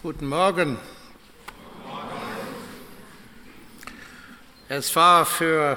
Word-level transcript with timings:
Guten 0.00 0.28
Morgen. 0.28 0.78
Es 4.68 4.94
war 4.94 5.26
für 5.26 5.76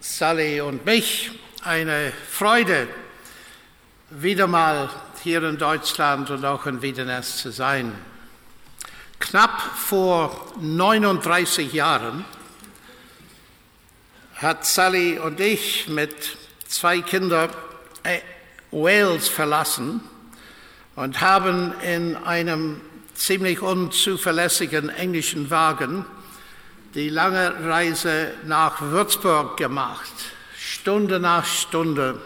Sally 0.00 0.60
und 0.60 0.84
mich 0.84 1.38
eine 1.62 2.12
Freude, 2.28 2.88
wieder 4.10 4.48
mal 4.48 4.90
hier 5.22 5.44
in 5.44 5.56
Deutschland 5.56 6.30
und 6.30 6.44
auch 6.44 6.66
in 6.66 6.82
Wiedenest 6.82 7.38
zu 7.38 7.52
sein. 7.52 7.96
Knapp 9.20 9.60
vor 9.76 10.52
39 10.60 11.72
Jahren 11.72 12.24
hat 14.34 14.66
Sally 14.66 15.16
und 15.16 15.38
ich 15.38 15.86
mit 15.86 16.36
zwei 16.66 17.02
Kindern 17.02 17.50
äh, 18.02 18.18
Wales 18.72 19.28
verlassen 19.28 20.00
und 20.96 21.20
haben 21.20 21.72
in 21.82 22.16
einem 22.16 22.80
ziemlich 23.14 23.60
unzuverlässigen 23.60 24.88
englischen 24.88 25.50
Wagen 25.50 26.04
die 26.94 27.08
lange 27.08 27.54
Reise 27.64 28.32
nach 28.44 28.82
Würzburg 28.82 29.56
gemacht, 29.56 30.12
Stunde 30.58 31.20
nach 31.20 31.46
Stunde. 31.46 32.20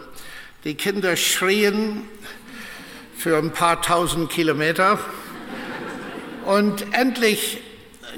Die 0.65 0.75
Kinder 0.75 1.15
schrien 1.15 2.03
für 3.17 3.37
ein 3.37 3.51
paar 3.51 3.81
tausend 3.81 4.29
Kilometer 4.29 4.99
und 6.45 6.93
endlich 6.93 7.61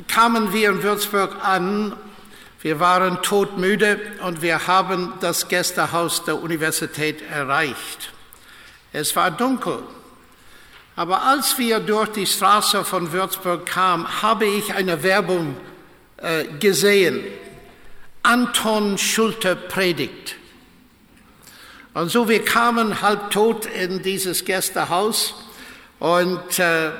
kamen 0.07 0.51
wir 0.53 0.69
in 0.69 0.83
Würzburg 0.83 1.43
an. 1.43 1.95
Wir 2.61 2.79
waren 2.79 3.21
todmüde 3.21 3.99
und 4.23 4.41
wir 4.41 4.67
haben 4.67 5.13
das 5.21 5.47
Gästehaus 5.47 6.25
der 6.25 6.41
Universität 6.41 7.21
erreicht. 7.29 8.11
Es 8.91 9.15
war 9.15 9.29
dunkel 9.29 9.83
aber 10.99 11.23
als 11.23 11.57
wir 11.57 11.79
durch 11.79 12.09
die 12.09 12.25
Straße 12.25 12.83
von 12.83 13.13
Würzburg 13.13 13.65
kamen, 13.65 14.21
habe 14.21 14.45
ich 14.45 14.73
eine 14.73 15.01
Werbung 15.01 15.55
äh, 16.17 16.43
gesehen. 16.59 17.23
Anton 18.21 18.97
Schulte 18.97 19.55
predigt. 19.55 20.35
Und 21.93 22.11
so 22.11 22.27
wir 22.27 22.43
kamen 22.43 23.01
halbtot 23.01 23.65
in 23.65 24.03
dieses 24.03 24.43
Gästehaus 24.43 25.35
und 25.99 26.59
äh, 26.59 26.91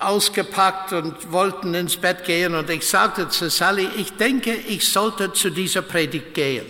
ausgepackt 0.00 0.92
und 0.92 1.32
wollten 1.32 1.72
ins 1.72 1.96
Bett 1.96 2.24
gehen. 2.24 2.54
Und 2.54 2.68
ich 2.68 2.86
sagte 2.86 3.30
zu 3.30 3.48
Sally, 3.48 3.88
ich 3.96 4.12
denke, 4.18 4.52
ich 4.52 4.86
sollte 4.86 5.32
zu 5.32 5.48
dieser 5.48 5.80
Predigt 5.80 6.34
gehen. 6.34 6.66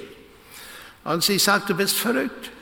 Und 1.03 1.25
sie 1.25 1.41
sagte, 1.41 1.73
du 1.73 1.79
bist 1.79 1.97
verrückt 1.97 2.53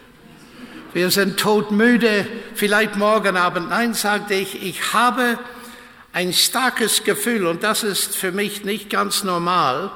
wir 0.95 1.11
sind 1.11 1.41
todmüde, 1.41 2.25
vielleicht 2.55 2.95
morgen 2.95 3.37
Abend. 3.37 3.71
Nein, 3.71 3.95
sagte 3.95 4.35
ich, 4.35 4.63
ich 4.63 4.93
habe 4.93 5.41
ein 6.13 6.33
starkes 6.33 7.03
Gefühl 7.03 7.49
und 7.49 7.65
das 7.65 7.83
ist 7.83 8.17
für 8.17 8.31
mich 8.31 8.65
nicht 8.65 8.91
ganz 8.91 9.25
normal, 9.25 9.91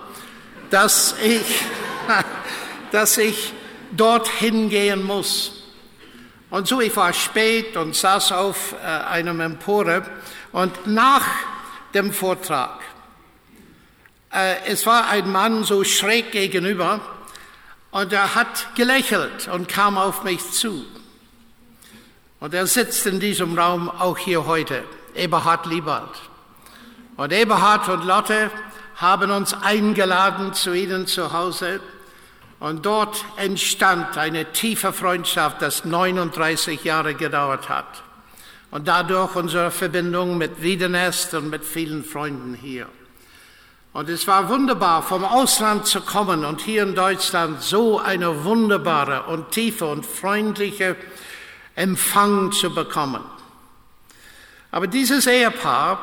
dass 0.70 1.14
ich, 1.22 1.62
dass 2.90 3.16
ich 3.16 3.52
dorthin 3.92 4.70
gehen 4.70 5.04
muss. 5.04 5.62
Und 6.50 6.66
so, 6.66 6.80
ich 6.80 6.96
war 6.96 7.12
spät 7.12 7.76
und 7.76 7.94
saß 7.94 8.32
auf 8.32 8.74
äh, 8.82 8.86
einem 8.86 9.38
Empore 9.38 10.02
und 10.50 10.88
nach 10.88 11.26
dem 11.94 12.12
Vortrag, 12.12 12.80
äh, 14.32 14.56
es 14.66 14.84
war 14.84 15.08
ein 15.08 15.30
Mann 15.30 15.62
so 15.62 15.84
schräg 15.84 16.32
gegenüber, 16.32 17.00
und 17.90 18.12
er 18.12 18.34
hat 18.34 18.74
gelächelt 18.74 19.48
und 19.48 19.68
kam 19.68 19.96
auf 19.96 20.24
mich 20.24 20.50
zu. 20.50 20.84
Und 22.40 22.54
er 22.54 22.66
sitzt 22.66 23.06
in 23.06 23.18
diesem 23.18 23.58
Raum 23.58 23.88
auch 23.88 24.18
hier 24.18 24.46
heute, 24.46 24.84
Eberhard 25.14 25.66
Liebert. 25.66 26.20
Und 27.16 27.32
Eberhard 27.32 27.88
und 27.88 28.04
Lotte 28.04 28.50
haben 28.96 29.30
uns 29.30 29.54
eingeladen 29.54 30.54
zu 30.54 30.72
ihnen 30.72 31.06
zu 31.06 31.32
Hause. 31.32 31.80
Und 32.60 32.86
dort 32.86 33.24
entstand 33.36 34.18
eine 34.18 34.52
tiefe 34.52 34.92
Freundschaft, 34.92 35.62
das 35.62 35.84
39 35.84 36.84
Jahre 36.84 37.14
gedauert 37.14 37.68
hat. 37.68 38.02
Und 38.70 38.86
dadurch 38.86 39.34
unsere 39.34 39.70
Verbindung 39.70 40.36
mit 40.36 40.62
Wiedenest 40.62 41.34
und 41.34 41.48
mit 41.50 41.64
vielen 41.64 42.04
Freunden 42.04 42.54
hier. 42.54 42.86
Und 43.92 44.08
es 44.08 44.26
war 44.26 44.48
wunderbar, 44.48 45.02
vom 45.02 45.24
Ausland 45.24 45.86
zu 45.86 46.00
kommen 46.00 46.44
und 46.44 46.60
hier 46.60 46.82
in 46.82 46.94
Deutschland 46.94 47.62
so 47.62 47.98
eine 47.98 48.44
wunderbare 48.44 49.24
und 49.24 49.50
tiefe 49.50 49.86
und 49.86 50.04
freundliche 50.04 50.96
Empfang 51.74 52.52
zu 52.52 52.74
bekommen. 52.74 53.24
Aber 54.70 54.86
dieses 54.86 55.26
Ehepaar 55.26 56.00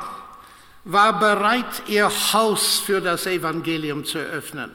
war 0.83 1.19
bereit, 1.19 1.83
ihr 1.87 2.09
Haus 2.33 2.79
für 2.79 3.01
das 3.01 3.27
Evangelium 3.27 4.05
zu 4.05 4.19
öffnen. 4.19 4.71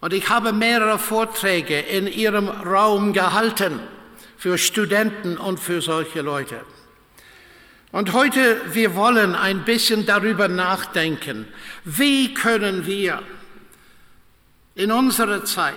Und 0.00 0.12
ich 0.12 0.28
habe 0.28 0.52
mehrere 0.52 0.98
Vorträge 0.98 1.78
in 1.80 2.06
ihrem 2.06 2.48
Raum 2.48 3.12
gehalten 3.12 3.80
für 4.36 4.56
Studenten 4.56 5.36
und 5.36 5.58
für 5.58 5.82
solche 5.82 6.22
Leute. 6.22 6.60
Und 7.90 8.12
heute, 8.12 8.60
wir 8.74 8.94
wollen 8.94 9.34
ein 9.34 9.64
bisschen 9.64 10.04
darüber 10.04 10.48
nachdenken, 10.48 11.46
wie 11.84 12.34
können 12.34 12.86
wir 12.86 13.22
in 14.74 14.92
unserer 14.92 15.44
Zeit 15.44 15.74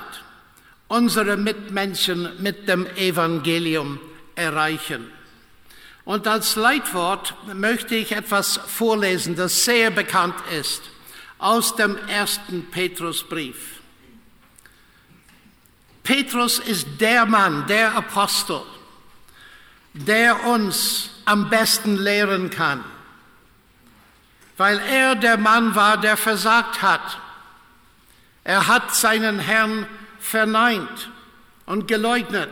unsere 0.89 1.37
Mitmenschen 1.37 2.29
mit 2.43 2.67
dem 2.67 2.85
Evangelium 2.97 3.97
erreichen. 4.35 5.09
Und 6.03 6.27
als 6.27 6.57
Leitwort 6.57 7.33
möchte 7.53 7.95
ich 7.95 8.11
etwas 8.11 8.57
vorlesen, 8.57 9.37
das 9.37 9.63
sehr 9.63 9.89
bekannt 9.89 10.35
ist, 10.59 10.81
aus 11.37 11.77
dem 11.77 11.97
ersten 12.09 12.65
Petrusbrief. 12.71 13.79
Petrus 16.03 16.59
ist 16.59 16.87
der 16.99 17.25
Mann, 17.25 17.65
der 17.67 17.95
Apostel, 17.95 18.61
der 19.93 20.45
uns 20.45 21.09
am 21.25 21.49
besten 21.49 21.97
lehren 21.97 22.49
kann, 22.49 22.83
weil 24.57 24.79
er 24.79 25.15
der 25.15 25.37
Mann 25.37 25.75
war, 25.75 25.97
der 25.97 26.17
versagt 26.17 26.81
hat. 26.81 27.19
Er 28.43 28.67
hat 28.67 28.95
seinen 28.95 29.39
Herrn 29.39 29.85
verneint 30.19 31.09
und 31.65 31.87
geleugnet. 31.87 32.51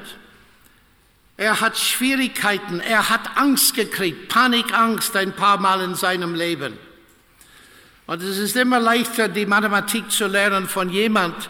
Er 1.38 1.61
hat 1.61 1.77
Schwierigkeiten, 1.77 2.81
er 2.81 3.09
hat 3.09 3.38
Angst 3.38 3.73
gekriegt, 3.73 4.27
Panikangst 4.27 5.16
ein 5.16 5.33
paar 5.33 5.57
Mal 5.57 5.81
in 5.81 5.95
seinem 5.95 6.35
Leben. 6.35 6.77
Und 8.07 8.21
es 8.21 8.38
ist 8.38 8.57
immer 8.57 8.79
leichter, 8.79 9.29
die 9.29 9.45
Mathematik 9.45 10.11
zu 10.11 10.27
lernen 10.27 10.67
von 10.67 10.89
jemand, 10.89 11.50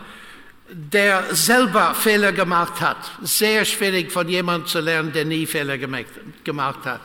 der 0.71 1.35
selber 1.35 1.95
Fehler 1.95 2.31
gemacht 2.31 2.79
hat. 2.81 2.97
Sehr 3.21 3.65
schwierig 3.65 4.11
von 4.11 4.27
jemandem 4.29 4.67
zu 4.67 4.79
lernen, 4.79 5.11
der 5.11 5.25
nie 5.25 5.45
Fehler 5.45 5.77
gemacht 5.77 6.85
hat. 6.85 7.01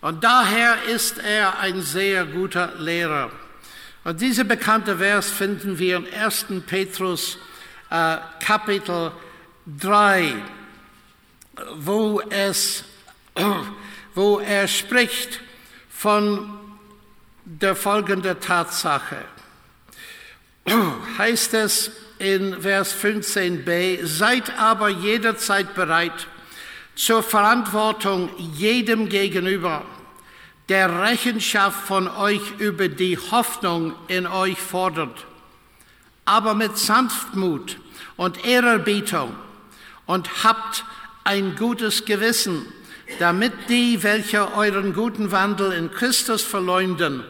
Und 0.00 0.24
daher 0.24 0.82
ist 0.84 1.18
er 1.18 1.58
ein 1.58 1.82
sehr 1.82 2.24
guter 2.24 2.72
Lehrer. 2.78 3.30
Und 4.04 4.20
dieser 4.20 4.44
bekannte 4.44 4.96
Vers 4.96 5.30
finden 5.30 5.78
wir 5.78 5.98
in 5.98 6.12
1. 6.14 6.46
Petrus 6.66 7.36
äh, 7.90 8.16
Kapitel 8.42 9.12
3, 9.78 10.36
wo, 11.74 12.22
es, 12.30 12.84
wo 14.14 14.38
er 14.38 14.66
spricht 14.66 15.40
von 15.90 16.58
der 17.44 17.76
folgenden 17.76 18.40
Tatsache. 18.40 19.18
Heißt 21.18 21.52
es 21.52 21.90
in 22.20 22.60
Vers 22.60 22.94
15b, 22.94 24.06
seid 24.06 24.58
aber 24.58 24.88
jederzeit 24.88 25.74
bereit, 25.74 26.26
zur 26.94 27.22
Verantwortung 27.22 28.28
jedem 28.56 29.08
gegenüber, 29.08 29.84
der 30.68 31.02
Rechenschaft 31.02 31.86
von 31.86 32.06
euch 32.08 32.42
über 32.58 32.88
die 32.88 33.16
Hoffnung 33.16 33.94
in 34.08 34.26
euch 34.26 34.58
fordert, 34.58 35.26
aber 36.26 36.54
mit 36.54 36.76
Sanftmut 36.76 37.78
und 38.16 38.44
Ehrerbietung 38.44 39.34
und 40.06 40.44
habt 40.44 40.84
ein 41.24 41.56
gutes 41.56 42.04
Gewissen, 42.04 42.66
damit 43.18 43.52
die, 43.68 44.02
welche 44.02 44.54
euren 44.54 44.92
guten 44.92 45.32
Wandel 45.32 45.72
in 45.72 45.90
Christus 45.90 46.42
verleumden, 46.42 47.24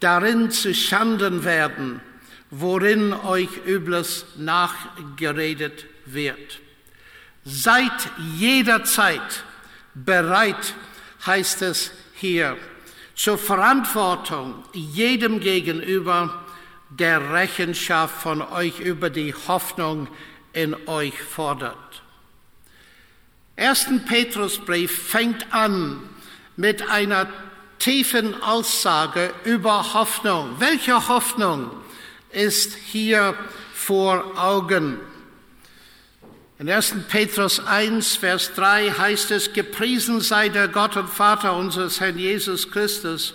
darin 0.00 0.50
zu 0.50 0.74
Schanden 0.74 1.44
werden, 1.44 2.00
worin 2.50 3.12
euch 3.12 3.48
Übles 3.66 4.24
nachgeredet 4.36 5.86
wird. 6.06 6.60
Seid 7.44 8.10
jederzeit 8.38 9.44
bereit, 9.94 10.74
heißt 11.26 11.62
es 11.62 11.90
hier, 12.14 12.56
zur 13.14 13.38
Verantwortung 13.38 14.64
jedem 14.72 15.40
gegenüber, 15.40 16.44
der 16.90 17.32
Rechenschaft 17.32 18.22
von 18.22 18.40
euch 18.40 18.80
über 18.80 19.10
die 19.10 19.34
Hoffnung 19.34 20.08
in 20.52 20.74
euch 20.88 21.20
fordert. 21.20 22.02
1. 23.56 24.04
Petrusbrief 24.06 25.08
fängt 25.08 25.52
an 25.52 26.00
mit 26.56 26.88
einer 26.88 27.28
tiefen 27.78 28.40
Aussage 28.42 29.32
über 29.44 29.94
Hoffnung. 29.94 30.56
Welche 30.58 31.08
Hoffnung 31.08 31.70
ist 32.30 32.74
hier 32.74 33.34
vor 33.74 34.32
Augen? 34.36 34.98
In 36.58 36.68
1. 36.68 36.94
Petrus 37.08 37.64
1, 37.64 38.16
Vers 38.16 38.52
3 38.54 38.90
heißt 38.90 39.30
es, 39.30 39.52
gepriesen 39.52 40.20
sei 40.20 40.48
der 40.48 40.68
Gott 40.68 40.96
und 40.96 41.08
Vater 41.08 41.56
unseres 41.56 42.00
Herrn 42.00 42.18
Jesus 42.18 42.70
Christus, 42.70 43.34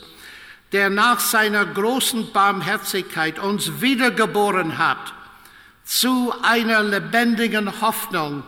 der 0.74 0.90
nach 0.90 1.19
seiner 1.19 1.66
großen 1.66 2.34
Barmherzigkeit 2.34 3.40
uns 3.40 3.81
wiedergeboren 3.81 4.78
hat 4.78 5.13
zu 5.86 6.34
einer 6.42 6.84
lebendigen 6.84 7.81
Hoffnung 7.81 8.44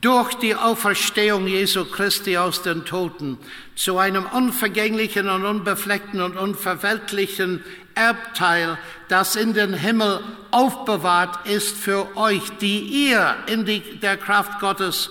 durch 0.00 0.34
die 0.34 0.54
Auferstehung 0.54 1.46
Jesu 1.46 1.84
Christi 1.84 2.38
aus 2.38 2.62
den 2.62 2.84
Toten 2.84 3.38
zu 3.74 3.98
einem 3.98 4.24
unvergänglichen 4.26 5.28
und 5.28 5.44
unbefleckten 5.44 6.22
und 6.22 6.36
unverweltlichen 6.36 7.62
Erbteil, 7.94 8.78
das 9.08 9.36
in 9.36 9.54
den 9.54 9.74
Himmel 9.74 10.20
aufbewahrt 10.50 11.46
ist 11.46 11.76
für 11.76 12.16
euch, 12.16 12.42
die 12.60 12.80
ihr 12.80 13.36
in 13.46 13.64
die, 13.64 13.80
der 14.00 14.16
Kraft 14.16 14.60
Gottes 14.60 15.10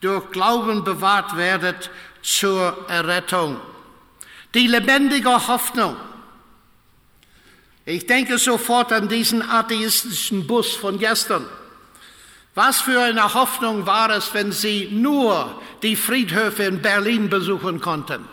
durch 0.00 0.30
Glauben 0.30 0.84
bewahrt 0.84 1.36
werdet 1.36 1.90
zur 2.22 2.86
Errettung. 2.88 3.60
Die 4.54 4.66
lebendige 4.66 5.48
Hoffnung. 5.48 5.96
Ich 7.84 8.06
denke 8.06 8.38
sofort 8.38 8.92
an 8.92 9.08
diesen 9.08 9.42
atheistischen 9.42 10.46
Bus 10.46 10.74
von 10.74 10.98
gestern. 10.98 11.46
Was 12.54 12.80
für 12.80 13.00
eine 13.00 13.34
Hoffnung 13.34 13.86
war 13.86 14.10
es, 14.10 14.34
wenn 14.34 14.52
sie 14.52 14.88
nur 14.90 15.60
die 15.82 15.96
Friedhöfe 15.96 16.64
in 16.64 16.82
Berlin 16.82 17.30
besuchen 17.30 17.80
konnten? 17.80 18.28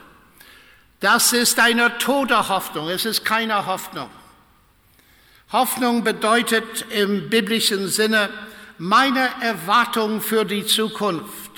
Das 0.99 1.33
ist 1.33 1.59
eine 1.59 1.97
tote 1.99 2.49
Hoffnung, 2.49 2.89
es 2.89 3.05
ist 3.05 3.23
keine 3.23 3.65
Hoffnung. 3.65 4.09
Hoffnung 5.51 6.03
bedeutet 6.03 6.85
im 6.89 7.29
biblischen 7.29 7.87
Sinne 7.87 8.29
meine 8.77 9.29
Erwartung 9.41 10.21
für 10.21 10.43
die 10.43 10.65
Zukunft. 10.65 11.51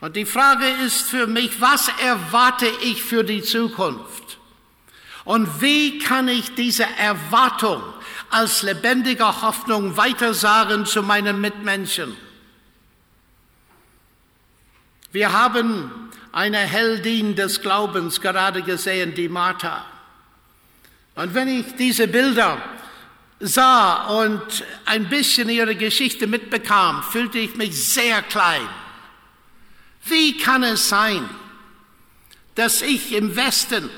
Und 0.00 0.16
die 0.16 0.24
Frage 0.24 0.66
ist 0.84 1.02
für 1.02 1.26
mich, 1.26 1.60
was 1.60 1.88
erwarte 2.02 2.66
ich 2.82 3.02
für 3.02 3.24
die 3.24 3.42
Zukunft? 3.42 4.38
Und 5.24 5.60
wie 5.60 5.98
kann 5.98 6.28
ich 6.28 6.54
diese 6.54 6.86
Erwartung 6.98 7.82
als 8.30 8.62
lebendiger 8.62 9.42
Hoffnung 9.42 9.96
weitersagen 9.96 10.86
zu 10.86 11.02
meinen 11.02 11.40
Mitmenschen? 11.40 12.16
Wir 15.12 15.32
haben 15.32 16.05
eine 16.36 16.58
Heldin 16.58 17.34
des 17.34 17.62
Glaubens 17.62 18.20
gerade 18.20 18.60
gesehen, 18.60 19.14
die 19.14 19.30
Martha. 19.30 19.86
Und 21.14 21.32
wenn 21.32 21.48
ich 21.48 21.76
diese 21.76 22.06
Bilder 22.08 22.58
sah 23.40 24.04
und 24.20 24.42
ein 24.84 25.08
bisschen 25.08 25.48
ihre 25.48 25.74
Geschichte 25.74 26.26
mitbekam, 26.26 27.02
fühlte 27.02 27.38
ich 27.38 27.56
mich 27.56 27.82
sehr 27.82 28.20
klein. 28.20 28.68
Wie 30.04 30.36
kann 30.36 30.62
es 30.62 30.90
sein, 30.90 31.26
dass 32.54 32.82
ich 32.82 33.14
im 33.14 33.34
Westen 33.34 33.88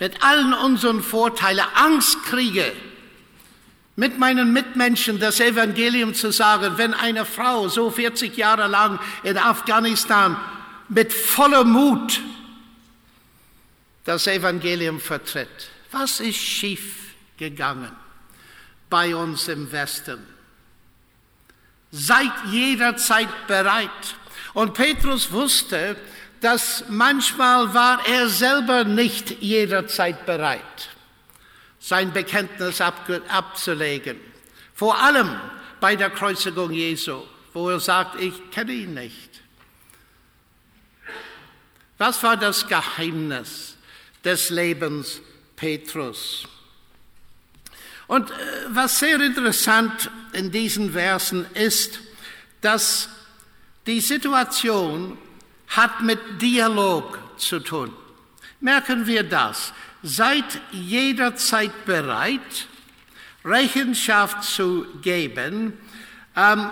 mit 0.00 0.24
allen 0.24 0.54
unseren 0.54 1.02
Vorteilen 1.02 1.66
Angst 1.74 2.22
kriege, 2.22 2.72
mit 3.96 4.18
meinen 4.18 4.50
Mitmenschen 4.50 5.20
das 5.20 5.40
Evangelium 5.40 6.14
zu 6.14 6.32
sagen, 6.32 6.78
wenn 6.78 6.94
eine 6.94 7.26
Frau 7.26 7.68
so 7.68 7.90
40 7.90 8.34
Jahre 8.34 8.66
lang 8.66 8.98
in 9.24 9.36
Afghanistan 9.36 10.38
mit 10.88 11.12
voller 11.12 11.64
Mut 11.64 12.20
das 14.04 14.26
Evangelium 14.26 15.00
vertritt. 15.00 15.70
Was 15.90 16.20
ist 16.20 16.38
schief 16.38 17.14
gegangen 17.36 17.90
bei 18.88 19.14
uns 19.14 19.48
im 19.48 19.70
Westen? 19.70 20.24
Seid 21.90 22.32
jederzeit 22.50 23.46
bereit. 23.46 23.90
Und 24.54 24.74
Petrus 24.74 25.32
wusste, 25.32 25.96
dass 26.40 26.84
manchmal 26.88 27.72
war 27.74 28.06
er 28.06 28.28
selber 28.28 28.84
nicht 28.84 29.42
jederzeit 29.42 30.26
bereit, 30.26 30.90
sein 31.78 32.12
Bekenntnis 32.12 32.80
abzulegen. 32.80 34.20
Vor 34.74 34.98
allem 34.98 35.40
bei 35.80 35.96
der 35.96 36.10
Kreuzigung 36.10 36.72
Jesu, 36.72 37.22
wo 37.52 37.70
er 37.70 37.80
sagt, 37.80 38.20
ich 38.20 38.50
kenne 38.50 38.72
ihn 38.72 38.94
nicht. 38.94 39.35
Was 41.98 42.22
war 42.22 42.36
das 42.36 42.66
Geheimnis 42.66 43.76
des 44.24 44.50
Lebens 44.50 45.20
Petrus? 45.56 46.46
Und 48.06 48.30
äh, 48.30 48.34
was 48.68 48.98
sehr 48.98 49.20
interessant 49.20 50.10
in 50.32 50.50
diesen 50.50 50.92
Versen 50.92 51.46
ist, 51.54 52.00
dass 52.60 53.08
die 53.86 54.00
Situation 54.00 55.18
hat 55.68 56.02
mit 56.02 56.20
Dialog 56.40 57.18
zu 57.36 57.60
tun. 57.60 57.92
Merken 58.60 59.06
wir 59.06 59.22
das. 59.22 59.72
Seid 60.02 60.44
jederzeit 60.70 61.84
bereit, 61.84 62.68
Rechenschaft 63.44 64.44
zu 64.44 64.86
geben. 65.02 65.72
Ähm, 66.36 66.70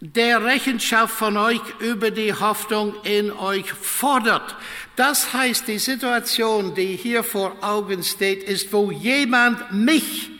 der 0.00 0.44
Rechenschaft 0.44 1.14
von 1.14 1.36
euch 1.36 1.60
über 1.80 2.10
die 2.10 2.32
Hoffnung 2.32 2.94
in 3.02 3.32
euch 3.32 3.72
fordert. 3.72 4.56
Das 4.94 5.32
heißt, 5.32 5.66
die 5.66 5.78
Situation, 5.78 6.74
die 6.74 6.96
hier 6.96 7.24
vor 7.24 7.56
Augen 7.62 8.04
steht, 8.04 8.44
ist, 8.44 8.72
wo 8.72 8.92
jemand 8.92 9.72
mich 9.72 10.30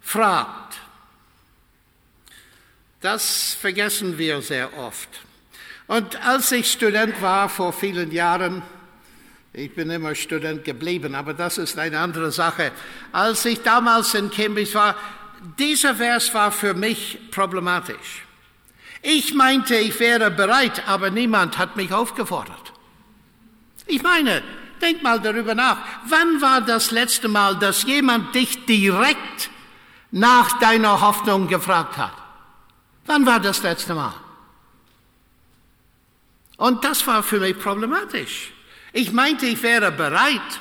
fragt. 0.00 0.76
Das 3.00 3.56
vergessen 3.60 4.18
wir 4.18 4.40
sehr 4.40 4.76
oft. 4.78 5.08
Und 5.86 6.24
als 6.24 6.52
ich 6.52 6.70
Student 6.70 7.20
war 7.20 7.48
vor 7.48 7.72
vielen 7.72 8.12
Jahren, 8.12 8.62
ich 9.52 9.74
bin 9.74 9.90
immer 9.90 10.14
Student 10.14 10.64
geblieben, 10.64 11.14
aber 11.14 11.34
das 11.34 11.58
ist 11.58 11.78
eine 11.78 11.98
andere 11.98 12.32
Sache. 12.32 12.72
Als 13.12 13.44
ich 13.44 13.62
damals 13.62 14.14
in 14.14 14.30
Cambridge 14.30 14.74
war, 14.74 14.96
dieser 15.58 15.94
Vers 15.96 16.32
war 16.32 16.50
für 16.50 16.72
mich 16.72 17.18
problematisch. 17.30 18.24
Ich 19.06 19.34
meinte, 19.34 19.76
ich 19.76 20.00
wäre 20.00 20.30
bereit, 20.30 20.88
aber 20.88 21.10
niemand 21.10 21.58
hat 21.58 21.76
mich 21.76 21.92
aufgefordert. 21.92 22.72
Ich 23.86 24.02
meine, 24.02 24.42
denk 24.80 25.02
mal 25.02 25.20
darüber 25.20 25.54
nach. 25.54 25.76
Wann 26.06 26.40
war 26.40 26.62
das 26.62 26.90
letzte 26.90 27.28
Mal, 27.28 27.54
dass 27.56 27.82
jemand 27.82 28.34
dich 28.34 28.64
direkt 28.64 29.50
nach 30.10 30.58
deiner 30.58 31.02
Hoffnung 31.02 31.48
gefragt 31.48 31.98
hat? 31.98 32.14
Wann 33.04 33.26
war 33.26 33.40
das 33.40 33.62
letzte 33.62 33.94
Mal? 33.94 34.14
Und 36.56 36.82
das 36.82 37.06
war 37.06 37.22
für 37.22 37.40
mich 37.40 37.58
problematisch. 37.58 38.52
Ich 38.94 39.12
meinte, 39.12 39.44
ich 39.44 39.62
wäre 39.62 39.92
bereit, 39.92 40.60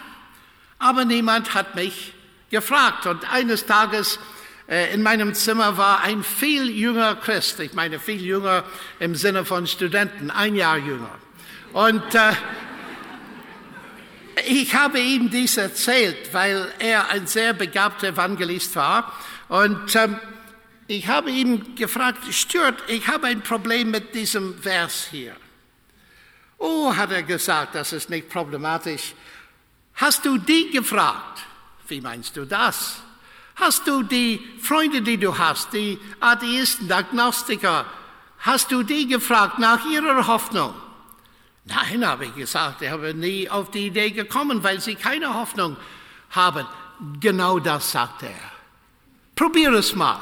aber 0.80 1.06
niemand 1.06 1.54
hat 1.54 1.76
mich 1.76 2.14
gefragt. 2.50 3.06
Und 3.06 3.32
eines 3.32 3.66
Tages 3.66 4.20
in 4.68 5.02
meinem 5.02 5.34
Zimmer 5.34 5.78
war 5.78 6.02
ein 6.02 6.24
viel 6.24 6.70
jünger 6.70 7.16
Christ, 7.16 7.60
ich 7.60 7.74
meine 7.74 8.00
viel 8.00 8.22
jünger 8.22 8.64
im 9.00 9.16
Sinne 9.16 9.44
von 9.44 9.68
Studenten, 9.68 10.32
ein 10.32 10.56
Jahr 10.56 10.78
jünger. 10.78 11.12
Und 11.74 12.16
äh, 12.16 12.34
ich 14.48 14.74
habe 14.74 15.00
ihm 15.00 15.30
dies 15.30 15.58
erzählt, 15.58 16.34
weil 16.34 16.72
er 16.80 17.10
ein 17.10 17.28
sehr 17.28 17.54
begabter 17.54 18.08
Evangelist 18.08 18.76
war. 18.76 19.14
Und 19.50 19.96
ähm, 19.96 20.18
ich 20.88 21.08
habe 21.08 21.32
ihn 21.32 21.76
gefragt, 21.76 22.34
Stört, 22.34 22.84
ich 22.88 23.08
habe 23.08 23.28
ein 23.28 23.42
Problem 23.42 23.92
mit 23.92 24.16
diesem 24.16 24.58
Vers 24.62 25.08
hier. 25.12 25.36
Oh, 26.58 26.96
hat 26.96 27.12
er 27.12 27.24
gesagt, 27.24 27.76
das 27.76 27.94
ist 27.94 28.10
nicht 28.10 28.30
problematisch. 28.30 29.14
Hast 29.96 30.26
du 30.26 30.38
die 30.38 30.72
gefragt? 30.72 31.42
Wie 31.88 32.02
meinst 32.02 32.36
du 32.38 32.46
das? 32.46 33.02
Hast 33.56 33.88
du 33.88 34.04
die 34.04 34.42
Freunde, 34.62 35.02
die 35.02 35.18
du 35.18 35.38
hast, 35.38 35.74
die 35.74 36.00
Atheisten, 36.20 36.88
die 36.88 36.94
Agnostiker, 36.94 37.86
hast 38.40 38.72
du 38.72 38.84
die 38.84 39.08
gefragt 39.08 39.60
nach 39.60 39.86
ihrer 39.86 40.28
Hoffnung? 40.28 40.74
Nein, 41.66 42.06
habe 42.06 42.26
ich 42.26 42.36
gesagt, 42.36 42.82
ich 42.82 42.90
habe 42.90 43.14
nie 43.14 43.50
auf 43.50 43.72
die 43.72 43.88
Idee 43.88 44.12
gekommen, 44.12 44.64
weil 44.64 44.82
sie 44.82 44.96
keine 44.96 45.34
Hoffnung 45.34 45.78
haben. 46.32 46.68
Genau 47.20 47.60
das 47.60 47.92
sagt 47.92 48.24
er. 48.24 48.30
Probier 49.36 49.72
es 49.74 49.96
mal. 49.96 50.20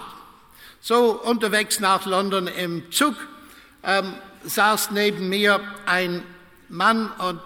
So 0.81 1.11
unterwegs 1.21 1.79
nach 1.79 2.05
London 2.05 2.47
im 2.47 2.91
Zug 2.91 3.15
ähm, 3.83 4.13
saß 4.43 4.91
neben 4.91 5.29
mir 5.29 5.59
ein 5.85 6.23
Mann 6.71 7.11
und 7.19 7.41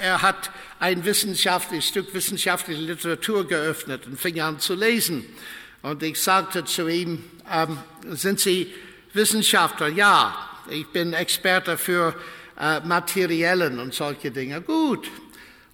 er 0.00 0.22
hat 0.22 0.50
ein 0.80 1.04
wissenschaftliches 1.04 1.88
Stück 1.88 2.14
wissenschaftliche 2.14 2.80
Literatur 2.80 3.46
geöffnet 3.46 4.06
und 4.06 4.18
fing 4.18 4.40
an 4.40 4.58
zu 4.58 4.74
lesen. 4.74 5.24
Und 5.82 6.02
ich 6.02 6.20
sagte 6.20 6.64
zu 6.64 6.88
ihm, 6.88 7.22
ähm, 7.50 7.78
sind 8.10 8.40
Sie 8.40 8.72
Wissenschaftler? 9.12 9.88
Ja, 9.88 10.34
ich 10.70 10.86
bin 10.88 11.12
Experte 11.12 11.76
für 11.76 12.14
äh, 12.58 12.80
materiellen 12.80 13.78
und 13.78 13.92
solche 13.92 14.30
Dinge. 14.30 14.62
Gut. 14.62 15.08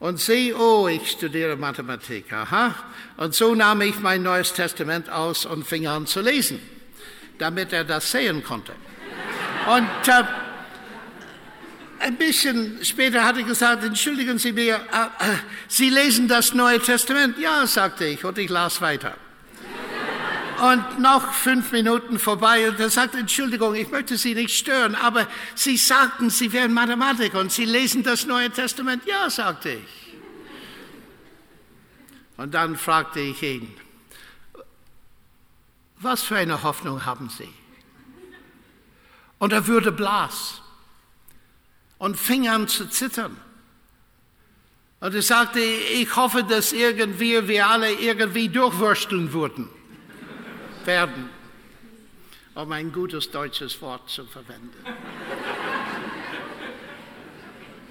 Und 0.00 0.20
sie, 0.20 0.54
oh, 0.54 0.86
ich 0.86 1.10
studiere 1.10 1.56
Mathematik, 1.56 2.32
aha. 2.32 2.74
Und 3.16 3.34
so 3.34 3.54
nahm 3.54 3.80
ich 3.80 3.98
mein 3.98 4.22
Neues 4.22 4.52
Testament 4.52 5.10
aus 5.10 5.44
und 5.44 5.66
fing 5.66 5.88
an 5.88 6.06
zu 6.06 6.20
lesen, 6.20 6.60
damit 7.38 7.72
er 7.72 7.84
das 7.84 8.10
sehen 8.10 8.44
konnte. 8.44 8.72
Und 9.66 10.08
äh, 10.08 10.24
ein 12.00 12.16
bisschen 12.16 12.84
später 12.84 13.24
hatte 13.24 13.40
ich 13.40 13.46
gesagt, 13.46 13.84
entschuldigen 13.84 14.38
Sie 14.38 14.52
mir, 14.52 14.76
äh, 14.76 15.30
äh, 15.32 15.36
Sie 15.68 15.90
lesen 15.90 16.28
das 16.28 16.54
Neue 16.54 16.80
Testament? 16.80 17.38
Ja, 17.38 17.66
sagte 17.66 18.06
ich, 18.06 18.24
und 18.24 18.38
ich 18.38 18.48
las 18.50 18.80
weiter. 18.80 19.16
Und 20.60 20.98
noch 20.98 21.32
fünf 21.32 21.70
Minuten 21.70 22.18
vorbei 22.18 22.68
und 22.68 22.80
er 22.80 22.90
sagte, 22.90 23.18
Entschuldigung, 23.18 23.76
ich 23.76 23.90
möchte 23.90 24.16
Sie 24.16 24.34
nicht 24.34 24.56
stören, 24.56 24.96
aber 24.96 25.28
Sie 25.54 25.76
sagten, 25.76 26.30
Sie 26.30 26.52
wären 26.52 26.72
Mathematiker 26.72 27.38
und 27.38 27.52
Sie 27.52 27.64
lesen 27.64 28.02
das 28.02 28.26
Neue 28.26 28.50
Testament. 28.50 29.04
Ja, 29.06 29.30
sagte 29.30 29.70
ich. 29.70 30.14
Und 32.36 32.54
dann 32.54 32.76
fragte 32.76 33.20
ich 33.20 33.42
ihn, 33.42 33.72
was 35.96 36.22
für 36.22 36.36
eine 36.36 36.62
Hoffnung 36.62 37.04
haben 37.04 37.28
Sie? 37.28 37.48
Und 39.38 39.52
er 39.52 39.66
würde 39.66 39.92
blass 39.92 40.60
und 41.98 42.16
fing 42.16 42.48
an 42.48 42.68
zu 42.68 42.88
zittern. 42.88 43.36
Und 45.00 45.14
er 45.14 45.22
sagte, 45.22 45.60
ich 45.60 46.16
hoffe, 46.16 46.42
dass 46.42 46.72
irgendwie 46.72 47.46
wir 47.46 47.66
alle 47.66 47.92
irgendwie 47.92 48.48
durchwursteln 48.48 49.32
würden, 49.32 49.68
werden, 50.84 51.30
um 52.54 52.72
ein 52.72 52.92
gutes 52.92 53.30
deutsches 53.30 53.80
Wort 53.80 54.08
zu 54.10 54.24
verwenden. 54.26 54.74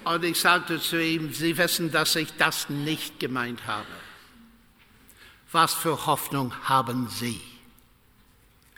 Und 0.03 0.23
ich 0.23 0.39
sagte 0.39 0.79
zu 0.79 1.01
ihm, 1.01 1.33
Sie 1.33 1.57
wissen, 1.57 1.91
dass 1.91 2.15
ich 2.15 2.31
das 2.37 2.69
nicht 2.69 3.19
gemeint 3.19 3.67
habe. 3.67 3.87
Was 5.51 5.73
für 5.73 6.05
Hoffnung 6.05 6.53
haben 6.63 7.09
Sie? 7.09 7.41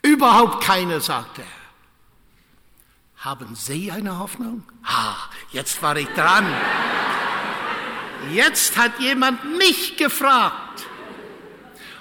Überhaupt 0.02 0.64
keine, 0.64 1.02
sagte 1.02 1.42
er. 1.42 1.59
Haben 3.20 3.54
Sie 3.54 3.92
eine 3.92 4.18
Hoffnung? 4.18 4.64
Ha, 4.86 5.30
jetzt 5.52 5.82
war 5.82 5.98
ich 5.98 6.08
dran. 6.10 6.48
Jetzt 8.32 8.78
hat 8.78 8.98
jemand 9.00 9.58
mich 9.58 9.98
gefragt. 9.98 10.86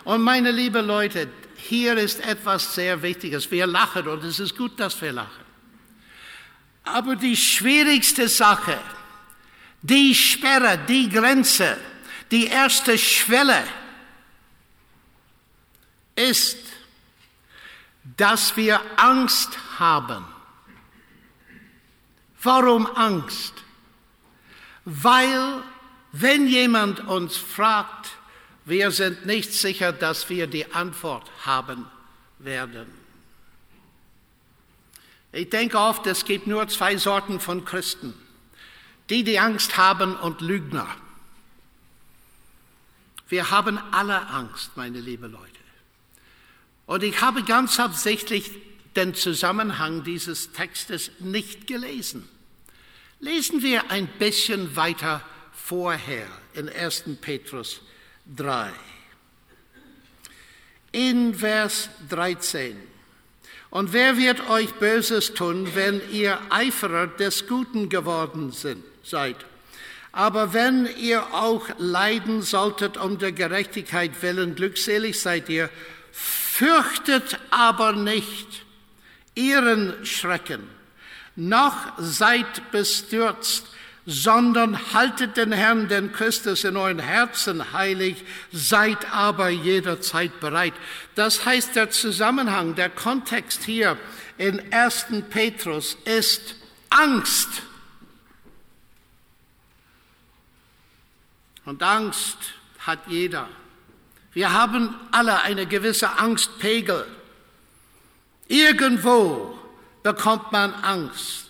Und 0.05 0.23
meine 0.23 0.53
lieben 0.53 0.87
Leute, 0.87 1.29
hier 1.57 1.97
ist 1.97 2.25
etwas 2.25 2.73
sehr 2.77 3.03
Wichtiges. 3.03 3.51
Wir 3.51 3.67
lachen 3.67 4.07
und 4.07 4.23
es 4.23 4.39
ist 4.39 4.57
gut, 4.57 4.79
dass 4.79 5.03
wir 5.03 5.11
lachen. 5.11 5.45
Aber 6.85 7.17
die 7.17 7.37
schwierigste 7.37 8.29
Sache, 8.29 8.79
die 9.83 10.15
Sperre, 10.15 10.79
die 10.87 11.09
Grenze, 11.09 11.79
die 12.31 12.47
erste 12.47 12.97
Schwelle 12.97 13.65
ist, 16.15 16.59
dass 18.17 18.57
wir 18.57 18.81
Angst 18.97 19.59
haben 19.81 20.25
Warum 22.43 22.87
Angst? 22.87 23.55
Weil, 24.85 25.63
wenn 26.13 26.47
jemand 26.47 27.01
uns 27.07 27.37
fragt, 27.37 28.11
wir 28.65 28.91
sind 28.91 29.27
nicht 29.27 29.53
sicher, 29.53 29.93
dass 29.93 30.29
wir 30.29 30.47
die 30.47 30.73
Antwort 30.73 31.31
haben 31.45 31.87
werden. 32.39 32.87
Ich 35.33 35.51
denke 35.51 35.79
oft, 35.79 36.07
es 36.07 36.25
gibt 36.25 36.47
nur 36.47 36.69
zwei 36.69 36.97
Sorten 36.97 37.41
von 37.41 37.65
Christen. 37.65 38.15
Die, 39.11 39.25
die 39.25 39.39
Angst 39.39 39.77
haben 39.77 40.17
und 40.17 40.41
Lügner. 40.41 40.87
Wir 43.29 43.51
haben 43.51 43.79
alle 43.91 44.27
Angst, 44.29 44.77
meine 44.77 45.01
lieben 45.01 45.33
Leute. 45.33 45.45
Und 46.87 47.03
ich 47.03 47.21
habe 47.21 47.43
ganz 47.43 47.79
absichtlich 47.79 48.51
den 48.99 49.15
Zusammenhang 49.15 50.03
dieses 50.03 50.51
Textes 50.51 51.13
nicht 51.21 51.69
gelesen. 51.69 52.29
Lesen 53.21 53.63
wir 53.63 53.93
ein 53.93 54.09
bisschen 54.19 54.75
weiter 54.75 55.23
vorher 55.53 56.27
in 56.55 56.69
1. 56.69 57.05
Petrus 57.21 57.81
3. 58.37 58.73
In 60.91 61.33
Vers 61.33 61.91
13. 62.09 62.77
Und 63.71 63.93
wer 63.93 64.17
wird 64.17 64.51
euch 64.51 64.75
Böses 64.75 65.33
tun, 65.33 65.69
wenn 65.75 66.01
ihr 66.11 66.41
Eiferer 66.51 67.07
des 67.07 67.47
Guten 67.47 67.89
geworden 67.89 68.51
sind, 68.51 68.83
seid? 69.05 69.37
Aber 70.11 70.53
wenn 70.53 70.89
ihr 70.99 71.35
auch 71.35 71.69
leiden 71.79 72.43
solltet 72.43 72.97
um 72.97 73.19
der 73.19 73.31
Gerechtigkeit 73.31 74.23
willen, 74.23 74.57
glückselig 74.57 75.21
seid 75.21 75.49
ihr, 75.49 75.71
fürchtet 76.11 77.39
aber 77.51 77.93
nicht 77.93 78.65
ihren 79.39 80.05
Schrecken, 80.05 80.69
noch 81.37 81.93
seid 81.99 82.71
bestürzt, 82.73 83.67
sondern 84.05 84.95
haltet 84.95 85.37
den 85.37 85.53
Herrn, 85.53 85.87
den 85.89 86.13
Christus 86.13 86.65
in 86.65 86.77
euren 86.77 86.99
Herzen 86.99 87.73
heilig, 87.73 88.25
seid 88.51 89.13
aber 89.13 89.51
jederzeit 89.51 90.41
bereit. 90.41 90.73
Das 91.15 91.45
heißt, 91.45 91.77
der 91.77 91.91
Zusammenhang, 91.91 92.75
der 92.75 92.89
Kontext 92.89 93.65
hier 93.65 93.99
in 94.39 94.73
1. 94.73 95.07
Petrus 95.29 95.97
ist 96.05 96.57
Angst. 96.89 97.63
Und 101.67 101.83
Angst 101.83 102.39
hat 102.79 103.01
jeder. 103.09 103.47
Wir 104.33 104.55
haben 104.55 104.95
alle 105.11 105.43
eine 105.43 105.67
gewisse 105.67 106.19
Angstpegel. 106.19 107.05
Irgendwo 108.49 109.59
bekommt 110.03 110.51
man 110.51 110.73
Angst. 110.75 111.47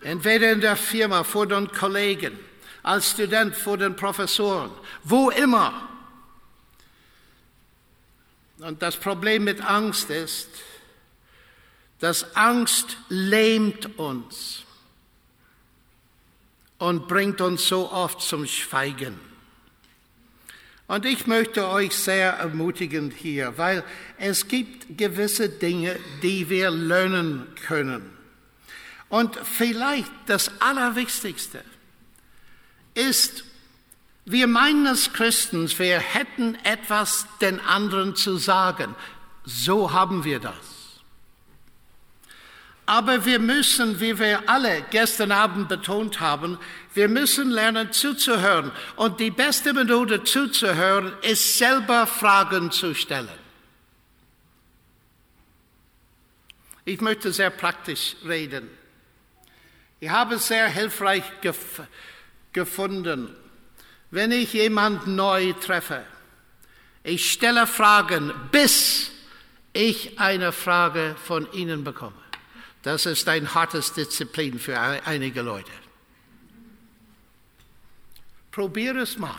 Entweder 0.00 0.52
in 0.52 0.60
der 0.60 0.76
Firma, 0.76 1.22
vor 1.22 1.46
den 1.46 1.70
Kollegen, 1.70 2.38
als 2.82 3.10
Student, 3.10 3.54
vor 3.54 3.76
den 3.76 3.94
Professoren, 3.94 4.70
wo 5.04 5.30
immer. 5.30 5.88
Und 8.58 8.80
das 8.80 8.96
Problem 8.96 9.44
mit 9.44 9.60
Angst 9.60 10.08
ist, 10.08 10.48
dass 11.98 12.34
Angst 12.36 12.96
lähmt 13.08 13.98
uns 13.98 14.62
und 16.78 17.08
bringt 17.08 17.40
uns 17.40 17.66
so 17.68 17.90
oft 17.90 18.20
zum 18.20 18.46
Schweigen. 18.46 19.25
Und 20.88 21.04
ich 21.04 21.26
möchte 21.26 21.68
euch 21.68 21.94
sehr 21.94 22.34
ermutigen 22.34 23.10
hier, 23.10 23.58
weil 23.58 23.82
es 24.18 24.46
gibt 24.46 24.96
gewisse 24.96 25.48
Dinge, 25.48 25.98
die 26.22 26.48
wir 26.48 26.70
lernen 26.70 27.46
können. 27.66 28.16
Und 29.08 29.36
vielleicht 29.36 30.10
das 30.26 30.50
Allerwichtigste 30.60 31.64
ist, 32.94 33.44
wir 34.24 34.46
meinen 34.48 34.86
als 34.86 35.12
Christen, 35.12 35.70
wir 35.78 35.98
hätten 35.98 36.56
etwas 36.64 37.26
den 37.40 37.60
anderen 37.60 38.16
zu 38.16 38.36
sagen. 38.36 38.94
So 39.44 39.92
haben 39.92 40.24
wir 40.24 40.40
das. 40.40 40.54
Aber 42.86 43.24
wir 43.24 43.40
müssen, 43.40 44.00
wie 44.00 44.18
wir 44.18 44.48
alle 44.48 44.84
gestern 44.90 45.32
Abend 45.32 45.68
betont 45.68 46.20
haben, 46.20 46.58
wir 46.96 47.08
müssen 47.08 47.50
lernen 47.50 47.92
zuzuhören. 47.92 48.72
Und 48.96 49.20
die 49.20 49.30
beste 49.30 49.72
Methode 49.74 50.24
zuzuhören 50.24 51.12
ist 51.22 51.58
selber 51.58 52.06
Fragen 52.06 52.70
zu 52.72 52.94
stellen. 52.94 53.28
Ich 56.84 57.00
möchte 57.00 57.32
sehr 57.32 57.50
praktisch 57.50 58.16
reden. 58.24 58.70
Ich 60.00 60.08
habe 60.08 60.36
es 60.36 60.46
sehr 60.46 60.68
hilfreich 60.68 61.24
gef 61.40 61.82
gefunden, 62.52 63.34
wenn 64.10 64.32
ich 64.32 64.54
jemanden 64.54 65.14
neu 65.16 65.52
treffe. 65.52 66.04
Ich 67.02 67.30
stelle 67.30 67.66
Fragen, 67.66 68.32
bis 68.50 69.10
ich 69.74 70.18
eine 70.18 70.52
Frage 70.52 71.16
von 71.22 71.52
Ihnen 71.52 71.84
bekomme. 71.84 72.16
Das 72.82 73.04
ist 73.04 73.28
ein 73.28 73.52
hartes 73.52 73.92
Disziplin 73.92 74.58
für 74.58 74.78
einige 74.78 75.42
Leute. 75.42 75.85
Probier 78.56 78.96
es 78.96 79.18
mal. 79.18 79.38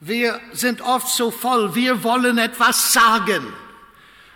Wir 0.00 0.40
sind 0.54 0.80
oft 0.80 1.08
so 1.14 1.30
voll, 1.30 1.74
wir 1.74 2.02
wollen 2.02 2.38
etwas 2.38 2.94
sagen, 2.94 3.52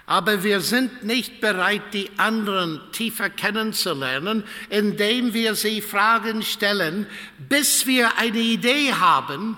aber 0.05 0.43
wir 0.43 0.61
sind 0.61 1.03
nicht 1.03 1.41
bereit, 1.41 1.95
die 1.95 2.11
anderen 2.19 2.79
tiefer 2.93 3.31
kennenzulernen, 3.31 4.45
indem 4.69 5.33
wir 5.33 5.55
sie 5.55 5.81
Fragen 5.81 6.43
stellen, 6.43 7.07
bis 7.39 7.87
wir 7.87 8.19
eine 8.19 8.39
Idee 8.39 8.93
haben 8.93 9.57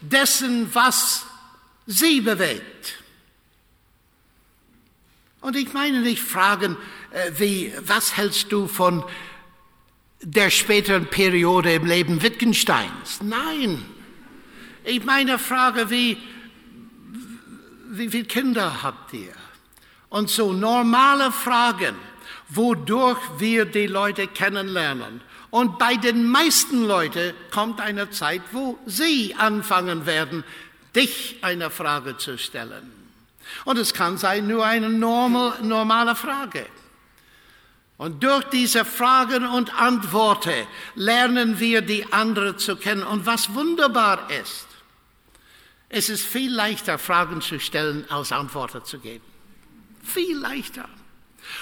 dessen, 0.00 0.74
was 0.74 1.26
sie 1.86 2.22
bewegt. 2.22 2.94
Und 5.42 5.56
ich 5.56 5.74
meine 5.74 6.00
nicht 6.00 6.22
Fragen 6.22 6.78
äh, 7.10 7.32
wie, 7.36 7.74
was 7.84 8.16
hältst 8.16 8.50
du 8.50 8.66
von 8.66 9.04
der 10.22 10.50
späteren 10.50 11.06
Periode 11.06 11.74
im 11.74 11.84
Leben 11.84 12.22
Wittgensteins. 12.22 13.20
Nein. 13.22 13.84
Ich 14.84 15.04
meine, 15.04 15.38
frage, 15.38 15.90
wie, 15.90 16.16
wie 17.90 18.08
viele 18.08 18.24
Kinder 18.24 18.82
habt 18.82 19.12
ihr? 19.12 19.32
Und 20.08 20.30
so 20.30 20.52
normale 20.52 21.32
Fragen, 21.32 21.96
wodurch 22.48 23.18
wir 23.38 23.64
die 23.64 23.86
Leute 23.86 24.26
kennenlernen. 24.26 25.20
Und 25.50 25.78
bei 25.78 25.96
den 25.96 26.24
meisten 26.24 26.84
Leuten 26.84 27.34
kommt 27.50 27.80
eine 27.80 28.10
Zeit, 28.10 28.42
wo 28.52 28.78
sie 28.86 29.34
anfangen 29.36 30.06
werden, 30.06 30.44
dich 30.94 31.38
eine 31.42 31.70
Frage 31.70 32.16
zu 32.16 32.38
stellen. 32.38 32.90
Und 33.64 33.78
es 33.78 33.92
kann 33.92 34.18
sein 34.18 34.46
nur 34.46 34.64
eine 34.64 34.88
normal, 34.88 35.54
normale 35.62 36.14
Frage. 36.14 36.66
Und 38.02 38.20
durch 38.20 38.42
diese 38.46 38.84
Fragen 38.84 39.46
und 39.46 39.72
Antworten 39.80 40.66
lernen 40.96 41.60
wir 41.60 41.82
die 41.82 42.12
andere 42.12 42.56
zu 42.56 42.74
kennen. 42.74 43.04
Und 43.04 43.26
was 43.26 43.54
wunderbar 43.54 44.28
ist, 44.28 44.66
es 45.88 46.08
ist 46.08 46.26
viel 46.26 46.52
leichter, 46.52 46.98
Fragen 46.98 47.40
zu 47.40 47.60
stellen, 47.60 48.04
als 48.10 48.32
Antworten 48.32 48.84
zu 48.84 48.98
geben. 48.98 49.24
Viel 50.02 50.36
leichter. 50.36 50.88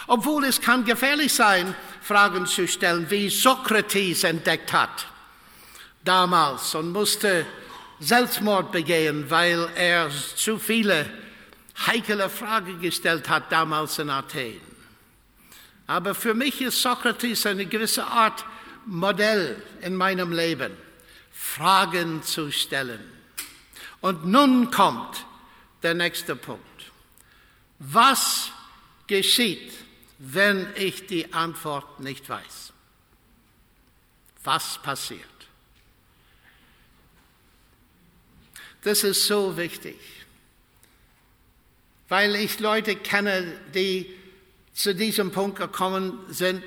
Obwohl 0.07 0.45
es 0.45 0.63
kann 0.63 0.87
gefährlich 0.87 1.31
sein, 1.31 1.75
Fragen 2.01 2.47
zu 2.47 2.67
stellen, 2.67 3.11
wie 3.11 3.29
Sokrates 3.29 4.25
entdeckt 4.25 4.73
hat 4.73 5.09
damals 6.03 6.75
und 6.75 6.91
musste 6.91 7.45
Selbstmord 7.99 8.73
begehen, 8.73 9.29
weil 9.29 9.69
er 9.75 10.09
zu 10.37 10.59
viele 10.59 11.05
heikle 11.87 12.31
Fragen 12.31 12.81
gestellt 12.81 13.29
hat 13.29 13.53
damals 13.53 13.99
in 13.99 14.09
Athen. 14.09 14.70
Aber 15.91 16.15
für 16.15 16.35
mich 16.35 16.61
ist 16.61 16.81
Sokrates 16.81 17.47
eine 17.47 17.67
gewisse 17.67 18.07
Art 18.07 18.45
Modell 18.87 19.61
in 19.81 19.97
meinem 19.97 20.31
Leben, 20.31 20.77
Fragen 21.33 22.23
zu 22.23 22.53
stellen. 22.53 23.01
Und 24.01 24.25
nun 24.25 24.71
kommt 24.71 25.27
der 25.83 25.95
nächste 25.95 26.37
Punkt. 26.37 26.93
Was 27.81 28.53
geschieht, 29.09 29.73
wenn 30.21 30.69
ich 30.77 31.09
die 31.09 31.33
Antwort 31.33 31.99
nicht 31.99 32.29
weiß? 32.29 32.73
Was 34.45 34.81
passiert? 34.81 35.21
Das 38.85 39.03
ist 39.03 39.27
so 39.27 39.57
wichtig, 39.57 39.99
weil 42.09 42.37
ich 42.37 42.61
Leute 42.61 42.95
kenne, 42.95 43.61
die 43.75 44.20
zu 44.83 44.95
diesem 44.95 45.31
Punkt 45.31 45.59
gekommen 45.59 46.19
sind, 46.29 46.65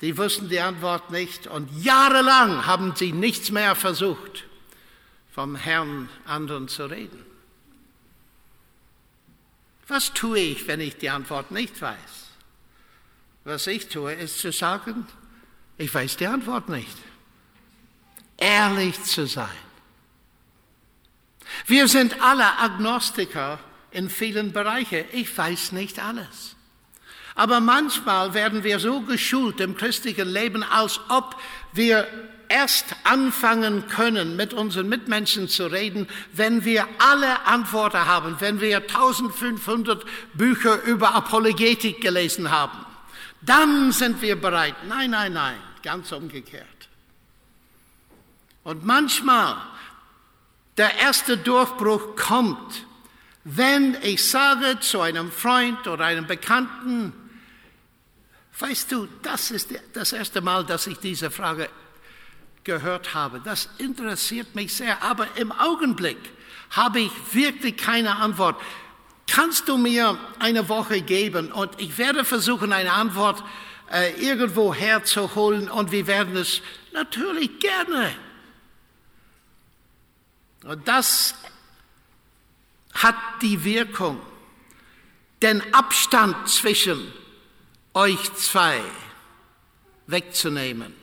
die 0.00 0.16
wussten 0.18 0.48
die 0.48 0.60
Antwort 0.60 1.10
nicht 1.10 1.46
und 1.46 1.70
jahrelang 1.82 2.66
haben 2.66 2.94
sie 2.96 3.12
nichts 3.12 3.50
mehr 3.50 3.74
versucht, 3.74 4.44
vom 5.30 5.54
Herrn 5.54 6.08
anderen 6.24 6.68
zu 6.68 6.86
reden. 6.86 7.24
Was 9.86 10.12
tue 10.12 10.38
ich, 10.38 10.66
wenn 10.66 10.80
ich 10.80 10.96
die 10.96 11.10
Antwort 11.10 11.50
nicht 11.50 11.80
weiß? 11.80 11.96
Was 13.44 13.66
ich 13.66 13.88
tue, 13.88 14.12
ist 14.14 14.38
zu 14.38 14.52
sagen, 14.52 15.06
ich 15.76 15.92
weiß 15.92 16.16
die 16.16 16.26
Antwort 16.26 16.68
nicht. 16.68 16.96
Ehrlich 18.38 19.02
zu 19.04 19.26
sein. 19.26 19.48
Wir 21.66 21.86
sind 21.88 22.20
alle 22.22 22.58
Agnostiker 22.58 23.58
in 23.90 24.08
vielen 24.08 24.52
Bereichen. 24.52 25.04
Ich 25.12 25.36
weiß 25.36 25.72
nicht 25.72 25.98
alles. 25.98 26.56
Aber 27.34 27.60
manchmal 27.60 28.34
werden 28.34 28.62
wir 28.62 28.78
so 28.78 29.00
geschult 29.00 29.60
im 29.60 29.76
christlichen 29.76 30.28
Leben, 30.28 30.62
als 30.62 31.00
ob 31.08 31.36
wir 31.72 32.06
erst 32.48 32.94
anfangen 33.04 33.88
können, 33.88 34.36
mit 34.36 34.52
unseren 34.52 34.88
Mitmenschen 34.88 35.48
zu 35.48 35.66
reden, 35.66 36.06
wenn 36.34 36.64
wir 36.64 36.86
alle 36.98 37.46
Antworten 37.46 38.04
haben, 38.04 38.36
wenn 38.40 38.60
wir 38.60 38.78
1500 38.78 40.04
Bücher 40.34 40.82
über 40.82 41.14
Apologetik 41.14 42.02
gelesen 42.02 42.50
haben. 42.50 42.84
Dann 43.40 43.90
sind 43.92 44.20
wir 44.20 44.38
bereit. 44.38 44.74
Nein, 44.86 45.10
nein, 45.10 45.32
nein, 45.32 45.56
ganz 45.82 46.12
umgekehrt. 46.12 46.66
Und 48.64 48.84
manchmal 48.84 49.56
der 50.76 50.98
erste 50.98 51.36
Durchbruch 51.38 52.16
kommt, 52.16 52.84
wenn 53.44 53.96
ich 54.02 54.24
sage 54.24 54.78
zu 54.80 55.00
einem 55.00 55.32
Freund 55.32 55.88
oder 55.88 56.04
einem 56.04 56.26
Bekannten, 56.26 57.12
Weißt 58.62 58.92
du, 58.92 59.08
das 59.22 59.50
ist 59.50 59.70
das 59.92 60.12
erste 60.12 60.40
Mal, 60.40 60.64
dass 60.64 60.86
ich 60.86 60.96
diese 60.98 61.32
Frage 61.32 61.68
gehört 62.62 63.12
habe. 63.12 63.40
Das 63.40 63.68
interessiert 63.78 64.54
mich 64.54 64.72
sehr, 64.72 65.02
aber 65.02 65.26
im 65.36 65.50
Augenblick 65.50 66.18
habe 66.70 67.00
ich 67.00 67.10
wirklich 67.32 67.76
keine 67.76 68.14
Antwort. 68.14 68.60
Kannst 69.28 69.68
du 69.68 69.76
mir 69.76 70.16
eine 70.38 70.68
Woche 70.68 71.00
geben 71.00 71.50
und 71.50 71.72
ich 71.78 71.98
werde 71.98 72.24
versuchen, 72.24 72.72
eine 72.72 72.92
Antwort 72.92 73.42
äh, 73.90 74.12
irgendwo 74.12 74.72
herzuholen 74.72 75.68
und 75.68 75.90
wir 75.90 76.06
werden 76.06 76.36
es 76.36 76.62
natürlich 76.92 77.58
gerne. 77.58 78.14
Und 80.62 80.86
das 80.86 81.34
hat 82.94 83.16
die 83.40 83.64
Wirkung, 83.64 84.20
den 85.42 85.74
Abstand 85.74 86.48
zwischen 86.48 87.12
euch 87.94 88.34
zwei 88.34 88.80
wegzunehmen. 90.06 90.94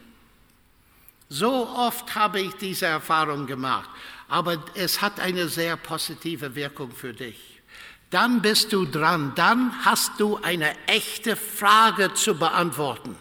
So 1.29 1.67
oft 1.67 2.15
habe 2.15 2.41
ich 2.41 2.55
diese 2.55 2.87
Erfahrung 2.87 3.45
gemacht, 3.45 3.89
aber 4.27 4.63
es 4.73 5.01
hat 5.01 5.19
eine 5.19 5.47
sehr 5.47 5.77
positive 5.77 6.55
Wirkung 6.55 6.91
für 6.91 7.13
dich. 7.13 7.61
Dann 8.09 8.41
bist 8.41 8.73
du 8.73 8.85
dran, 8.85 9.33
dann 9.35 9.85
hast 9.85 10.13
du 10.19 10.37
eine 10.41 10.75
echte 10.87 11.35
Frage 11.35 12.13
zu 12.15 12.33
beantworten. 12.33 13.15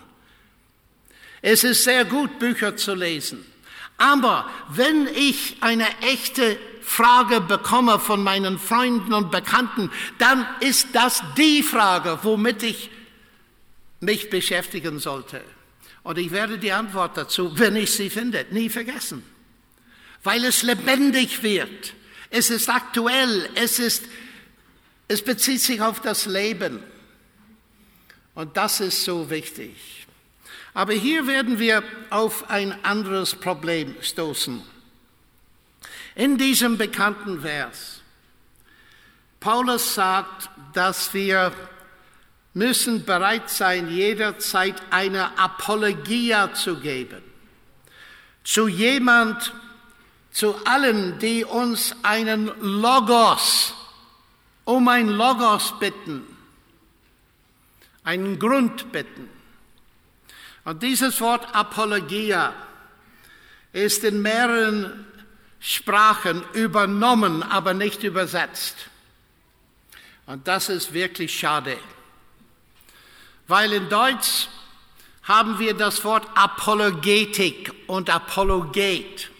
Es 1.42 1.64
ist 1.64 1.85
sehr 1.85 2.07
gut, 2.07 2.38
Bücher 2.38 2.76
zu 2.76 2.94
lesen, 2.94 3.44
aber 3.98 4.48
wenn 4.70 5.07
ich 5.09 5.57
eine 5.61 5.87
echte 6.00 6.59
Frage 6.81 7.42
bekomme 7.42 7.98
von 7.98 8.22
meinen 8.22 8.59
Freunden 8.59 9.12
und 9.12 9.31
Bekannten, 9.31 9.90
dann 10.18 10.46
ist 10.61 10.88
das 10.94 11.22
die 11.37 11.62
Frage, 11.62 12.18
womit 12.22 12.62
ich 12.62 12.90
mich 14.00 14.30
beschäftigen 14.30 14.98
sollte. 14.98 15.42
Und 16.02 16.18
ich 16.18 16.30
werde 16.30 16.58
die 16.58 16.72
Antwort 16.72 17.16
dazu, 17.16 17.58
wenn 17.58 17.76
ich 17.76 17.92
sie 17.92 18.11
finde, 18.11 18.46
nie 18.50 18.68
vergessen. 18.68 19.22
Weil 20.22 20.44
es 20.44 20.62
lebendig 20.62 21.42
wird. 21.42 21.94
Es 22.30 22.50
ist 22.50 22.68
aktuell. 22.68 23.48
Es 23.54 23.78
ist, 23.78 24.04
es 25.08 25.22
bezieht 25.22 25.61
sich 25.61 25.80
auf 25.80 26.00
das 26.00 26.26
Leben. 26.26 26.82
Und 28.34 28.56
das 28.56 28.80
ist 28.80 29.04
so 29.04 29.30
wichtig. 29.30 30.06
Aber 30.74 30.92
hier 30.92 31.26
werden 31.26 31.58
wir 31.58 31.82
auf 32.11 32.50
ein 32.50 32.84
anderes 32.84 33.34
Problem 33.34 33.96
stoßen. 34.00 34.62
In 36.14 36.38
diesem 36.38 36.78
bekannten 36.78 37.40
Vers. 37.40 38.00
Paulus 39.40 39.94
sagt, 39.94 40.50
dass 40.72 41.14
wir 41.14 41.52
müssen 42.54 43.04
bereit 43.04 43.50
sein, 43.50 43.90
jederzeit 43.90 44.76
eine 44.90 45.38
Apologia 45.38 46.52
zu 46.54 46.80
geben. 46.80 47.22
Zu 48.44 48.68
jemand, 48.68 49.52
zu 50.30 50.54
allen, 50.64 51.18
die 51.18 51.44
uns 51.44 51.94
einen 52.02 52.50
Logos, 52.61 53.74
um 54.64 54.88
ein 54.88 55.08
Logos 55.08 55.78
bitten, 55.78 56.24
einen 58.04 58.38
Grund 58.38 58.90
bitten. 58.92 59.28
Und 60.64 60.82
dieses 60.82 61.20
Wort 61.20 61.54
Apologia 61.54 62.54
ist 63.72 64.04
in 64.04 64.22
mehreren 64.22 65.06
Sprachen 65.61 66.42
übernommen, 66.52 67.42
aber 67.42 67.74
nicht 67.74 68.02
übersetzt. 68.02 68.76
Und 70.26 70.46
das 70.46 70.68
ist 70.68 70.92
wirklich 70.92 71.38
schade 71.38 71.78
weil 73.48 73.72
in 73.72 73.88
Deutsch 73.88 74.48
haben 75.22 75.58
wir 75.58 75.74
das 75.74 76.04
Wort 76.04 76.26
Apologetik 76.34 77.72
und 77.87 78.08
Apologet. 78.08 79.30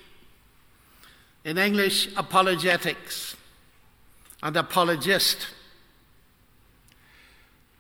In 1.45 1.57
Englisch 1.57 2.09
Apologetics 2.15 3.37
und 4.41 4.57
Apologist. 4.57 5.49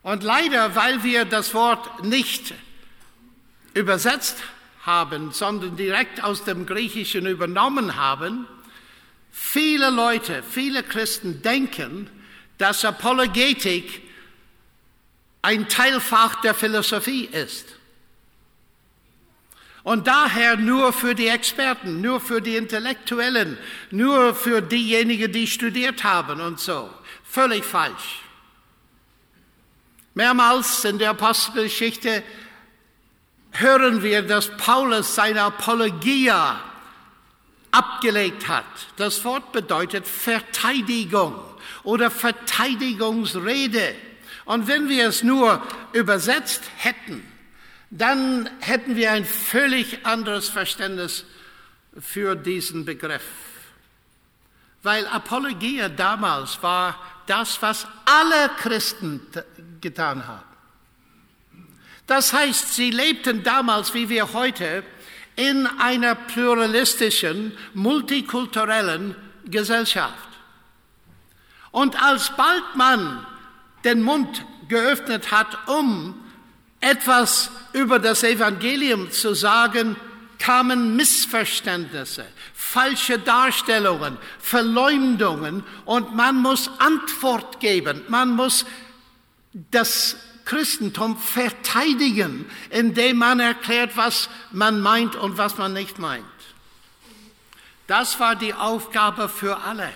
Und 0.03 0.23
leider, 0.23 0.75
weil 0.75 1.03
wir 1.03 1.25
das 1.25 1.53
Wort 1.55 2.05
nicht 2.05 2.55
übersetzt 3.75 4.39
haben, 4.83 5.33
sondern 5.33 5.77
direkt 5.77 6.23
aus 6.25 6.45
dem 6.45 6.65
Griechischen 6.65 7.27
übernommen 7.27 7.97
haben, 7.97 8.47
viele 9.31 9.91
Leute, 9.91 10.43
viele 10.43 10.83
Christen 10.83 11.43
denken, 11.43 12.09
dass 12.57 12.85
Apologetik 12.85 14.08
ein 15.43 15.69
Teilfach 15.69 16.41
der 16.41 16.55
Philosophie 16.55 17.25
ist. 17.25 17.67
Und 19.85 20.07
daher 20.07 20.57
nur 20.57 20.93
für 20.93 21.15
die 21.15 21.29
Experten, 21.29 22.01
nur 22.01 22.21
für 22.21 22.43
die 22.43 22.57
Intellektuellen, 22.57 23.57
nur 23.91 24.35
für 24.35 24.61
diejenigen, 24.61 25.33
die 25.33 25.47
studiert 25.47 26.05
haben 26.05 26.41
und 26.41 26.61
so. 26.61 26.91
Völlig 27.25 27.65
falsch. 27.65 28.21
Mehrmals 30.15 30.85
in 30.85 30.99
der 30.99 31.11
Apostelgeschichte 31.11 32.23
hören 33.53 34.03
wir, 34.03 34.23
dass 34.23 34.55
Paulus 34.57 35.15
seine 35.15 35.43
Apologia 35.43 36.61
abgelegt 37.71 38.49
hat. 38.49 38.65
Das 38.97 39.25
Wort 39.25 39.53
bedeutet 39.53 40.07
Verteidigung 40.07 41.35
oder 41.83 42.11
Verteidigungsrede. 42.11 43.95
Und 44.49 44.67
wenn 44.67 44.89
wir 44.89 45.09
es 45.09 45.23
nur 45.23 45.63
übersetzt 45.93 46.63
hätten, 46.79 47.23
dann 47.91 48.49
hätten 48.61 48.97
wir 48.97 49.13
ein 49.13 49.27
völlig 49.27 50.07
anderes 50.07 50.49
Verständnis 50.49 51.27
für 52.01 52.35
diesen 52.35 52.87
Begriff. 52.87 53.27
Weil 54.83 55.07
Apologia 55.09 55.91
damals 55.91 56.63
war 56.63 56.99
das, 57.27 57.61
was 57.61 57.87
alle 58.07 58.49
Christen 58.57 59.21
getan 59.83 60.27
haben. 60.27 60.49
Das 62.07 62.33
heißt, 62.33 62.75
sie 62.75 62.91
lebten 62.91 63.43
damals, 63.43 63.93
wie 63.93 64.09
wir 64.09 64.33
heute, 64.33 64.83
in 65.37 65.67
einer 65.79 66.15
pluralistischen, 66.15 67.53
multikulturellen 67.75 69.15
Gesellschaft. 69.45 70.31
Und 71.71 72.03
alsbald 72.03 72.65
man 72.77 73.27
den 73.85 74.03
Mund 74.03 74.45
geöffnet 74.69 75.31
hat, 75.31 75.69
um 75.69 76.15
etwas 76.81 77.51
über 77.73 77.99
das 77.99 78.23
Evangelium 78.23 79.11
zu 79.11 79.35
sagen, 79.35 79.97
kamen 80.39 80.97
Missverständnisse, 80.97 82.25
falsche 82.55 83.19
Darstellungen, 83.19 84.17
Verleumdungen 84.39 85.65
und 85.85 86.15
man 86.15 86.37
muss 86.37 86.71
Antwort 86.79 87.61
geben. 87.61 88.03
Man 88.09 88.31
muss 88.31 88.65
das 89.71 90.17
Christentum 90.45 91.19
verteidigen, 91.19 92.47
indem 92.71 93.19
man 93.19 93.41
erklärt, 93.41 93.97
was 93.97 94.31
man 94.53 94.81
meint 94.81 95.17
und 95.17 95.37
was 95.37 95.59
man 95.59 95.73
nicht 95.73 95.99
meint. 95.99 96.25
Das 97.87 98.21
war 98.21 98.37
die 98.37 98.55
Aufgabe 98.55 99.29
für 99.29 99.59
alle. 99.63 99.91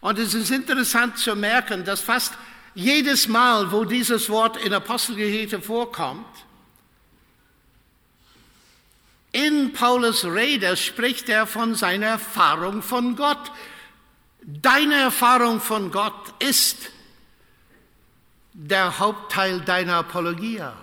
Und 0.00 0.18
es 0.18 0.34
ist 0.34 0.50
interessant 0.50 1.16
zu 1.16 1.34
merken, 1.34 1.84
dass 1.84 2.00
fast 2.00 2.34
jedes 2.74 3.28
Mal, 3.28 3.70
wo 3.72 3.84
dieses 3.84 4.28
Wort 4.28 4.56
in 4.56 4.72
Apostelgeschichte 4.72 5.60
vorkommt, 5.60 6.26
in 9.34 9.72
Paulus 9.72 10.24
Rede 10.24 10.76
spricht 10.76 11.28
er 11.28 11.48
von 11.48 11.74
seiner 11.74 12.06
Erfahrung 12.06 12.82
von 12.82 13.16
Gott. 13.16 13.50
Deine 14.42 14.94
Erfahrung 14.94 15.60
von 15.60 15.90
Gott 15.90 16.34
ist 16.38 16.90
der 18.52 19.00
Hauptteil 19.00 19.60
deiner 19.60 19.96
Apologia. 19.96 20.76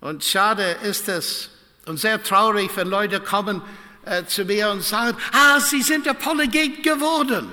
Und 0.00 0.22
schade 0.22 0.76
ist 0.84 1.08
es 1.08 1.50
und 1.86 1.96
sehr 1.96 2.22
traurig, 2.22 2.70
wenn 2.76 2.88
Leute 2.88 3.18
kommen 3.18 3.60
äh, 4.04 4.24
zu 4.24 4.44
mir 4.44 4.70
und 4.70 4.84
sagen, 4.84 5.18
ah, 5.32 5.58
sie 5.58 5.82
sind 5.82 6.06
Apologet 6.06 6.84
geworden. 6.84 7.50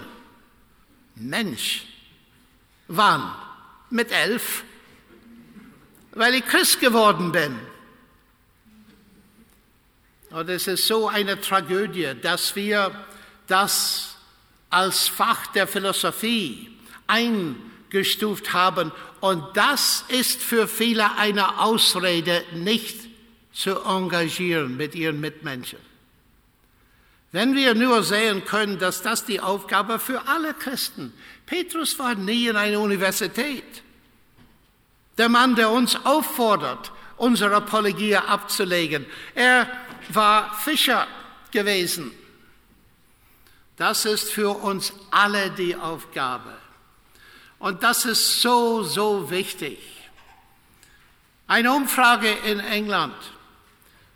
Mensch, 1.16 1.86
wann? 2.88 3.32
Mit 3.90 4.12
elf? 4.12 4.64
Weil 6.12 6.36
ich 6.36 6.46
Christ 6.46 6.80
geworden 6.80 7.32
bin. 7.32 7.60
Und 10.32 10.50
es 10.50 10.68
ist 10.68 10.88
so 10.88 11.08
eine 11.08 11.40
Tragödie, 11.40 12.14
dass 12.22 12.56
wir 12.56 12.92
das 13.48 14.16
als 14.70 15.08
Fach 15.08 15.48
der 15.48 15.68
Philosophie 15.68 16.70
eingestuft 17.08 18.52
haben. 18.54 18.92
Und 19.22 19.56
das 19.56 20.04
ist 20.10 20.42
für 20.42 20.68
viele 20.68 21.18
eine 21.18 21.60
Ausrede, 21.60 22.44
nicht 22.54 22.98
zu 23.54 23.80
engagieren 23.80 24.76
mit 24.76 24.96
ihren 24.96 25.22
Mitmenschen. 25.22 25.80
Wenn 27.36 27.54
wir 27.54 27.76
nur 27.76 28.02
sehen 28.02 28.46
können, 28.46 28.80
dass 28.80 29.02
das 29.02 29.26
die 29.26 29.42
Aufgabe 29.42 30.00
für 30.00 30.26
alle 30.26 30.54
Christen. 30.54 31.12
Petrus 31.46 32.00
war 32.00 32.16
nie 32.16 32.48
in 32.48 32.56
einer 32.56 32.80
Universität. 32.80 33.84
Der 35.18 35.28
Mann, 35.28 35.54
der 35.54 35.70
uns 35.70 35.98
auffordert, 36.06 36.94
unsere 37.18 37.54
Apologie 37.56 38.16
abzulegen, 38.16 39.06
er 39.34 39.70
war 40.08 40.58
Fischer 40.60 41.08
gewesen. 41.52 42.14
Das 43.76 44.06
ist 44.06 44.32
für 44.32 44.52
uns 44.52 44.94
alle 45.12 45.52
die 45.52 45.76
Aufgabe. 45.76 46.58
Und 47.60 47.84
das 47.84 48.06
ist 48.06 48.42
so, 48.42 48.82
so 48.84 49.30
wichtig. 49.30 49.80
Eine 51.48 51.74
Umfrage 51.74 52.32
in 52.46 52.62
England 52.62 53.18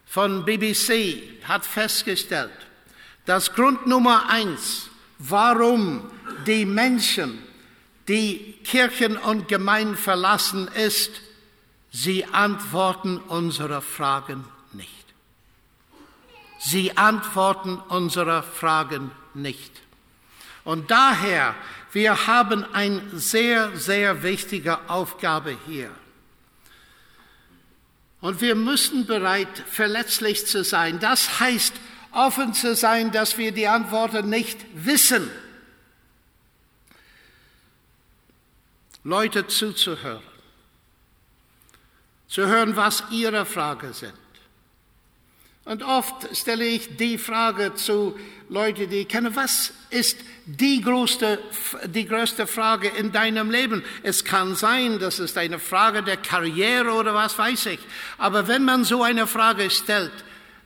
von 0.05 0.45
BBC 0.45 1.43
hat 1.43 1.65
festgestellt, 1.65 2.68
dass 3.29 3.53
Grund 3.53 3.85
Nummer 3.85 4.27
eins, 4.29 4.89
warum 5.19 6.09
die 6.47 6.65
Menschen 6.65 7.37
die 8.07 8.57
Kirchen 8.63 9.17
und 9.17 9.47
Gemeinden 9.47 9.95
verlassen, 9.95 10.67
ist, 10.69 11.11
sie 11.91 12.25
antworten 12.25 13.17
unsere 13.17 13.83
Fragen 13.83 14.45
nicht. 14.73 15.05
Sie 16.59 16.97
antworten 16.97 17.77
unsere 17.89 18.41
Fragen 18.41 19.11
nicht. 19.35 19.73
Und 20.63 20.89
daher 20.89 21.53
wir 21.91 22.27
haben 22.27 22.65
eine 22.73 23.01
sehr, 23.13 23.75
sehr 23.75 24.21
wichtige 24.21 24.89
Aufgabe 24.89 25.57
hier. 25.67 25.89
Und 28.21 28.41
wir 28.41 28.55
müssen 28.55 29.05
bereit, 29.05 29.63
verletzlich 29.67 30.45
zu 30.45 30.63
sein. 30.63 30.99
Das 30.99 31.39
heißt, 31.39 31.73
offen 32.11 32.53
zu 32.53 32.75
sein, 32.75 33.11
dass 33.11 33.37
wir 33.37 33.51
die 33.51 33.67
Antworten 33.67 34.29
nicht 34.29 34.57
wissen. 34.73 35.29
Leute 39.03 39.47
zuzuhören. 39.47 40.23
Zu 42.27 42.47
hören, 42.47 42.75
was 42.75 43.03
ihre 43.11 43.45
Fragen 43.45 43.93
sind. 43.93 44.13
Und 45.65 45.83
oft 45.83 46.35
stelle 46.35 46.65
ich 46.65 46.97
die 46.97 47.17
Frage 47.17 47.75
zu 47.75 48.17
Leuten, 48.49 48.89
die 48.89 49.01
ich 49.01 49.07
kenne, 49.07 49.35
was 49.35 49.71
ist 49.91 50.17
die 50.45 50.81
größte, 50.81 51.39
die 51.85 52.05
größte 52.05 52.47
Frage 52.47 52.87
in 52.87 53.11
deinem 53.11 53.51
Leben? 53.51 53.83
Es 54.01 54.25
kann 54.25 54.55
sein, 54.55 54.97
das 54.97 55.19
ist 55.19 55.37
eine 55.37 55.59
Frage 55.59 56.01
der 56.01 56.17
Karriere 56.17 56.93
oder 56.93 57.13
was 57.13 57.37
weiß 57.37 57.67
ich. 57.67 57.79
Aber 58.17 58.47
wenn 58.47 58.65
man 58.65 58.83
so 58.83 59.03
eine 59.03 59.27
Frage 59.27 59.69
stellt, 59.69 60.11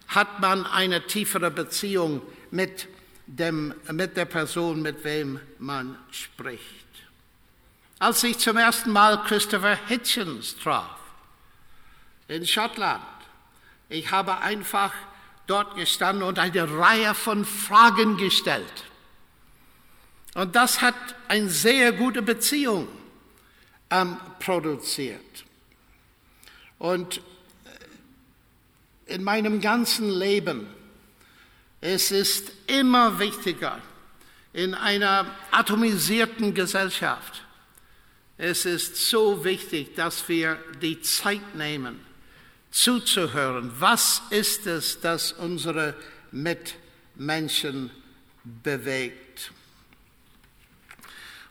hat 0.08 0.40
man 0.40 0.66
eine 0.66 1.06
tiefere 1.08 1.52
Beziehung 1.52 2.22
mit, 2.52 2.88
dem, 3.28 3.74
mit 3.92 4.18
der 4.18 4.26
Person, 4.26 4.82
mit 4.82 5.04
wem 5.04 5.40
man 5.60 5.98
spricht. 6.12 6.62
Als 8.00 8.24
ich 8.24 8.38
zum 8.38 8.58
ersten 8.58 8.92
Mal 8.92 9.24
Christopher 9.24 9.78
Hitchens 9.88 10.58
traf, 10.58 11.00
in 12.28 12.46
Schottland, 12.46 13.04
ich 13.90 14.12
habe 14.12 14.40
einfach 14.40 14.92
dort 15.48 15.76
gestanden 15.76 16.24
und 16.24 16.40
eine 16.40 16.78
Reihe 16.78 17.14
von 17.14 17.46
Fragen 17.46 18.18
gestellt. 18.18 18.86
Und 20.34 20.56
das 20.56 20.82
hat 20.82 20.96
eine 21.28 21.50
sehr 21.50 21.92
gute 21.92 22.22
Beziehung 22.22 22.88
ähm, 23.90 24.18
produziert. 24.40 25.46
Und 26.80 27.22
in 29.06 29.24
meinem 29.24 29.62
ganzen 29.62 30.10
Leben, 30.10 30.68
es 31.82 32.12
ist 32.12 32.52
immer 32.68 33.20
wichtiger 33.20 33.82
in 34.54 34.74
einer 34.74 35.26
atomisierten 35.52 36.54
Gesellschaft. 36.54 37.44
Es 38.38 38.66
ist 38.66 39.10
so 39.10 39.44
wichtig, 39.44 39.96
dass 39.96 40.28
wir 40.30 40.58
die 40.82 41.02
Zeit 41.02 41.56
nehmen, 41.56 42.00
zuzuhören. 42.72 43.72
Was 43.80 44.22
ist 44.30 44.66
es, 44.68 45.00
das 45.02 45.34
unsere 45.34 45.96
Mitmenschen 46.32 47.92
bewegt? 48.44 49.52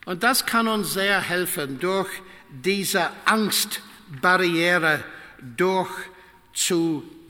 Und 0.05 0.23
das 0.23 0.45
kann 0.45 0.67
uns 0.67 0.93
sehr 0.93 1.21
helfen, 1.21 1.79
durch 1.79 2.09
diese 2.49 3.09
Angstbarriere 3.25 5.03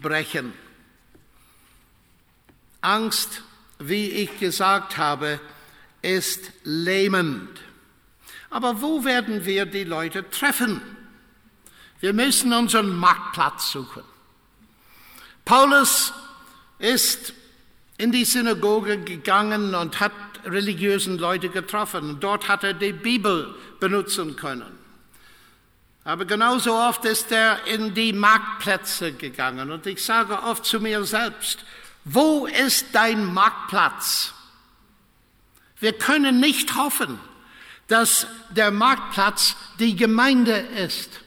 durchzubrechen. 0.04 0.54
Angst, 2.82 3.42
wie 3.80 4.10
ich 4.10 4.40
gesagt 4.40 4.98
habe, 4.98 5.40
ist 6.02 6.52
lähmend. 6.64 7.62
Aber 8.50 8.82
wo 8.82 9.06
werden 9.06 9.46
wir 9.46 9.66
die 9.66 9.86
Leute 9.86 10.30
treffen? 10.30 10.82
Wir 12.02 12.14
müssen 12.14 12.52
unseren 12.54 12.96
Marktplatz 12.96 13.72
suchen. 13.72 14.04
Paulus 15.46 16.14
ist 16.80 17.34
in 17.98 18.12
die 18.12 18.26
Synagoge 18.26 18.98
gegangen 19.00 19.74
und 19.76 20.00
hat 20.00 20.12
religiösen 20.46 21.18
Leute 21.18 21.50
getroffen. 21.50 22.18
Dort 22.20 22.50
hat 22.50 22.64
er 22.64 22.74
die 22.74 22.92
Bibel 22.92 23.56
benutzen 23.80 24.36
können. 24.36 24.83
Aber 26.06 26.26
genauso 26.26 26.74
oft 26.74 27.06
ist 27.06 27.32
er 27.32 27.66
in 27.66 27.94
die 27.94 28.12
Marktplätze 28.12 29.14
gegangen. 29.14 29.72
Und 29.72 29.86
ich 29.88 30.04
sage 30.04 30.44
oft 30.44 30.66
zu 30.66 30.80
mir 30.80 31.04
selbst, 31.06 31.64
wo 32.04 32.46
ist 32.46 32.88
dein 32.92 33.34
Marktplatz? 33.34 34.34
Wir 35.80 35.94
können 35.94 36.40
nicht 36.40 36.76
hoffen, 36.76 37.20
dass 37.88 38.28
der 38.50 38.72
Marktplatz 38.72 39.56
die 39.80 39.96
Gemeinde 39.96 40.58
ist. 40.58 41.22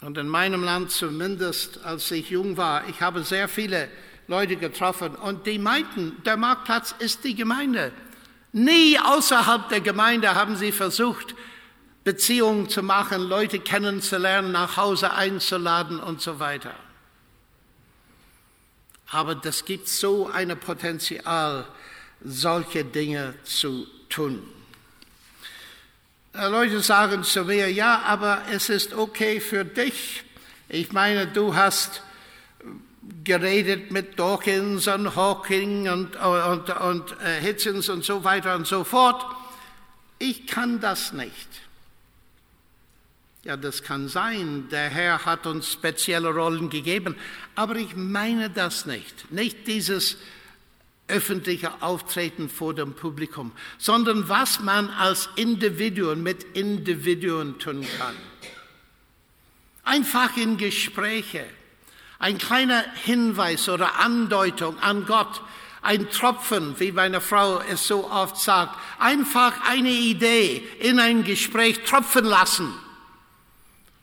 Und 0.00 0.18
in 0.18 0.28
meinem 0.28 0.62
Land 0.62 0.90
zumindest, 0.90 1.82
als 1.84 2.10
ich 2.10 2.30
jung 2.30 2.56
war, 2.56 2.86
ich 2.88 3.00
habe 3.00 3.22
sehr 3.22 3.48
viele 3.48 3.88
Leute 4.26 4.56
getroffen 4.56 5.14
und 5.14 5.46
die 5.46 5.58
meinten, 5.58 6.22
der 6.24 6.36
Marktplatz 6.36 6.94
ist 6.98 7.24
die 7.24 7.34
Gemeinde. 7.34 7.92
Nie 8.54 9.00
außerhalb 9.00 9.68
der 9.68 9.80
Gemeinde 9.80 10.36
haben 10.36 10.54
sie 10.54 10.70
versucht, 10.70 11.34
Beziehungen 12.04 12.68
zu 12.68 12.84
machen, 12.84 13.20
Leute 13.22 13.58
kennenzulernen, 13.58 14.52
nach 14.52 14.76
Hause 14.76 15.12
einzuladen 15.12 15.98
und 15.98 16.20
so 16.20 16.38
weiter. 16.38 16.72
Aber 19.10 19.34
das 19.34 19.64
gibt 19.64 19.88
so 19.88 20.28
ein 20.28 20.56
Potenzial, 20.56 21.66
solche 22.22 22.84
Dinge 22.84 23.34
zu 23.42 23.88
tun. 24.08 24.40
Äh, 26.32 26.46
Leute 26.46 26.78
sagen 26.78 27.24
zu 27.24 27.42
mir, 27.44 27.72
ja, 27.72 28.02
aber 28.06 28.42
es 28.52 28.68
ist 28.68 28.94
okay 28.94 29.40
für 29.40 29.64
dich. 29.64 30.22
Ich 30.68 30.92
meine, 30.92 31.26
du 31.26 31.56
hast 31.56 32.02
geredet 33.24 33.90
mit 33.90 34.18
Dawkins 34.18 34.86
und 34.86 35.16
Hawking 35.16 35.88
und, 35.88 36.16
und, 36.16 36.70
und 36.70 37.20
äh, 37.20 37.40
Hitchens 37.40 37.88
und 37.88 38.04
so 38.04 38.24
weiter 38.24 38.54
und 38.54 38.66
so 38.66 38.84
fort. 38.84 39.24
Ich 40.18 40.46
kann 40.46 40.80
das 40.80 41.12
nicht. 41.12 41.48
Ja, 43.44 43.56
das 43.58 43.82
kann 43.82 44.08
sein. 44.08 44.68
Der 44.70 44.88
Herr 44.88 45.26
hat 45.26 45.46
uns 45.46 45.70
spezielle 45.70 46.30
Rollen 46.30 46.70
gegeben, 46.70 47.14
aber 47.54 47.76
ich 47.76 47.94
meine 47.94 48.48
das 48.48 48.86
nicht. 48.86 49.30
Nicht 49.30 49.66
dieses 49.66 50.16
öffentliche 51.08 51.82
Auftreten 51.82 52.48
vor 52.48 52.74
dem 52.74 52.94
Publikum, 52.94 53.52
sondern 53.76 54.28
was 54.28 54.60
man 54.60 54.88
als 54.88 55.28
Individuum 55.36 56.22
mit 56.22 56.42
Individuen 56.56 57.58
tun 57.58 57.86
kann. 57.98 58.16
Einfach 59.82 60.34
in 60.38 60.56
Gespräche, 60.56 61.44
ein 62.18 62.38
kleiner 62.38 62.84
Hinweis 63.04 63.68
oder 63.68 63.98
Andeutung 63.98 64.78
an 64.80 65.06
Gott, 65.06 65.40
ein 65.82 66.08
Tropfen, 66.10 66.78
wie 66.80 66.92
meine 66.92 67.20
Frau 67.20 67.60
es 67.60 67.86
so 67.86 68.10
oft 68.10 68.38
sagt, 68.38 68.76
einfach 68.98 69.68
eine 69.68 69.90
Idee 69.90 70.66
in 70.80 70.98
ein 70.98 71.24
Gespräch 71.24 71.84
tropfen 71.84 72.24
lassen 72.24 72.72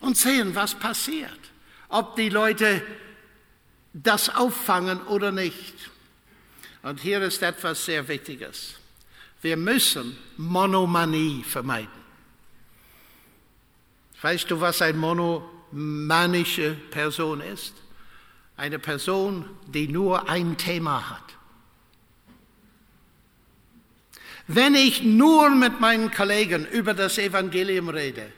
und 0.00 0.16
sehen, 0.16 0.54
was 0.54 0.74
passiert, 0.74 1.38
ob 1.88 2.14
die 2.14 2.28
Leute 2.28 2.82
das 3.92 4.34
auffangen 4.34 5.02
oder 5.02 5.32
nicht. 5.32 5.74
Und 6.82 7.00
hier 7.00 7.20
ist 7.22 7.42
etwas 7.42 7.84
sehr 7.84 8.06
Wichtiges. 8.08 8.74
Wir 9.40 9.56
müssen 9.56 10.16
Monomanie 10.36 11.42
vermeiden. 11.42 12.02
Weißt 14.20 14.48
du, 14.50 14.60
was 14.60 14.80
eine 14.82 14.96
monomanische 14.96 16.76
Person 16.90 17.40
ist? 17.40 17.74
Eine 18.62 18.78
Person, 18.78 19.44
die 19.66 19.88
nur 19.88 20.28
ein 20.28 20.56
Thema 20.56 21.10
hat. 21.10 21.24
Wenn 24.46 24.76
ich 24.76 25.02
nur 25.02 25.50
mit 25.50 25.80
meinen 25.80 26.12
Kollegen 26.12 26.64
über 26.66 26.94
das 26.94 27.18
Evangelium 27.18 27.88
rede, 27.88 28.32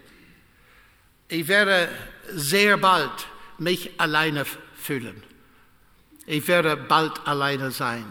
ich 1.29 1.47
werde 1.47 1.91
sehr 2.31 2.79
bald 2.79 3.11
mich 3.59 4.01
alleine 4.01 4.47
fühlen. 4.75 5.23
Ich 6.25 6.49
werde 6.49 6.79
bald 6.79 7.27
alleine 7.27 7.71
sein. 7.71 8.07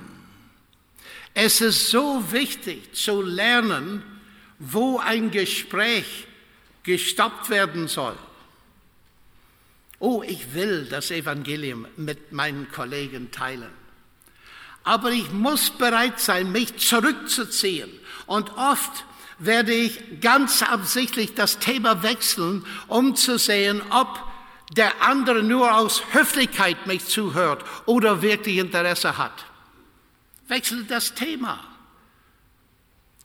Es 1.34 1.62
ist 1.62 1.89
so 1.89 2.32
wichtig 2.32 2.93
zu 2.93 3.23
lernen, 3.23 4.04
wo 4.60 4.99
ein 4.99 5.32
Gespräch 5.32 6.28
gestoppt 6.84 7.49
werden 7.49 7.88
soll. 7.88 8.15
Oh, 10.03 10.21
ich 10.25 10.53
will 10.53 10.85
das 10.89 11.11
Evangelium 11.11 11.87
mit 11.95 12.31
meinen 12.31 12.69
Kollegen 12.71 13.31
teilen. 13.31 13.71
Aber 14.83 15.11
ich 15.11 15.31
muss 15.31 15.69
bereit 15.69 16.19
sein, 16.19 16.51
mich 16.51 16.77
zurückzuziehen. 16.77 17.89
Und 18.25 18.51
oft 18.57 19.05
werde 19.39 19.73
ich 19.73 20.19
ganz 20.19 20.61
absichtlich 20.61 21.35
das 21.35 21.59
Thema 21.59 22.03
wechseln, 22.03 22.65
um 22.87 23.15
zu 23.15 23.37
sehen, 23.37 23.81
ob 23.91 24.07
der 24.75 25.01
andere 25.01 25.41
nur 25.41 25.73
aus 25.75 26.03
Höflichkeit 26.11 26.85
mich 26.85 27.05
zuhört 27.05 27.63
oder 27.85 28.21
wirklich 28.21 28.57
Interesse 28.57 29.17
hat 29.17 29.45
wechselt 30.47 30.89
das 30.91 31.13
Thema. 31.13 31.59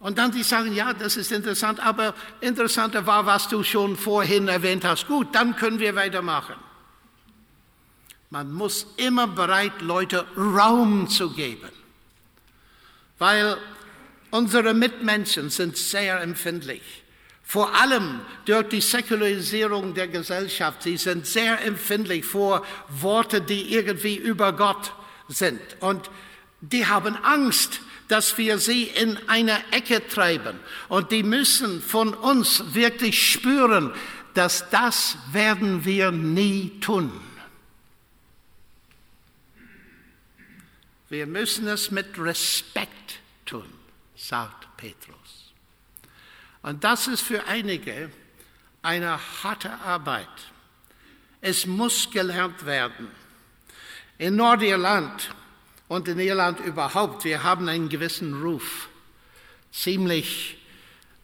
Und 0.00 0.18
dann 0.18 0.30
die 0.30 0.44
sagen, 0.44 0.72
ja, 0.74 0.92
das 0.92 1.16
ist 1.16 1.32
interessant, 1.32 1.80
aber 1.80 2.14
interessanter 2.40 3.04
war, 3.06 3.26
was 3.26 3.48
du 3.48 3.64
schon 3.64 3.96
vorhin 3.96 4.46
erwähnt 4.46 4.84
hast. 4.84 5.08
Gut, 5.08 5.34
dann 5.34 5.56
können 5.56 5.80
wir 5.80 5.94
weitermachen. 5.96 6.54
Man 8.30 8.52
muss 8.52 8.86
immer 8.96 9.26
bereit, 9.26 9.80
Leute 9.80 10.26
Raum 10.36 11.08
zu 11.08 11.30
geben, 11.30 11.70
weil 13.18 13.56
unsere 14.30 14.74
Mitmenschen 14.74 15.48
sind 15.50 15.76
sehr 15.76 16.20
empfindlich. 16.20 16.82
Vor 17.42 17.74
allem 17.74 18.20
durch 18.44 18.68
die 18.68 18.82
Säkularisierung 18.82 19.94
der 19.94 20.08
Gesellschaft. 20.08 20.82
Sie 20.82 20.98
sind 20.98 21.26
sehr 21.26 21.64
empfindlich 21.64 22.26
vor 22.26 22.62
Worte, 22.90 23.40
die 23.40 23.72
irgendwie 23.72 24.16
über 24.16 24.52
Gott 24.52 24.92
sind. 25.28 25.60
Und 25.80 26.10
die 26.60 26.84
haben 26.84 27.16
Angst, 27.16 27.80
dass 28.08 28.36
wir 28.36 28.58
sie 28.58 28.82
in 28.82 29.18
eine 29.28 29.58
Ecke 29.70 30.06
treiben. 30.06 30.60
Und 30.88 31.10
die 31.10 31.22
müssen 31.22 31.80
von 31.80 32.12
uns 32.12 32.74
wirklich 32.74 33.32
spüren, 33.32 33.94
dass 34.34 34.68
das 34.68 35.16
werden 35.32 35.86
wir 35.86 36.10
nie 36.10 36.78
tun. 36.80 37.10
Wir 41.08 41.26
müssen 41.26 41.66
es 41.68 41.90
mit 41.90 42.18
Respekt 42.18 43.20
tun, 43.46 43.72
sagt 44.16 44.76
Petrus. 44.76 45.52
Und 46.62 46.84
das 46.84 47.06
ist 47.06 47.22
für 47.22 47.44
einige 47.46 48.10
eine 48.82 49.18
harte 49.42 49.72
Arbeit. 49.80 50.28
Es 51.40 51.66
muss 51.66 52.10
gelernt 52.10 52.66
werden. 52.66 53.08
In 54.18 54.36
Nordirland 54.36 55.30
und 55.86 56.08
in 56.08 56.18
Irland 56.18 56.60
überhaupt, 56.60 57.24
wir 57.24 57.42
haben 57.42 57.68
einen 57.68 57.88
gewissen 57.88 58.42
Ruf, 58.42 58.88
ziemlich 59.72 60.58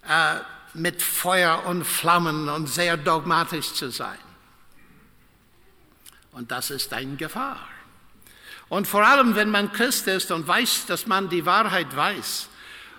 äh, 0.08 0.36
mit 0.74 1.02
Feuer 1.02 1.64
und 1.66 1.84
Flammen 1.84 2.48
und 2.48 2.68
sehr 2.68 2.96
dogmatisch 2.96 3.74
zu 3.74 3.90
sein. 3.90 4.18
Und 6.32 6.50
das 6.50 6.70
ist 6.70 6.92
eine 6.92 7.16
Gefahr. 7.16 7.73
Und 8.68 8.86
vor 8.88 9.06
allem, 9.06 9.36
wenn 9.36 9.50
man 9.50 9.72
Christ 9.72 10.06
ist 10.08 10.30
und 10.30 10.48
weiß, 10.48 10.86
dass 10.86 11.06
man 11.06 11.28
die 11.28 11.44
Wahrheit 11.46 11.94
weiß, 11.94 12.48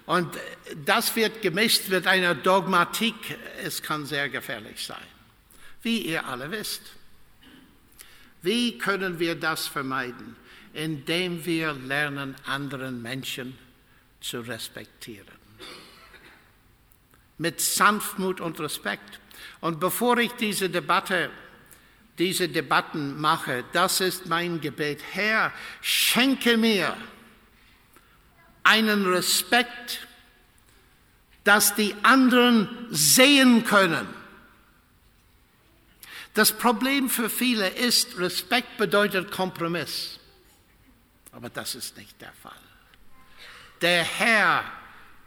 und 0.06 0.38
das 0.86 1.16
wird 1.16 1.42
gemischt 1.42 1.90
mit 1.90 2.06
einer 2.06 2.36
Dogmatik, 2.36 3.16
es 3.64 3.82
kann 3.82 4.06
sehr 4.06 4.30
gefährlich 4.30 4.86
sein, 4.86 4.98
wie 5.82 6.02
ihr 6.02 6.28
alle 6.28 6.52
wisst. 6.52 6.84
Wie 8.44 8.78
können 8.78 9.18
wir 9.18 9.34
das 9.36 9.66
vermeiden? 9.68 10.36
indem 10.76 11.46
wir 11.46 11.74
lernen, 11.74 12.36
anderen 12.46 13.02
Menschen 13.02 13.58
zu 14.20 14.42
respektieren. 14.42 15.26
Mit 17.38 17.62
Sanftmut 17.62 18.42
und 18.42 18.60
Respekt. 18.60 19.20
Und 19.62 19.80
bevor 19.80 20.18
ich 20.18 20.34
diese 20.34 20.70
Debatte, 20.70 21.30
diese 22.18 22.48
Debatten 22.48 23.20
mache, 23.20 23.66
das 23.74 24.00
ist 24.02 24.28
mein 24.28 24.62
Gebet. 24.62 25.02
Herr, 25.12 25.52
schenke 25.82 26.58
mir 26.58 26.96
einen 28.64 29.06
Respekt, 29.06 30.08
dass 31.44 31.76
die 31.76 31.96
anderen 32.04 32.88
sehen 32.90 33.66
können. 33.66 34.08
Das 36.34 36.52
Problem 36.52 37.10
für 37.10 37.30
viele 37.30 37.70
ist, 37.70 38.18
Respekt 38.18 38.78
bedeutet 38.78 39.32
Kompromiss. 39.32 40.20
Aber 41.32 41.50
das 41.50 41.76
ist 41.76 41.98
nicht 41.98 42.20
der 42.22 42.34
Fall. 42.34 42.52
Der 43.82 44.04
Herr 44.04 44.64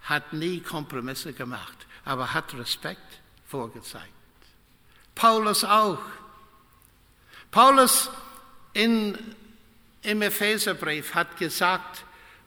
hat 0.03 0.33
nie 0.33 0.61
Kompromisse 0.61 1.33
gemacht, 1.33 1.87
aber 2.05 2.33
hat 2.33 2.55
Respekt 2.55 3.20
vorgezeigt. 3.46 4.09
Paulus 5.14 5.64
auch. 5.64 6.01
Paulus 7.50 8.11
in, 8.72 9.16
im 10.02 10.22
Epheserbrief 10.22 11.14
hat 11.14 11.37
gesagt, 11.38 12.04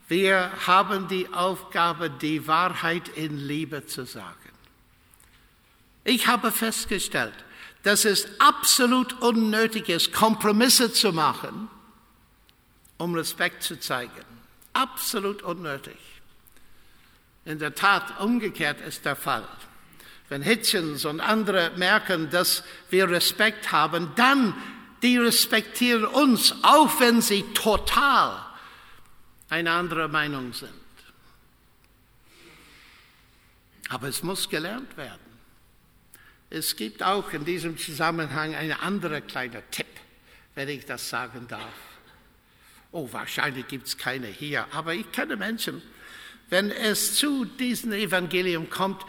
wir 0.07 0.51
haben 0.67 1.07
die 1.07 1.31
Aufgabe, 1.33 2.09
die 2.09 2.45
Wahrheit 2.47 3.07
in 3.09 3.37
Liebe 3.37 3.85
zu 3.85 4.05
sagen. 4.05 4.35
Ich 6.03 6.27
habe 6.27 6.51
festgestellt, 6.51 7.33
dass 7.83 8.05
es 8.05 8.27
absolut 8.39 9.21
unnötig 9.21 9.89
ist, 9.89 10.11
Kompromisse 10.11 10.91
zu 10.91 11.13
machen, 11.13 11.69
um 12.97 13.15
Respekt 13.15 13.63
zu 13.63 13.79
zeigen. 13.79 14.25
Absolut 14.73 15.41
unnötig. 15.41 15.97
In 17.45 17.59
der 17.59 17.73
Tat, 17.73 18.19
umgekehrt 18.19 18.81
ist 18.81 19.05
der 19.05 19.15
Fall. 19.15 19.47
Wenn 20.29 20.43
Hitchens 20.43 21.05
und 21.05 21.19
andere 21.19 21.71
merken, 21.75 22.29
dass 22.29 22.63
wir 22.89 23.09
Respekt 23.09 23.71
haben, 23.71 24.11
dann 24.15 24.53
die 25.01 25.17
respektieren 25.17 26.05
uns, 26.05 26.53
auch 26.63 26.99
wenn 26.99 27.21
sie 27.21 27.43
total 27.53 28.45
eine 29.49 29.71
andere 29.71 30.07
Meinung 30.07 30.53
sind. 30.53 30.71
Aber 33.89 34.07
es 34.07 34.23
muss 34.23 34.47
gelernt 34.47 34.95
werden. 34.95 35.19
Es 36.49 36.75
gibt 36.75 37.03
auch 37.03 37.31
in 37.33 37.45
diesem 37.45 37.77
Zusammenhang 37.77 38.55
einen 38.55 38.73
anderen 38.73 39.25
kleiner 39.25 39.61
Tipp, 39.71 39.87
wenn 40.55 40.69
ich 40.69 40.85
das 40.85 41.09
sagen 41.09 41.47
darf. 41.47 41.73
Oh, 42.91 43.07
wahrscheinlich 43.11 43.67
gibt 43.67 43.87
es 43.87 43.97
keine 43.97 44.27
hier, 44.27 44.67
aber 44.71 44.93
ich 44.93 45.11
kenne 45.11 45.37
Menschen, 45.37 45.81
wenn 46.49 46.69
es 46.69 47.15
zu 47.15 47.45
diesem 47.45 47.93
Evangelium 47.93 48.69
kommt, 48.69 49.01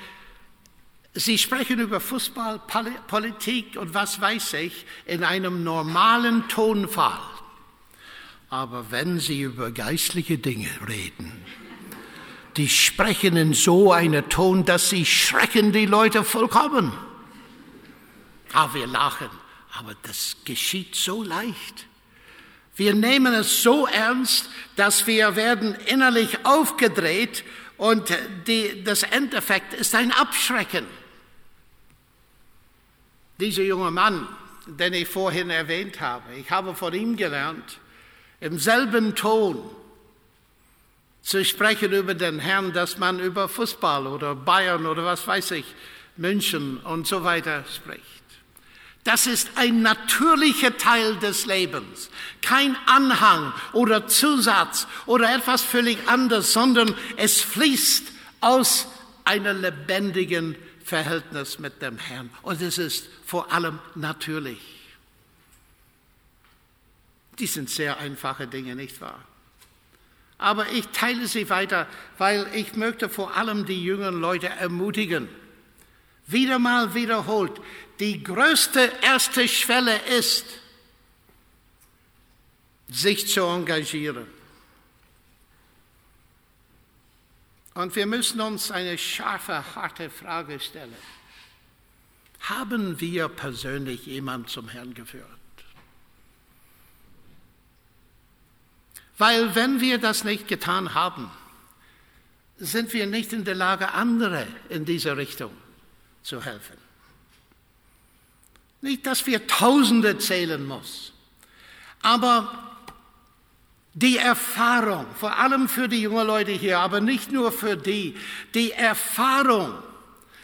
sie 1.14 1.38
sprechen 1.38 1.78
über 1.78 2.00
Fußball, 2.00 2.60
Politik 3.06 3.76
und 3.76 3.94
was 3.94 4.20
weiß 4.20 4.54
ich 4.54 4.86
in 5.06 5.24
einem 5.24 5.62
normalen 5.64 6.48
Tonfall. 6.48 7.20
Aber 8.48 8.90
wenn 8.90 9.18
sie 9.18 9.42
über 9.42 9.70
geistliche 9.70 10.38
Dinge 10.38 10.68
reden, 10.86 11.32
die 12.56 12.68
sprechen 12.68 13.36
in 13.36 13.54
so 13.54 13.92
einem 13.92 14.28
Ton, 14.28 14.64
dass 14.64 14.90
sie 14.90 15.06
schrecken 15.06 15.72
die 15.72 15.86
Leute 15.86 16.22
vollkommen. 16.22 16.92
Ah, 18.52 18.68
wir 18.74 18.86
lachen, 18.86 19.30
aber 19.72 19.94
das 20.02 20.36
geschieht 20.44 20.94
so 20.94 21.22
leicht. 21.22 21.86
Wir 22.76 22.94
nehmen 22.94 23.32
es 23.34 23.62
so 23.62 23.86
ernst, 23.86 24.50
dass 24.76 25.06
wir 25.06 25.36
werden 25.36 25.74
innerlich 25.86 26.44
aufgedreht 26.44 27.44
und 27.76 28.16
die, 28.46 28.82
das 28.84 29.02
Endeffekt 29.02 29.74
ist 29.74 29.94
ein 29.94 30.12
Abschrecken. 30.12 30.86
Dieser 33.38 33.62
junge 33.62 33.90
Mann, 33.90 34.28
den 34.66 34.92
ich 34.92 35.08
vorhin 35.08 35.50
erwähnt 35.50 36.00
habe, 36.00 36.34
ich 36.34 36.50
habe 36.50 36.74
von 36.74 36.94
ihm 36.94 37.16
gelernt, 37.16 37.78
im 38.40 38.58
selben 38.58 39.14
Ton 39.14 39.58
zu 41.22 41.44
sprechen 41.44 41.92
über 41.92 42.14
den 42.14 42.38
Herrn, 42.38 42.72
dass 42.72 42.98
man 42.98 43.20
über 43.20 43.48
Fußball 43.48 44.06
oder 44.06 44.34
Bayern 44.34 44.86
oder 44.86 45.04
was 45.04 45.26
weiß 45.26 45.52
ich, 45.52 45.64
München 46.16 46.78
und 46.78 47.06
so 47.06 47.24
weiter 47.24 47.64
spricht. 47.74 48.02
Das 49.04 49.26
ist 49.26 49.50
ein 49.56 49.82
natürlicher 49.82 50.76
Teil 50.76 51.16
des 51.16 51.46
Lebens, 51.46 52.08
kein 52.40 52.76
Anhang 52.86 53.52
oder 53.72 54.06
Zusatz 54.06 54.86
oder 55.06 55.34
etwas 55.34 55.62
völlig 55.62 56.08
anderes, 56.08 56.52
sondern 56.52 56.94
es 57.16 57.40
fließt 57.40 58.12
aus 58.40 58.86
einem 59.24 59.60
lebendigen 59.60 60.56
Verhältnis 60.84 61.58
mit 61.58 61.80
dem 61.82 61.98
Herrn. 61.98 62.30
Und 62.42 62.60
es 62.60 62.78
ist 62.78 63.08
vor 63.24 63.52
allem 63.52 63.78
natürlich. 63.94 64.60
Die 67.38 67.46
sind 67.46 67.70
sehr 67.70 67.98
einfache 67.98 68.46
Dinge, 68.46 68.74
nicht 68.76 69.00
wahr? 69.00 69.24
Aber 70.38 70.68
ich 70.70 70.88
teile 70.88 71.26
sie 71.28 71.48
weiter, 71.50 71.86
weil 72.18 72.46
ich 72.52 72.74
möchte 72.74 73.08
vor 73.08 73.36
allem 73.36 73.64
die 73.64 73.82
jüngeren 73.82 74.20
Leute 74.20 74.48
ermutigen. 74.48 75.28
Wieder 76.26 76.58
mal 76.58 76.94
wiederholt, 76.94 77.60
die 78.00 78.22
größte 78.22 78.92
erste 79.02 79.46
Schwelle 79.46 79.96
ist, 80.18 80.44
sich 82.88 83.28
zu 83.28 83.42
engagieren. 83.42 84.26
Und 87.74 87.96
wir 87.96 88.06
müssen 88.06 88.40
uns 88.40 88.70
eine 88.70 88.98
scharfe, 88.98 89.74
harte 89.74 90.10
Frage 90.10 90.60
stellen. 90.60 90.94
Haben 92.40 93.00
wir 93.00 93.28
persönlich 93.28 94.06
jemanden 94.06 94.48
zum 94.48 94.68
Herrn 94.68 94.94
geführt? 94.94 95.26
Weil 99.16 99.54
wenn 99.54 99.80
wir 99.80 99.98
das 99.98 100.24
nicht 100.24 100.48
getan 100.48 100.94
haben, 100.94 101.30
sind 102.58 102.92
wir 102.92 103.06
nicht 103.06 103.32
in 103.32 103.44
der 103.44 103.54
Lage, 103.54 103.92
andere 103.92 104.46
in 104.68 104.84
diese 104.84 105.16
Richtung 105.16 105.52
zu 106.22 106.44
helfen. 106.44 106.76
Nicht, 108.80 109.06
dass 109.06 109.26
wir 109.26 109.46
Tausende 109.46 110.18
zählen 110.18 110.66
muss, 110.66 111.12
aber 112.02 112.61
die 113.94 114.16
Erfahrung, 114.16 115.06
vor 115.18 115.38
allem 115.38 115.68
für 115.68 115.88
die 115.88 116.02
jungen 116.02 116.26
Leute 116.26 116.52
hier, 116.52 116.78
aber 116.78 117.00
nicht 117.00 117.30
nur 117.30 117.52
für 117.52 117.76
die, 117.76 118.14
die 118.54 118.72
Erfahrung, 118.72 119.74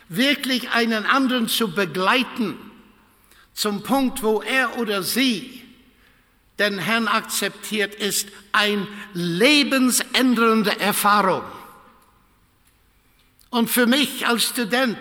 wirklich 0.09 0.71
einen 0.71 1.07
anderen 1.07 1.49
zu 1.49 1.73
begleiten, 1.73 2.57
zum 3.55 3.83
Punkt, 3.83 4.23
wo 4.23 4.41
er 4.41 4.79
oder 4.79 5.03
sie 5.03 5.63
den 6.59 6.79
Herrn 6.79 7.09
akzeptiert, 7.09 7.95
ist 7.95 8.29
eine 8.53 8.87
lebensändernde 9.15 10.79
Erfahrung. 10.79 11.43
Und 13.51 13.71
für 13.71 13.87
mich 13.87 14.27
als 14.27 14.45
Student 14.45 14.99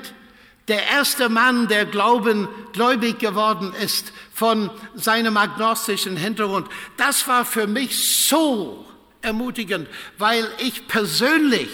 der 0.68 0.86
erste 0.86 1.30
Mann, 1.30 1.68
der 1.68 1.86
Glauben, 1.86 2.48
gläubig 2.74 3.20
geworden 3.20 3.74
ist 3.74 4.12
von 4.34 4.70
seinem 4.96 5.38
agnostischen 5.38 6.18
Hintergrund, 6.18 6.68
das 6.98 7.28
war 7.28 7.46
für 7.46 7.68
mich 7.68 8.28
so 8.28 8.86
ermutigend, 9.22 9.88
weil 10.18 10.48
ich 10.60 10.88
persönlich 10.88 11.70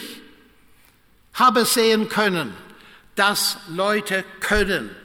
habe 1.33 1.65
sehen 1.65 2.07
können, 2.07 2.53
dass 3.15 3.57
Leute 3.67 4.23
können 4.39 4.95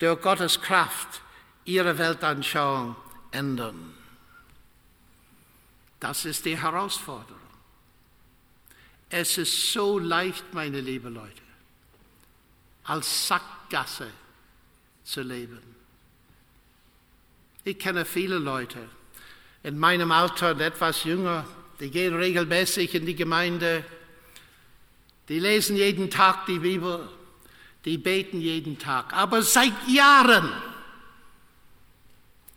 durch 0.00 0.20
Gottes 0.20 0.60
Kraft 0.60 1.22
ihre 1.64 1.98
Weltanschauung 1.98 2.96
ändern. 3.30 3.94
Das 6.00 6.24
ist 6.24 6.44
die 6.46 6.60
Herausforderung. 6.60 7.36
Es 9.10 9.38
ist 9.38 9.72
so 9.72 9.98
leicht, 9.98 10.54
meine 10.54 10.80
lieben 10.80 11.14
Leute 11.14 11.49
als 12.90 13.28
Sackgasse 13.28 14.10
zu 15.04 15.22
leben. 15.22 15.60
Ich 17.62 17.78
kenne 17.78 18.04
viele 18.04 18.38
Leute 18.38 18.80
in 19.62 19.78
meinem 19.78 20.10
Alter 20.10 20.50
und 20.50 20.60
etwas 20.60 21.04
jünger, 21.04 21.46
die 21.78 21.88
gehen 21.88 22.16
regelmäßig 22.16 22.96
in 22.96 23.06
die 23.06 23.14
Gemeinde, 23.14 23.84
die 25.28 25.38
lesen 25.38 25.76
jeden 25.76 26.10
Tag 26.10 26.46
die 26.46 26.58
Bibel, 26.58 27.08
die 27.84 27.96
beten 27.96 28.40
jeden 28.40 28.76
Tag. 28.76 29.12
Aber 29.12 29.42
seit 29.42 29.86
Jahren 29.88 30.52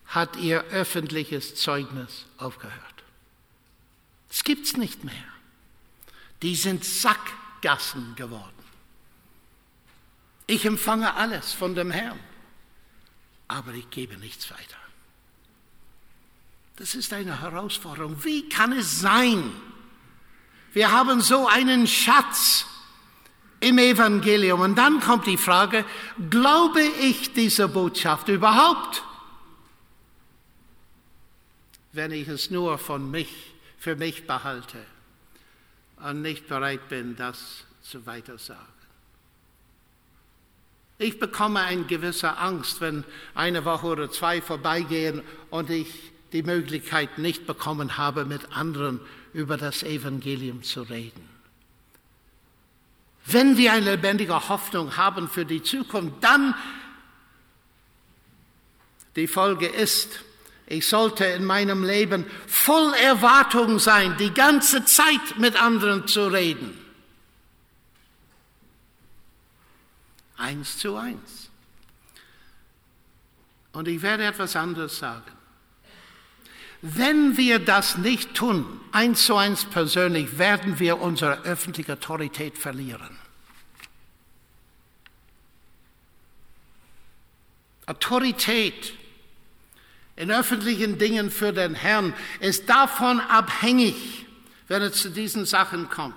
hat 0.06 0.34
ihr 0.36 0.64
öffentliches 0.64 1.54
Zeugnis 1.54 2.26
aufgehört. 2.38 3.04
Das 4.28 4.42
gibt 4.42 4.66
es 4.66 4.76
nicht 4.76 5.04
mehr. 5.04 5.14
Die 6.42 6.56
sind 6.56 6.84
Sackgassen 6.84 8.16
geworden. 8.16 8.63
Ich 10.46 10.64
empfange 10.64 11.14
alles 11.14 11.52
von 11.52 11.74
dem 11.74 11.90
Herrn, 11.90 12.18
aber 13.48 13.72
ich 13.72 13.88
gebe 13.90 14.16
nichts 14.16 14.50
weiter. 14.50 14.76
Das 16.76 16.94
ist 16.94 17.12
eine 17.12 17.40
Herausforderung. 17.40 18.22
Wie 18.24 18.48
kann 18.48 18.72
es 18.72 19.00
sein? 19.00 19.52
Wir 20.72 20.90
haben 20.90 21.20
so 21.20 21.46
einen 21.46 21.86
Schatz 21.86 22.66
im 23.60 23.78
Evangelium 23.78 24.60
und 24.60 24.76
dann 24.76 25.00
kommt 25.00 25.26
die 25.26 25.38
Frage, 25.38 25.84
glaube 26.28 26.82
ich 26.82 27.32
dieser 27.32 27.68
Botschaft 27.68 28.28
überhaupt? 28.28 29.02
Wenn 31.92 32.10
ich 32.10 32.28
es 32.28 32.50
nur 32.50 32.76
von 32.76 33.10
mich, 33.10 33.54
für 33.78 33.96
mich 33.96 34.26
behalte 34.26 34.84
und 35.96 36.22
nicht 36.22 36.48
bereit 36.48 36.88
bin, 36.88 37.16
das 37.16 37.64
zu 37.82 38.04
weitersagen. 38.04 38.73
Ich 40.98 41.18
bekomme 41.18 41.60
eine 41.60 41.84
gewisse 41.84 42.36
Angst, 42.38 42.80
wenn 42.80 43.04
eine 43.34 43.64
Woche 43.64 43.86
oder 43.86 44.10
zwei 44.10 44.40
vorbeigehen 44.40 45.22
und 45.50 45.70
ich 45.70 46.12
die 46.32 46.42
Möglichkeit 46.42 47.18
nicht 47.18 47.46
bekommen 47.46 47.96
habe, 47.96 48.24
mit 48.24 48.56
anderen 48.56 49.00
über 49.32 49.56
das 49.56 49.82
Evangelium 49.82 50.62
zu 50.62 50.82
reden. 50.82 51.28
Wenn 53.26 53.56
wir 53.56 53.72
eine 53.72 53.92
lebendige 53.92 54.48
Hoffnung 54.48 54.96
haben 54.96 55.28
für 55.28 55.44
die 55.44 55.62
Zukunft, 55.62 56.16
dann 56.22 56.54
die 59.16 59.26
Folge 59.26 59.66
ist, 59.66 60.20
Ich 60.66 60.86
sollte 60.88 61.24
in 61.26 61.44
meinem 61.44 61.84
Leben 61.84 62.24
voll 62.46 62.94
Erwartung 62.94 63.78
sein, 63.78 64.16
die 64.18 64.32
ganze 64.32 64.84
Zeit 64.84 65.38
mit 65.38 65.60
anderen 65.62 66.06
zu 66.08 66.26
reden. 66.26 66.83
Eins 70.44 70.76
zu 70.76 70.96
eins. 70.96 71.48
Und 73.72 73.88
ich 73.88 74.02
werde 74.02 74.24
etwas 74.24 74.56
anderes 74.56 74.98
sagen. 74.98 75.32
Wenn 76.82 77.38
wir 77.38 77.60
das 77.60 77.96
nicht 77.96 78.34
tun, 78.34 78.78
eins 78.92 79.24
zu 79.24 79.36
eins 79.36 79.64
persönlich, 79.64 80.36
werden 80.36 80.78
wir 80.78 81.00
unsere 81.00 81.44
öffentliche 81.44 81.94
Autorität 81.94 82.58
verlieren. 82.58 83.16
Autorität 87.86 88.92
in 90.16 90.30
öffentlichen 90.30 90.98
Dingen 90.98 91.30
für 91.30 91.54
den 91.54 91.74
Herrn 91.74 92.12
ist 92.40 92.68
davon 92.68 93.18
abhängig, 93.20 94.26
wenn 94.68 94.82
es 94.82 95.00
zu 95.00 95.08
diesen 95.08 95.46
Sachen 95.46 95.88
kommt, 95.88 96.14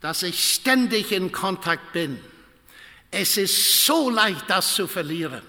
dass 0.00 0.22
ich 0.22 0.52
ständig 0.54 1.10
in 1.10 1.32
Kontakt 1.32 1.92
bin. 1.92 2.20
Es 3.18 3.38
ist 3.38 3.86
so 3.86 4.10
leicht, 4.10 4.44
das 4.46 4.74
zu 4.74 4.86
verlieren. 4.86 5.40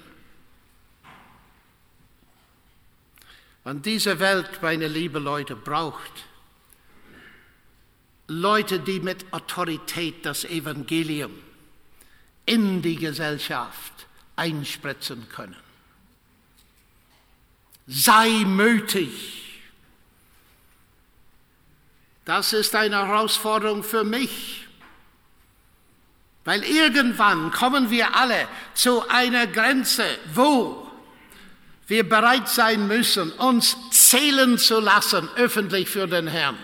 Und 3.65 3.85
diese 3.85 4.21
Welt, 4.21 4.61
meine 4.61 4.87
liebe 4.87 5.19
Leute, 5.19 5.57
braucht 5.57 6.13
Leute, 8.27 8.79
die 8.79 9.01
mit 9.01 9.33
Autorität 9.33 10.25
das 10.25 10.45
Evangelium 10.45 11.33
in 12.45 12.81
die 12.81 12.95
Gesellschaft 12.95 14.07
einspritzen 14.37 15.27
können. 15.27 15.57
Sei 17.85 18.29
mutig. 18.45 19.59
Das 22.23 22.53
ist 22.53 22.73
eine 22.75 23.05
Herausforderung 23.05 23.83
für 23.83 24.05
mich, 24.05 24.66
weil 26.47 26.63
irgendwann 26.63 27.51
kommen 27.51 27.89
wir 27.89 28.15
alle 28.15 28.47
zu 28.73 29.05
einer 29.09 29.47
Grenze, 29.47 30.05
wo 30.33 30.89
wir 31.87 32.07
bereit 32.07 32.47
sein 32.47 32.87
müssen, 32.87 33.33
uns 33.33 33.75
zählen 33.91 34.57
zu 34.57 34.79
lassen, 34.79 35.27
öffentlich 35.35 35.89
für 35.89 36.07
den 36.07 36.25
Herrn. 36.27 36.57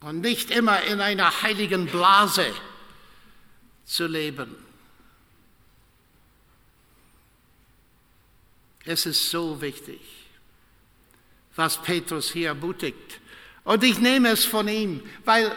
Und 0.00 0.22
nicht 0.22 0.50
immer 0.50 0.82
in 0.84 1.02
einer 1.02 1.42
heiligen 1.42 1.84
Blase 1.84 2.46
zu 3.84 4.06
leben. 4.06 4.56
Es 8.86 9.04
ist 9.04 9.28
so 9.28 9.60
wichtig, 9.60 10.00
was 11.56 11.82
Petrus 11.82 12.32
hier 12.32 12.48
ermutigt. 12.48 13.20
Und 13.64 13.84
ich 13.84 13.98
nehme 13.98 14.30
es 14.30 14.46
von 14.46 14.66
ihm, 14.66 15.02
weil 15.26 15.54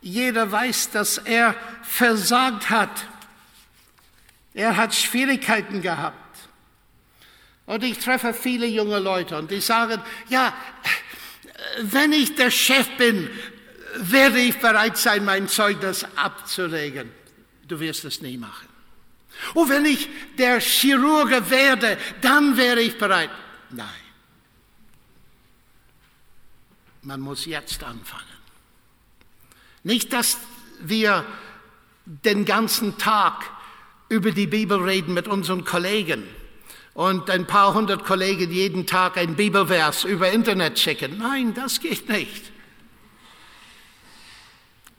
jeder 0.00 0.50
weiß, 0.50 0.90
dass 0.90 1.18
er 1.18 1.54
versagt 1.82 2.70
hat. 2.70 3.06
Er 4.54 4.76
hat 4.76 4.94
Schwierigkeiten 4.94 5.82
gehabt. 5.82 6.16
Und 7.66 7.84
ich 7.84 7.98
treffe 7.98 8.34
viele 8.34 8.66
junge 8.66 8.98
Leute 8.98 9.36
und 9.38 9.50
die 9.50 9.60
sagen, 9.60 10.02
ja, 10.28 10.52
wenn 11.82 12.12
ich 12.12 12.34
der 12.34 12.50
Chef 12.50 12.88
bin, 12.96 13.30
werde 13.96 14.40
ich 14.40 14.58
bereit 14.58 14.96
sein, 14.96 15.24
mein 15.24 15.48
Zeugnis 15.48 16.04
abzulegen. 16.16 17.12
Du 17.68 17.78
wirst 17.78 18.04
es 18.04 18.22
nie 18.22 18.36
machen. 18.36 18.68
Und 19.54 19.68
wenn 19.68 19.84
ich 19.84 20.08
der 20.36 20.60
Chirurge 20.60 21.48
werde, 21.50 21.96
dann 22.20 22.56
wäre 22.56 22.80
ich 22.80 22.98
bereit. 22.98 23.30
Nein. 23.70 23.88
Man 27.02 27.20
muss 27.20 27.46
jetzt 27.46 27.82
anfangen. 27.82 28.29
Nicht, 29.90 30.12
dass 30.12 30.38
wir 30.78 31.26
den 32.04 32.44
ganzen 32.44 32.96
Tag 32.96 33.50
über 34.08 34.30
die 34.30 34.46
Bibel 34.46 34.78
reden 34.78 35.14
mit 35.14 35.26
unseren 35.26 35.64
Kollegen 35.64 36.22
und 36.94 37.28
ein 37.28 37.44
paar 37.48 37.74
hundert 37.74 38.04
Kollegen 38.04 38.52
jeden 38.52 38.86
Tag 38.86 39.16
ein 39.16 39.34
Bibelvers 39.34 40.04
über 40.04 40.30
Internet 40.30 40.78
schicken. 40.78 41.18
Nein, 41.18 41.54
das 41.54 41.80
geht 41.80 42.08
nicht. 42.08 42.52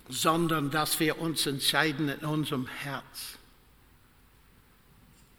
Sondern 0.10 0.72
dass 0.72 1.00
wir 1.00 1.22
uns 1.22 1.46
entscheiden 1.46 2.10
in 2.10 2.28
unserem 2.28 2.68
Herz 2.68 3.38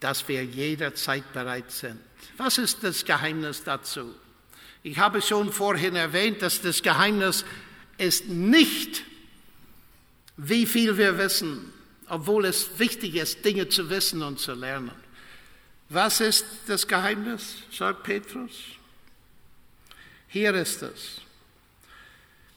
dass 0.00 0.26
wir 0.28 0.42
jederzeit 0.44 1.30
bereit 1.34 1.70
sind. 1.70 2.00
Was 2.38 2.56
ist 2.56 2.82
das 2.82 3.04
Geheimnis 3.04 3.64
dazu? 3.64 4.14
Ich 4.82 4.98
habe 4.98 5.20
schon 5.20 5.52
vorhin 5.52 5.94
erwähnt, 5.94 6.40
dass 6.40 6.62
das 6.62 6.82
Geheimnis 6.82 7.44
ist 7.98 8.28
nicht, 8.28 9.04
wie 10.36 10.66
viel 10.66 10.96
wir 10.96 11.18
wissen, 11.18 11.72
obwohl 12.08 12.44
es 12.44 12.78
wichtig 12.78 13.16
ist, 13.16 13.44
Dinge 13.44 13.68
zu 13.68 13.88
wissen 13.90 14.22
und 14.22 14.40
zu 14.40 14.54
lernen. 14.54 14.92
Was 15.88 16.20
ist 16.20 16.46
das 16.66 16.86
Geheimnis, 16.86 17.56
sagt 17.70 18.02
Petrus? 18.02 18.52
Hier 20.28 20.54
ist 20.54 20.82
es. 20.82 21.20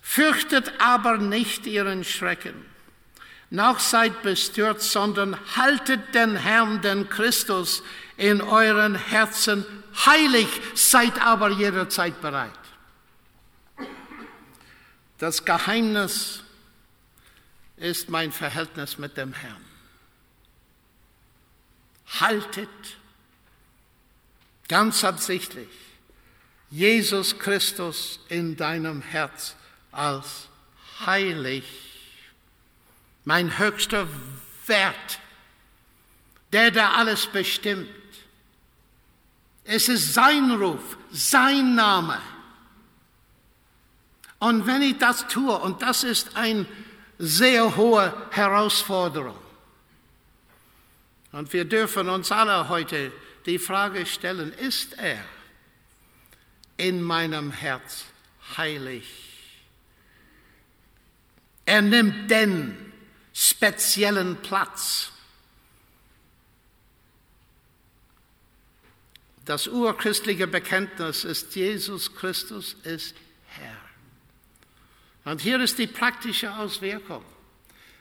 Fürchtet 0.01 0.71
aber 0.79 1.17
nicht 1.17 1.65
ihren 1.65 2.03
Schrecken 2.03 2.65
noch 3.49 3.79
seid 3.79 4.21
bestürzt, 4.23 4.91
sondern 4.91 5.37
haltet 5.55 6.13
den 6.13 6.35
Herrn, 6.35 6.81
den 6.81 7.09
Christus, 7.09 7.83
in 8.17 8.41
euren 8.41 8.95
Herzen 8.95 9.65
heilig, 10.05 10.47
seid 10.73 11.21
aber 11.21 11.49
jederzeit 11.49 12.21
bereit. 12.21 12.51
Das 15.17 15.45
Geheimnis 15.45 16.43
ist 17.77 18.09
mein 18.09 18.31
Verhältnis 18.31 18.97
mit 18.97 19.17
dem 19.17 19.33
Herrn. 19.33 19.65
Haltet 22.19 22.69
ganz 24.67 25.03
absichtlich 25.03 25.69
Jesus 26.69 27.37
Christus 27.37 28.19
in 28.29 28.55
deinem 28.55 29.01
Herz 29.01 29.55
als 29.91 30.47
heilig 31.05 31.65
mein 33.23 33.57
höchster 33.57 34.07
Wert, 34.67 35.19
der, 36.53 36.71
der 36.71 36.95
alles 36.95 37.25
bestimmt. 37.27 37.89
Es 39.63 39.89
ist 39.89 40.13
sein 40.13 40.51
Ruf, 40.51 40.97
sein 41.11 41.75
Name. 41.75 42.21
Und 44.37 44.67
wenn 44.67 44.83
ich 44.83 44.97
das 44.99 45.27
tue, 45.27 45.57
und 45.57 45.81
das 45.81 46.03
ist 46.03 46.35
eine 46.35 46.67
sehr 47.17 47.75
hohe 47.75 48.13
Herausforderung, 48.31 49.37
und 51.31 51.51
wir 51.51 51.65
dürfen 51.65 52.07
uns 52.07 52.31
alle 52.31 52.69
heute 52.69 53.11
die 53.45 53.59
Frage 53.59 54.05
stellen, 54.05 54.53
ist 54.53 54.97
er 54.97 55.23
in 56.77 57.01
meinem 57.01 57.51
Herz 57.51 58.05
heilig? 58.57 59.05
Er 61.65 61.81
nimmt 61.81 62.31
den 62.31 62.93
speziellen 63.33 64.37
Platz. 64.41 65.11
Das 69.43 69.67
urchristliche 69.67 70.47
Bekenntnis 70.47 71.23
ist, 71.25 71.55
Jesus 71.55 72.15
Christus 72.15 72.77
ist. 72.83 73.15
Und 75.25 75.41
hier 75.41 75.59
ist 75.59 75.79
die 75.79 75.87
praktische 75.87 76.55
Auswirkung. 76.55 77.23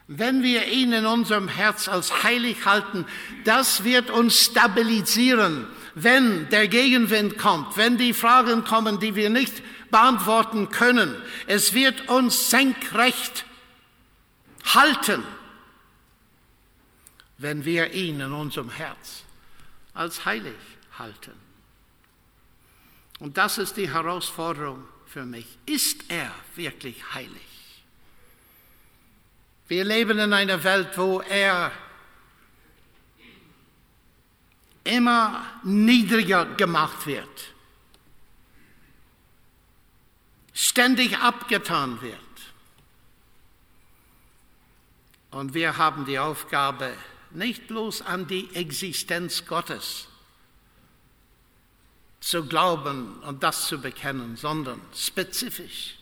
Wenn 0.07 0.43
wir 0.43 0.67
ihn 0.67 0.93
in 0.93 1.07
unserem 1.07 1.49
Herz 1.49 1.89
als 1.89 2.23
heilig 2.23 2.67
halten, 2.67 3.07
das 3.45 3.85
wird 3.85 4.11
uns 4.11 4.39
stabilisieren, 4.39 5.67
wenn 5.95 6.49
der 6.51 6.69
Gegenwind 6.69 7.39
kommt, 7.39 7.79
wenn 7.79 7.97
die 7.97 8.13
Fragen 8.13 8.65
kommen, 8.65 9.01
die 9.01 9.15
wir 9.15 9.31
nicht 9.31 9.63
beantworten 9.91 10.69
können. 10.69 11.17
Es 11.47 11.73
wird 11.73 12.09
uns 12.11 12.51
senkrecht 12.51 13.47
halten, 14.75 15.23
wenn 17.39 17.65
wir 17.65 17.95
ihn 17.95 18.21
in 18.21 18.33
unserem 18.33 18.69
Herz 18.69 19.23
als 19.95 20.27
heilig 20.27 20.55
halten. 20.99 21.33
Und 23.21 23.39
das 23.39 23.57
ist 23.57 23.79
die 23.79 23.91
Herausforderung 23.91 24.85
für 25.15 25.25
mich. 25.25 25.47
Ist 25.65 26.11
er 26.11 26.35
wirklich 26.57 27.15
heilig? 27.15 27.31
Wir 29.69 29.85
leben 29.85 30.19
in 30.19 30.33
einer 30.33 30.65
Welt, 30.65 30.99
wo 30.99 31.21
er 31.21 31.71
immer 34.83 35.47
niedriger 35.63 36.45
gemacht 36.57 37.07
wird, 37.07 37.55
ständig 40.53 41.17
abgetan 41.19 42.03
wird. 42.03 42.19
Und 45.31 45.55
wir 45.55 45.77
haben 45.77 46.07
die 46.07 46.19
Aufgabe, 46.19 46.93
nicht 47.31 47.69
bloß 47.69 48.03
an 48.03 48.27
die 48.27 48.53
Existenz 48.57 49.47
Gottes 49.47 50.09
zu 52.25 52.47
glauben 52.47 53.19
und 53.21 53.43
das 53.43 53.67
zu 53.67 53.79
bekennen, 53.79 54.39
sondern 54.39 54.81
spezifisch, 54.97 55.97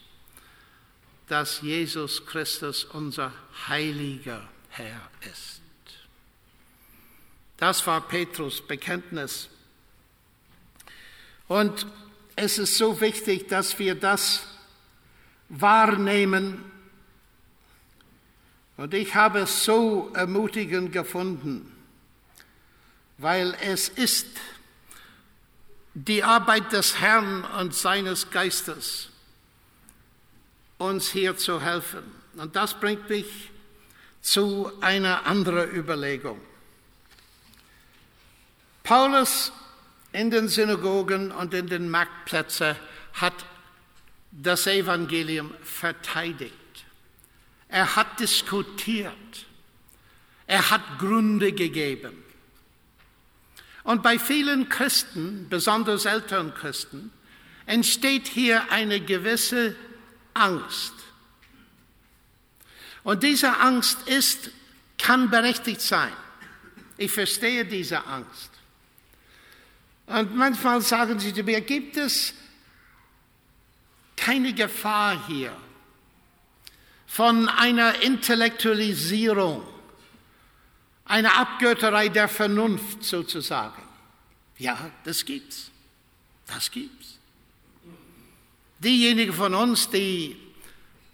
dass 1.27 1.63
Jesus 1.63 2.25
Christus 2.27 2.85
unser 2.85 3.33
heiliger 3.67 4.49
Herr 4.69 5.11
ist. 5.33 5.61
Das 7.57 7.85
war 7.89 8.01
Petrus 8.03 8.65
Bekenntnis. 8.65 9.49
Und 11.49 11.87
es 12.37 12.57
ist 12.57 12.79
so 12.79 13.01
wichtig, 13.01 13.49
dass 13.49 13.81
wir 13.81 13.97
das 13.97 14.47
wahrnehmen. 15.49 16.65
Und 18.77 18.95
ich 18.95 19.17
habe 19.17 19.41
es 19.41 19.65
so 19.65 20.13
ermutigend 20.15 20.93
gefunden, 20.93 21.73
weil 23.19 23.57
es 23.61 23.89
ist 23.89 24.29
die 25.95 26.23
Arbeit 26.23 26.73
des 26.73 27.01
Herrn 27.01 27.45
und 27.45 27.75
seines 27.75 28.31
Geistes, 28.31 29.11
uns 30.79 31.11
hier 31.11 31.37
zu 31.37 31.61
helfen. 31.61 32.03
Und 32.37 32.57
das 32.57 32.79
bringt 32.79 33.09
mich 33.09 33.51
zu 34.23 34.73
einer 34.81 35.27
anderen 35.27 35.71
Überlegung. 35.71 36.41
Paulus 38.83 39.53
in 40.13 40.31
den 40.31 40.49
Synagogen 40.49 41.31
und 41.31 41.55
in 41.55 41.67
den 41.67 41.91
Marktplätzen 41.91 42.77
hat 43.15 43.35
das 44.31 44.67
Evangelium 44.67 45.53
verteidigt. 45.63 46.55
Er 47.69 47.97
hat 47.97 48.21
diskutiert. 48.21 49.13
Er 50.47 50.71
hat 50.71 50.99
Gründe 50.99 51.53
gegeben. 51.53 52.23
Und 53.85 54.03
bei 54.03 54.19
vielen 54.19 54.69
Christen, 54.69 55.47
besonders 55.49 56.05
älteren 56.05 56.55
Christen, 56.55 57.11
entsteht 57.67 58.29
hier 58.29 58.71
eine 58.71 59.01
gewisse 59.01 59.75
Angst. 60.35 60.95
Und 63.03 63.23
diese 63.23 63.59
Angst 63.59 64.07
ist, 64.07 64.51
kann 64.99 65.31
berechtigt 65.31 65.81
sein. 65.81 66.13
Ich 66.97 67.11
verstehe 67.11 67.65
diese 67.65 68.07
Angst. 68.07 68.51
Und 70.07 70.37
manchmal 70.37 70.81
sagen 70.81 71.19
sie 71.19 71.35
zu 71.35 71.43
mir, 71.43 71.61
gibt 71.61 71.97
es 71.97 72.35
keine 74.17 74.53
Gefahr 74.53 75.27
hier 75.27 75.57
von 77.07 77.49
einer 77.49 78.01
Intellektualisierung 78.03 79.67
eine 81.13 81.37
Abgötterei 81.37 82.09
der 82.09 82.27
Vernunft 82.27 83.05
sozusagen. 83.05 83.83
Ja, 84.57 84.91
das 85.05 85.27
gibt's. 85.27 85.71
Das 86.47 86.71
gibt's. 86.71 87.19
Diejenigen 88.79 89.35
von 89.35 89.55
uns, 89.55 89.91
die 89.91 90.35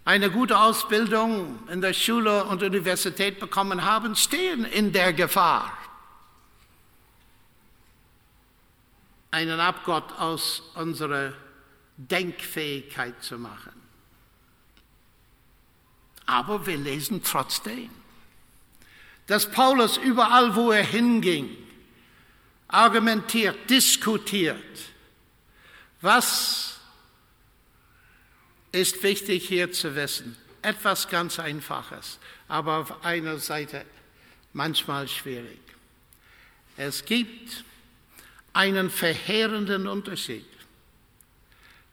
eine 0.05 0.31
gute 0.31 0.57
Ausbildung 0.57 1.69
in 1.69 1.81
der 1.81 1.95
Schule 1.95 2.45
und 2.45 2.63
Universität 2.63 3.41
bekommen 3.41 3.85
haben, 3.85 4.15
stehen 4.15 4.65
in 4.65 4.93
der 4.93 5.13
Gefahr, 5.13 5.77
einen 9.33 9.59
Abgott 9.59 10.13
aus 10.13 10.63
unserer 10.77 11.33
Denkfähigkeit 11.97 13.21
zu 13.21 13.37
machen. 13.37 13.73
Aber 16.25 16.65
wir 16.69 16.77
lesen 16.77 17.21
trotzdem 17.25 17.91
dass 19.29 19.47
Paulus 19.47 19.99
überall, 19.99 20.57
wo 20.57 20.72
er 20.72 20.83
hinging, 20.83 21.55
argumentiert, 22.66 23.70
diskutiert. 23.70 24.57
Was 26.01 26.81
ist 28.72 29.03
wichtig 29.03 29.47
hier 29.47 29.70
zu 29.70 29.95
wissen? 29.95 30.37
Etwas 30.62 31.09
ganz 31.09 31.39
Einfaches, 31.39 32.18
aber 32.49 32.79
auf 32.79 33.05
einer 33.05 33.39
Seite 33.39 33.85
manchmal 34.55 35.07
schwierig. 35.07 35.61
Es 36.76 37.05
gibt 37.05 37.64
einen 38.55 38.89
verheerenden 38.91 39.87
Unterschied 39.87 40.47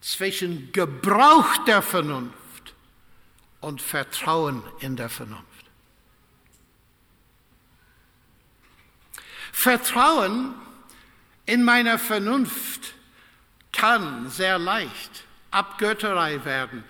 zwischen 0.00 0.72
Gebrauch 0.72 1.64
der 1.66 1.82
Vernunft 1.82 2.74
und 3.60 3.82
Vertrauen 3.82 4.62
in 4.80 4.96
der 4.96 5.10
Vernunft. 5.10 5.55
Vertrauen 9.56 10.54
in 11.46 11.64
meine 11.64 11.98
Vernunft 11.98 12.94
kann 13.72 14.28
sehr 14.28 14.58
leicht 14.58 15.24
Abgötterei 15.50 16.44
werden. 16.44 16.84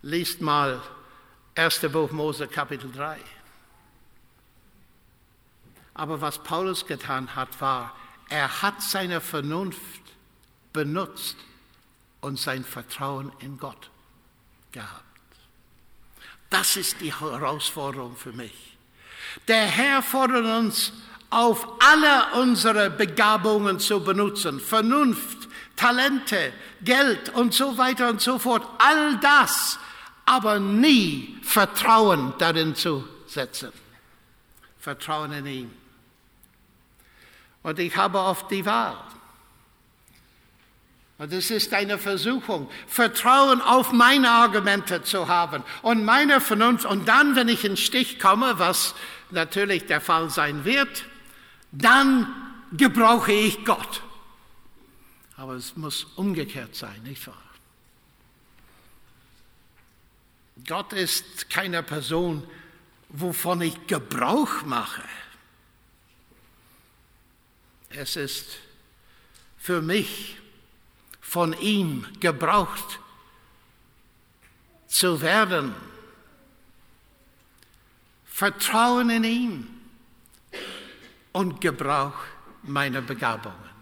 Liest 0.00 0.40
mal 0.40 0.80
1. 1.56 1.80
Buch 1.90 2.12
Mose 2.12 2.46
Kapitel 2.46 2.90
3. 2.92 3.18
Aber 5.92 6.20
was 6.20 6.38
Paulus 6.38 6.86
getan 6.86 7.34
hat, 7.34 7.60
war, 7.60 7.96
er 8.28 8.62
hat 8.62 8.80
seine 8.80 9.20
Vernunft 9.20 10.02
benutzt 10.72 11.36
und 12.20 12.38
sein 12.38 12.64
Vertrauen 12.64 13.32
in 13.40 13.58
Gott 13.58 13.90
gehabt. 14.70 15.02
Das 16.48 16.76
ist 16.76 17.00
die 17.00 17.12
Herausforderung 17.12 18.16
für 18.16 18.32
mich. 18.32 18.78
Der 19.48 19.66
Herr 19.66 20.00
fordert 20.00 20.44
uns 20.44 20.92
auf 21.36 21.68
alle 21.80 22.40
unsere 22.40 22.88
Begabungen 22.88 23.78
zu 23.78 24.00
benutzen, 24.00 24.58
Vernunft, 24.58 25.48
Talente, 25.76 26.50
Geld 26.80 27.28
und 27.34 27.52
so 27.52 27.76
weiter 27.76 28.08
und 28.08 28.22
so 28.22 28.38
fort, 28.38 28.66
all 28.78 29.18
das, 29.18 29.78
aber 30.24 30.58
nie 30.58 31.38
Vertrauen 31.42 32.32
darin 32.38 32.74
zu 32.74 33.06
setzen. 33.26 33.70
Vertrauen 34.78 35.30
in 35.32 35.46
ihn. 35.46 35.70
Und 37.62 37.78
ich 37.80 37.94
habe 37.94 38.18
oft 38.18 38.50
die 38.50 38.64
Wahl. 38.64 38.96
Und 41.18 41.34
es 41.34 41.50
ist 41.50 41.74
eine 41.74 41.98
Versuchung, 41.98 42.70
Vertrauen 42.86 43.60
auf 43.60 43.92
meine 43.92 44.30
Argumente 44.30 45.02
zu 45.02 45.28
haben 45.28 45.64
und 45.82 46.02
meine 46.02 46.40
Vernunft. 46.40 46.86
Und 46.86 47.06
dann, 47.06 47.36
wenn 47.36 47.48
ich 47.48 47.62
in 47.66 47.76
Stich 47.76 48.18
komme, 48.18 48.58
was 48.58 48.94
natürlich 49.30 49.84
der 49.84 50.00
Fall 50.00 50.30
sein 50.30 50.64
wird, 50.64 51.04
dann 51.78 52.34
gebrauche 52.72 53.32
ich 53.32 53.64
Gott. 53.64 54.02
Aber 55.36 55.54
es 55.54 55.76
muss 55.76 56.04
umgekehrt 56.16 56.74
sein, 56.74 57.02
nicht 57.02 57.26
wahr? 57.26 57.42
Gott 60.66 60.92
ist 60.94 61.50
keine 61.50 61.82
Person, 61.82 62.42
wovon 63.10 63.60
ich 63.60 63.86
Gebrauch 63.86 64.62
mache. 64.64 65.04
Es 67.90 68.16
ist 68.16 68.58
für 69.58 69.82
mich 69.82 70.38
von 71.20 71.52
ihm 71.60 72.06
gebraucht 72.20 73.00
zu 74.86 75.20
werden. 75.20 75.74
Vertrauen 78.24 79.10
in 79.10 79.24
ihn 79.24 79.75
und 81.36 81.60
Gebrauch 81.60 82.14
meiner 82.62 83.02
Begabungen. 83.02 83.76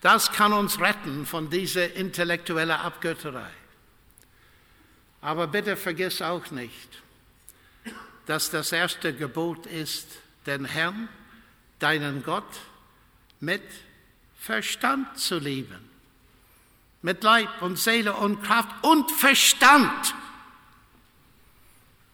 Das 0.00 0.30
kann 0.30 0.52
uns 0.52 0.80
retten 0.80 1.26
von 1.26 1.50
dieser 1.50 1.94
intellektuellen 1.94 2.70
Abgötterei. 2.78 3.50
Aber 5.20 5.48
bitte 5.48 5.76
vergiss 5.76 6.22
auch 6.22 6.52
nicht, 6.52 7.02
dass 8.26 8.50
das 8.50 8.70
erste 8.70 9.12
Gebot 9.12 9.66
ist, 9.66 10.06
den 10.46 10.64
Herrn, 10.64 11.08
deinen 11.80 12.22
Gott, 12.22 12.60
mit 13.40 13.62
Verstand 14.38 15.18
zu 15.18 15.38
lieben. 15.38 15.90
Mit 17.02 17.24
Leib 17.24 17.60
und 17.60 17.76
Seele 17.76 18.14
und 18.14 18.40
Kraft 18.44 18.84
und 18.84 19.10
Verstand. 19.10 20.14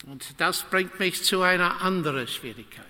Und 0.06 0.40
das 0.40 0.62
bringt 0.62 0.98
mich 0.98 1.22
zu 1.22 1.42
einer 1.42 1.82
anderen 1.82 2.26
Schwierigkeit. 2.26 2.87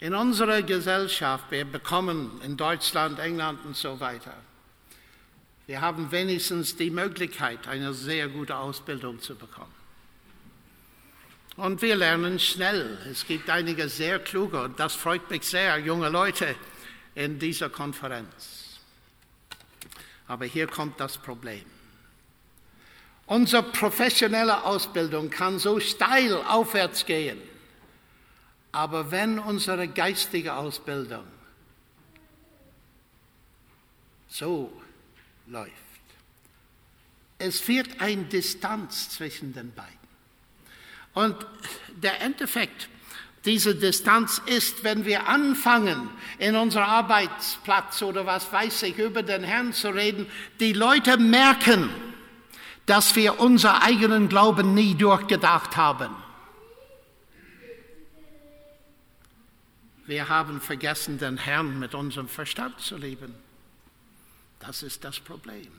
In 0.00 0.14
unserer 0.14 0.62
Gesellschaft, 0.62 1.50
wir 1.50 1.66
bekommen 1.66 2.40
in 2.42 2.56
Deutschland, 2.56 3.18
England 3.18 3.60
und 3.66 3.76
so 3.76 4.00
weiter, 4.00 4.34
wir 5.66 5.82
haben 5.82 6.10
wenigstens 6.10 6.74
die 6.74 6.90
Möglichkeit, 6.90 7.68
eine 7.68 7.92
sehr 7.92 8.28
gute 8.28 8.56
Ausbildung 8.56 9.20
zu 9.20 9.36
bekommen. 9.36 9.74
Und 11.56 11.82
wir 11.82 11.96
lernen 11.96 12.38
schnell. 12.38 12.98
Es 13.10 13.26
gibt 13.26 13.50
einige 13.50 13.90
sehr 13.90 14.18
kluge, 14.18 14.62
und 14.62 14.80
das 14.80 14.94
freut 14.94 15.28
mich 15.30 15.44
sehr, 15.44 15.76
junge 15.78 16.08
Leute 16.08 16.56
in 17.14 17.38
dieser 17.38 17.68
Konferenz. 17.68 18.80
Aber 20.26 20.46
hier 20.46 20.66
kommt 20.66 20.98
das 20.98 21.18
Problem. 21.18 21.64
Unsere 23.26 23.64
professionelle 23.64 24.64
Ausbildung 24.64 25.28
kann 25.28 25.58
so 25.58 25.78
steil 25.78 26.34
aufwärts 26.48 27.04
gehen 27.04 27.49
aber 28.72 29.10
wenn 29.10 29.38
unsere 29.38 29.88
geistige 29.88 30.54
Ausbildung 30.54 31.24
so 34.28 34.72
läuft. 35.46 35.72
Es 37.38 37.66
wird 37.66 38.00
eine 38.00 38.24
Distanz 38.24 39.10
zwischen 39.10 39.52
den 39.52 39.72
beiden. 39.74 39.98
Und 41.14 41.34
der 42.02 42.20
Endeffekt 42.20 42.88
dieser 43.44 43.74
Distanz 43.74 44.40
ist, 44.46 44.84
wenn 44.84 45.06
wir 45.06 45.26
anfangen, 45.26 46.10
in 46.38 46.54
unserem 46.54 46.84
Arbeitsplatz 46.84 48.02
oder 48.02 48.26
was 48.26 48.52
weiß 48.52 48.82
ich, 48.82 48.98
über 48.98 49.22
den 49.22 49.42
Herrn 49.42 49.72
zu 49.72 49.88
reden, 49.88 50.26
die 50.60 50.74
Leute 50.74 51.16
merken, 51.16 51.88
dass 52.84 53.16
wir 53.16 53.40
unser 53.40 53.82
eigenen 53.82 54.28
Glauben 54.28 54.74
nie 54.74 54.94
durchgedacht 54.94 55.76
haben. 55.76 56.14
Wir 60.10 60.28
haben 60.28 60.60
vergessen, 60.60 61.18
den 61.18 61.36
Herrn 61.36 61.78
mit 61.78 61.94
unserem 61.94 62.26
Verstand 62.26 62.80
zu 62.80 62.96
lieben. 62.96 63.32
Das 64.58 64.82
ist 64.82 65.04
das 65.04 65.20
Problem. 65.20 65.70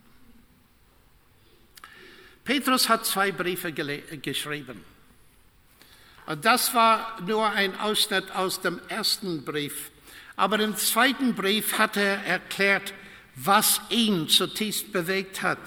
Petrus 2.48 2.88
hat 2.88 3.04
zwei 3.04 3.30
Briefe 3.30 3.74
geschrieben. 3.74 4.82
Das 6.40 6.72
war 6.72 7.20
nur 7.20 7.46
ein 7.46 7.78
Ausschnitt 7.78 8.30
aus 8.34 8.62
dem 8.62 8.80
ersten 8.88 9.44
Brief. 9.44 9.90
Aber 10.34 10.58
im 10.58 10.74
zweiten 10.74 11.34
Brief 11.34 11.76
hat 11.76 11.98
er 11.98 12.24
erklärt, 12.24 12.94
was 13.34 13.82
ihn 13.90 14.30
zutiefst 14.30 14.94
bewegt 14.94 15.42
hat. 15.42 15.58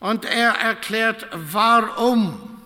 Und 0.00 0.24
er 0.24 0.54
erklärt, 0.54 1.28
warum 1.32 2.60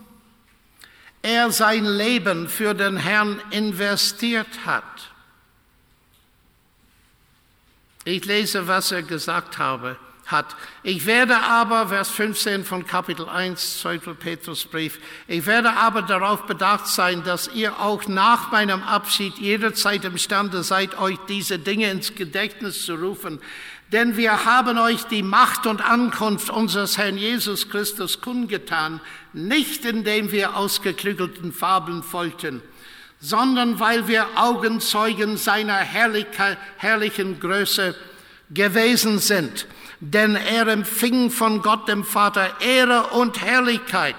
er 1.21 1.51
sein 1.51 1.85
Leben 1.85 2.49
für 2.49 2.73
den 2.73 2.97
Herrn 2.97 3.39
investiert 3.51 4.65
hat. 4.65 5.11
Ich 8.03 8.25
lese, 8.25 8.67
was 8.67 8.91
er 8.91 9.03
gesagt 9.03 9.59
habe 9.59 9.99
hat. 10.31 10.55
Ich 10.83 11.05
werde 11.05 11.37
aber, 11.37 11.87
Vers 11.87 12.09
15 12.09 12.63
von 12.63 12.85
Kapitel 12.85 13.27
1, 13.27 13.81
2. 13.81 13.97
Petrusbrief, 13.97 14.99
ich 15.27 15.45
werde 15.45 15.71
aber 15.71 16.01
darauf 16.01 16.45
bedacht 16.45 16.87
sein, 16.87 17.23
dass 17.23 17.49
ihr 17.53 17.79
auch 17.79 18.07
nach 18.07 18.51
meinem 18.51 18.83
Abschied 18.83 19.37
jederzeit 19.37 20.05
imstande 20.05 20.63
seid, 20.63 20.97
euch 20.99 21.17
diese 21.27 21.59
Dinge 21.59 21.89
ins 21.91 22.15
Gedächtnis 22.15 22.85
zu 22.85 22.95
rufen. 22.95 23.39
Denn 23.91 24.17
wir 24.17 24.45
haben 24.45 24.77
euch 24.77 25.03
die 25.05 25.23
Macht 25.23 25.65
und 25.65 25.81
Ankunft 25.81 26.51
unseres 26.51 26.97
Herrn 26.97 27.17
Jesus 27.17 27.69
Christus 27.69 28.21
kundgetan, 28.21 29.01
nicht 29.33 29.83
indem 29.83 30.31
wir 30.31 30.55
ausgeklügelten 30.55 31.51
Fabeln 31.51 32.03
folgten, 32.03 32.61
sondern 33.19 33.79
weil 33.79 34.07
wir 34.07 34.27
Augenzeugen 34.35 35.37
seiner 35.37 35.77
herrlichen 35.77 37.39
Größe 37.39 37.95
gewesen 38.51 39.17
sind 39.17 39.65
denn 39.99 40.35
er 40.35 40.67
empfing 40.67 41.29
von 41.29 41.61
Gott 41.61 41.87
dem 41.87 42.03
Vater 42.03 42.61
Ehre 42.61 43.07
und 43.07 43.41
Herrlichkeit, 43.41 44.15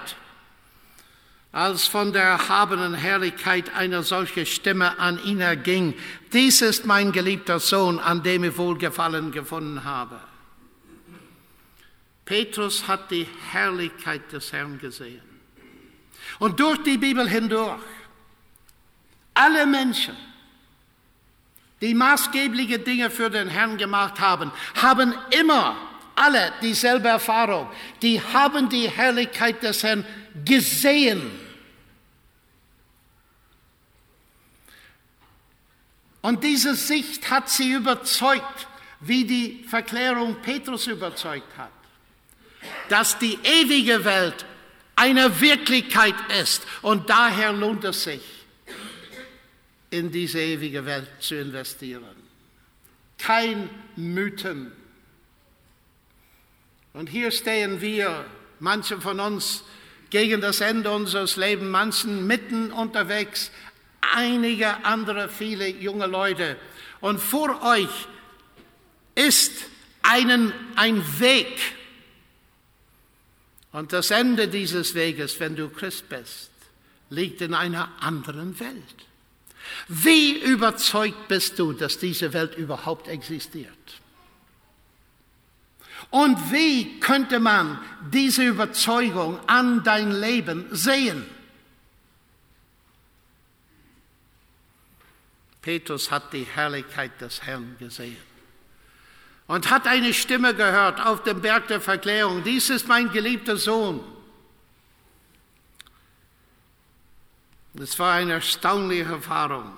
als 1.51 1.87
von 1.87 2.13
der 2.13 2.23
erhabenen 2.23 2.93
Herrlichkeit 2.93 3.75
eine 3.75 4.03
solche 4.03 4.45
Stimme 4.45 4.99
an 4.99 5.21
ihn 5.23 5.41
erging. 5.41 5.95
Dies 6.31 6.61
ist 6.61 6.85
mein 6.85 7.11
geliebter 7.11 7.59
Sohn, 7.59 7.99
an 7.99 8.23
dem 8.23 8.43
ich 8.43 8.57
Wohlgefallen 8.57 9.31
gefunden 9.31 9.83
habe. 9.83 10.19
Petrus 12.25 12.87
hat 12.87 13.11
die 13.11 13.27
Herrlichkeit 13.51 14.31
des 14.31 14.53
Herrn 14.53 14.79
gesehen. 14.79 15.21
Und 16.39 16.59
durch 16.59 16.81
die 16.83 16.97
Bibel 16.97 17.27
hindurch, 17.27 17.81
alle 19.33 19.65
Menschen, 19.65 20.15
die 21.81 21.93
maßgebliche 21.93 22.79
Dinge 22.79 23.09
für 23.09 23.29
den 23.29 23.49
Herrn 23.49 23.77
gemacht 23.77 24.19
haben, 24.19 24.51
haben 24.75 25.13
immer 25.31 25.75
alle 26.15 26.53
dieselbe 26.61 27.09
Erfahrung. 27.09 27.69
Die 28.01 28.21
haben 28.21 28.69
die 28.69 28.89
Herrlichkeit 28.89 29.63
des 29.63 29.81
Herrn 29.83 30.05
gesehen. 30.45 31.31
Und 36.21 36.43
diese 36.43 36.75
Sicht 36.75 37.31
hat 37.31 37.49
sie 37.49 37.71
überzeugt, 37.71 38.67
wie 38.99 39.25
die 39.25 39.65
Verklärung 39.67 40.35
Petrus 40.43 40.85
überzeugt 40.85 41.57
hat, 41.57 41.71
dass 42.89 43.17
die 43.17 43.39
ewige 43.43 44.05
Welt 44.05 44.45
eine 44.95 45.41
Wirklichkeit 45.41 46.13
ist 46.39 46.61
und 46.83 47.09
daher 47.09 47.51
lohnt 47.51 47.83
es 47.85 48.03
sich, 48.03 48.21
in 49.91 50.11
diese 50.11 50.39
ewige 50.39 50.85
Welt 50.85 51.07
zu 51.19 51.35
investieren. 51.35 52.15
Kein 53.17 53.69
Mythen. 53.95 54.71
Und 56.93 57.07
hier 57.07 57.29
stehen 57.31 57.81
wir, 57.81 58.25
manche 58.59 58.99
von 58.99 59.19
uns 59.19 59.63
gegen 60.09 60.41
das 60.41 60.61
Ende 60.61 60.91
unseres 60.91 61.35
Lebens, 61.35 61.69
manchen 61.69 62.25
mitten 62.25 62.71
unterwegs, 62.71 63.51
einige 64.15 64.83
andere, 64.83 65.29
viele 65.29 65.67
junge 65.67 66.07
Leute. 66.07 66.57
Und 66.99 67.19
vor 67.19 67.61
euch 67.63 68.07
ist 69.15 69.51
einen, 70.01 70.53
ein 70.75 71.03
Weg. 71.19 71.59
Und 73.71 73.93
das 73.93 74.11
Ende 74.11 74.47
dieses 74.47 74.95
Weges, 74.95 75.39
wenn 75.39 75.55
du 75.55 75.69
Christ 75.69 76.09
bist, 76.09 76.49
liegt 77.09 77.41
in 77.41 77.53
einer 77.53 77.89
anderen 78.01 78.59
Welt. 78.59 79.10
Wie 79.87 80.39
überzeugt 80.39 81.27
bist 81.27 81.59
du, 81.59 81.73
dass 81.73 81.97
diese 81.97 82.33
Welt 82.33 82.55
überhaupt 82.55 83.07
existiert? 83.07 83.71
Und 86.09 86.51
wie 86.51 86.99
könnte 86.99 87.39
man 87.39 87.79
diese 88.11 88.43
Überzeugung 88.43 89.39
an 89.47 89.83
dein 89.83 90.11
Leben 90.11 90.67
sehen? 90.71 91.25
Petrus 95.61 96.09
hat 96.09 96.33
die 96.33 96.43
Herrlichkeit 96.43 97.21
des 97.21 97.43
Herrn 97.43 97.75
gesehen 97.77 98.17
und 99.47 99.69
hat 99.69 99.85
eine 99.85 100.13
Stimme 100.13 100.55
gehört 100.55 101.05
auf 101.05 101.23
dem 101.23 101.41
Berg 101.41 101.67
der 101.67 101.81
Verklärung. 101.81 102.43
Dies 102.43 102.69
ist 102.69 102.87
mein 102.87 103.11
geliebter 103.11 103.57
Sohn. 103.57 104.01
Es 107.73 107.97
war 107.99 108.13
eine 108.13 108.33
erstaunliche 108.33 109.11
Erfahrung. 109.11 109.71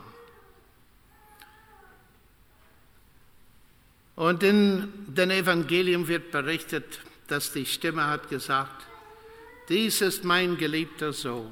Und 4.15 4.43
in 4.43 4.91
den 5.07 5.31
Evangelium 5.31 6.07
wird 6.07 6.31
berichtet, 6.31 6.99
dass 7.27 7.51
die 7.51 7.65
Stimme 7.65 8.05
hat 8.07 8.29
gesagt, 8.29 8.85
dies 9.69 10.01
ist 10.01 10.23
mein 10.23 10.57
geliebter 10.57 11.13
Sohn. 11.13 11.51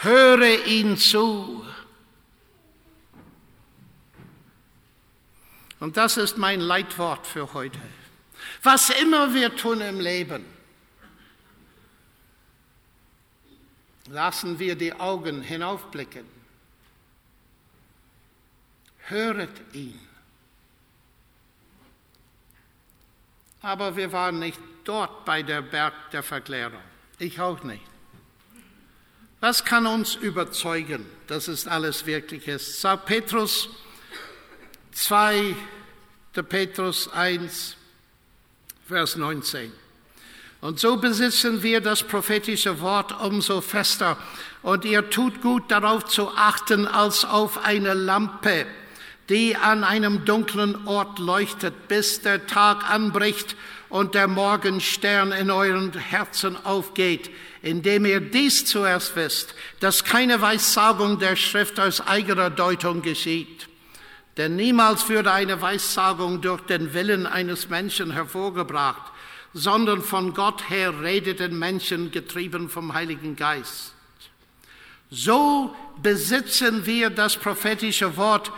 Höre 0.00 0.66
ihn 0.66 0.96
zu. 0.96 1.64
Und 5.78 5.96
das 5.96 6.16
ist 6.16 6.38
mein 6.38 6.60
Leitwort 6.60 7.26
für 7.26 7.52
heute. 7.54 7.78
Was 8.62 8.90
immer 8.90 9.34
wir 9.34 9.54
tun 9.54 9.80
im 9.80 10.00
Leben, 10.00 10.44
lassen 14.12 14.58
wir 14.58 14.76
die 14.76 14.92
Augen 14.92 15.42
hinaufblicken. 15.42 16.26
Höret 19.08 19.60
ihn. 19.72 19.98
aber 23.62 23.96
wir 23.96 24.12
waren 24.12 24.40
nicht 24.40 24.58
dort 24.84 25.24
bei 25.24 25.42
der 25.42 25.62
Berg 25.62 25.94
der 26.10 26.22
Verklärung. 26.22 26.82
Ich 27.18 27.40
auch 27.40 27.62
nicht. 27.62 27.84
Was 29.40 29.64
kann 29.64 29.86
uns 29.86 30.16
überzeugen, 30.16 31.06
dass 31.28 31.48
es 31.48 31.66
alles 31.66 32.06
wirklich 32.06 32.46
ist? 32.48 32.80
Sagt 32.80 33.06
Petrus 33.06 33.68
2, 34.92 35.56
der 36.34 36.42
Petrus 36.42 37.08
1, 37.12 37.76
Vers 38.86 39.16
19. 39.16 39.72
Und 40.62 40.78
so 40.78 40.96
besitzen 40.96 41.64
wir 41.64 41.80
das 41.80 42.04
prophetische 42.04 42.80
Wort 42.80 43.20
umso 43.20 43.60
fester. 43.60 44.16
Und 44.62 44.84
ihr 44.84 45.10
tut 45.10 45.42
gut 45.42 45.68
darauf 45.72 46.04
zu 46.04 46.28
achten, 46.28 46.86
als 46.86 47.24
auf 47.24 47.64
eine 47.64 47.94
Lampe, 47.94 48.66
die 49.28 49.56
an 49.56 49.82
einem 49.82 50.24
dunklen 50.24 50.86
Ort 50.86 51.18
leuchtet, 51.18 51.88
bis 51.88 52.22
der 52.22 52.46
Tag 52.46 52.88
anbricht 52.88 53.56
und 53.88 54.14
der 54.14 54.28
Morgenstern 54.28 55.32
in 55.32 55.50
euren 55.50 55.92
Herzen 55.98 56.56
aufgeht, 56.64 57.28
indem 57.60 58.04
ihr 58.04 58.20
dies 58.20 58.64
zuerst 58.64 59.16
wisst, 59.16 59.56
dass 59.80 60.04
keine 60.04 60.40
Weissagung 60.40 61.18
der 61.18 61.34
Schrift 61.34 61.80
aus 61.80 62.00
eigener 62.00 62.50
Deutung 62.50 63.02
geschieht. 63.02 63.66
Denn 64.36 64.54
niemals 64.54 65.08
würde 65.08 65.32
eine 65.32 65.60
Weissagung 65.60 66.40
durch 66.40 66.60
den 66.60 66.94
Willen 66.94 67.26
eines 67.26 67.68
Menschen 67.68 68.12
hervorgebracht, 68.12 69.12
sondern 69.54 70.02
von 70.02 70.34
Gott 70.34 70.70
her 70.70 71.00
redeten 71.02 71.58
Menschen 71.58 72.10
getrieben 72.10 72.68
vom 72.68 72.94
Heiligen 72.94 73.36
Geist. 73.36 73.94
So 75.10 75.76
besitzen 76.02 76.86
wir 76.86 77.10
das 77.10 77.36
prophetische 77.36 78.16
Wort 78.16 78.50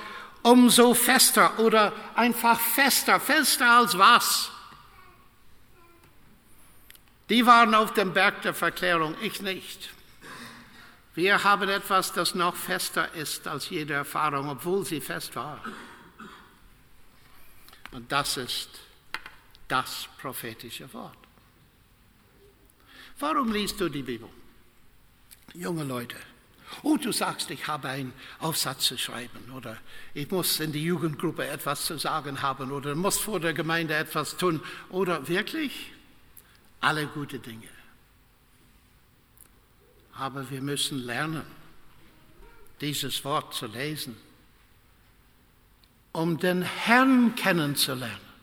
umso 0.42 0.94
fester 0.94 1.58
oder 1.58 1.92
einfach 2.14 2.60
fester, 2.60 3.18
fester 3.18 3.68
als 3.68 3.98
was? 3.98 4.50
Die 7.28 7.44
waren 7.46 7.74
auf 7.74 7.94
dem 7.94 8.12
Berg 8.12 8.42
der 8.42 8.54
Verklärung, 8.54 9.16
ich 9.22 9.40
nicht. 9.42 9.90
Wir 11.14 11.42
haben 11.42 11.68
etwas, 11.68 12.12
das 12.12 12.34
noch 12.34 12.54
fester 12.54 13.12
ist 13.14 13.48
als 13.48 13.70
jede 13.70 13.94
Erfahrung, 13.94 14.48
obwohl 14.48 14.84
sie 14.84 15.00
fest 15.00 15.34
war. 15.34 15.60
Und 17.92 18.10
das 18.12 18.36
ist 18.36 18.68
das 19.68 20.08
prophetische 20.20 20.92
Wort. 20.92 21.16
Warum 23.18 23.52
liest 23.52 23.80
du 23.80 23.88
die 23.88 24.02
Bibel? 24.02 24.28
Junge 25.54 25.84
Leute, 25.84 26.16
Oh, 26.82 26.96
du 26.96 27.12
sagst, 27.12 27.50
ich 27.50 27.66
habe 27.68 27.88
einen 27.88 28.12
Aufsatz 28.40 28.86
zu 28.86 28.98
schreiben 28.98 29.52
oder 29.52 29.76
ich 30.12 30.30
muss 30.30 30.58
in 30.60 30.72
die 30.72 30.82
Jugendgruppe 30.82 31.46
etwas 31.46 31.86
zu 31.86 31.98
sagen 31.98 32.42
haben 32.42 32.72
oder 32.72 32.94
muss 32.94 33.18
vor 33.18 33.38
der 33.40 33.54
Gemeinde 33.54 33.94
etwas 33.94 34.36
tun 34.36 34.60
oder 34.90 35.28
wirklich 35.28 35.92
alle 36.80 37.06
gute 37.06 37.38
Dinge. 37.38 37.68
Aber 40.16 40.50
wir 40.50 40.60
müssen 40.60 40.98
lernen, 40.98 41.46
dieses 42.80 43.24
Wort 43.24 43.54
zu 43.54 43.66
lesen, 43.66 44.16
um 46.12 46.38
den 46.38 46.62
Herrn 46.62 47.34
kennenzulernen. 47.34 48.33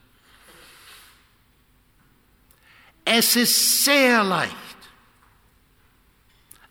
Es 3.14 3.36
ist 3.36 3.84
sehr 3.84 4.24
leicht 4.24 4.56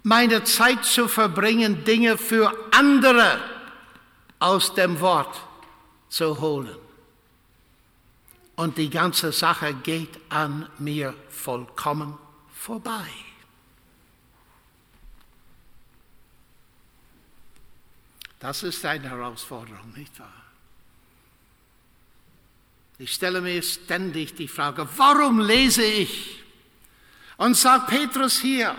meine 0.03 0.43
Zeit 0.45 0.87
zu 0.87 1.07
verbringen, 1.07 1.85
Dinge 1.85 2.17
für 2.17 2.51
andere 2.73 3.39
aus 4.39 4.73
dem 4.73 4.99
Wort 5.01 5.39
zu 6.09 6.41
holen. 6.41 6.79
Und 8.57 8.79
die 8.79 8.89
ganze 8.89 9.33
Sache 9.33 9.75
geht 9.75 10.19
an 10.31 10.67
mir 10.79 11.15
vollkommen 11.29 12.17
vorbei. 12.55 13.07
Das 18.39 18.63
ist 18.63 18.83
eine 18.87 19.11
Herausforderung, 19.11 19.93
nicht 19.95 20.19
wahr? 20.19 20.40
Ich 23.01 23.15
stelle 23.15 23.41
mir 23.41 23.63
ständig 23.63 24.35
die 24.35 24.47
Frage, 24.47 24.87
warum 24.99 25.41
lese 25.41 25.83
ich? 25.83 26.43
Und 27.39 27.57
sagt 27.57 27.89
Petrus 27.89 28.39
hier, 28.39 28.77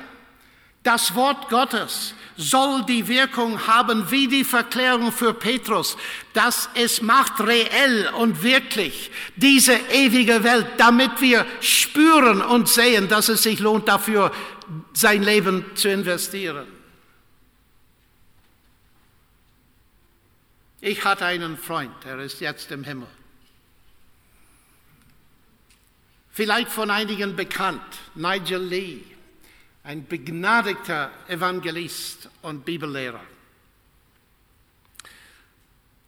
das 0.84 1.16
Wort 1.16 1.50
Gottes 1.50 2.14
soll 2.38 2.84
die 2.86 3.08
Wirkung 3.08 3.66
haben 3.66 4.12
wie 4.12 4.28
die 4.28 4.44
Verklärung 4.44 5.12
für 5.12 5.34
Petrus, 5.34 5.98
dass 6.34 6.70
es 6.76 7.02
macht 7.02 7.40
reell 7.40 8.10
und 8.10 8.44
wirklich 8.44 9.10
diese 9.38 9.74
ewige 9.74 10.44
Welt, 10.44 10.68
damit 10.78 11.20
wir 11.20 11.44
spüren 11.60 12.42
und 12.44 12.70
sehen, 12.70 13.08
dass 13.08 13.28
es 13.28 13.42
sich 13.42 13.60
lohnt 13.60 13.88
dafür, 13.88 14.32
sein 14.94 15.24
Leben 15.24 15.66
zu 15.74 15.90
investieren. 15.90 16.68
Ich 20.80 21.04
hatte 21.04 21.26
einen 21.26 21.58
Freund, 21.58 22.06
er 22.06 22.20
ist 22.20 22.40
jetzt 22.40 22.70
im 22.70 22.84
Himmel. 22.84 23.08
Vielleicht 26.32 26.70
von 26.70 26.90
einigen 26.90 27.36
bekannt, 27.36 27.82
Nigel 28.16 28.62
Lee 28.62 29.04
ein 29.84 30.06
begnadigter 30.06 31.12
Evangelist 31.28 32.30
und 32.42 32.66
Bibellehrer. 32.66 33.22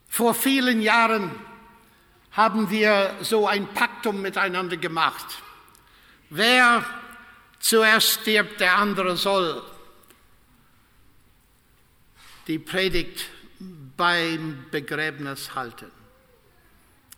Vor 0.08 0.34
vielen 0.34 0.80
Jahren 0.80 1.32
haben 2.32 2.70
wir 2.70 3.16
so 3.22 3.48
ein 3.48 3.66
Paktum 3.74 4.22
miteinander 4.22 4.76
gemacht. 4.76 5.26
Wer 6.30 6.84
zuerst 7.58 8.20
stirbt, 8.20 8.60
der 8.60 8.76
andere 8.76 9.16
soll 9.16 9.62
die 12.46 12.58
Predigt 12.58 13.26
beim 13.96 14.66
Begräbnis 14.70 15.54
halten. 15.54 15.90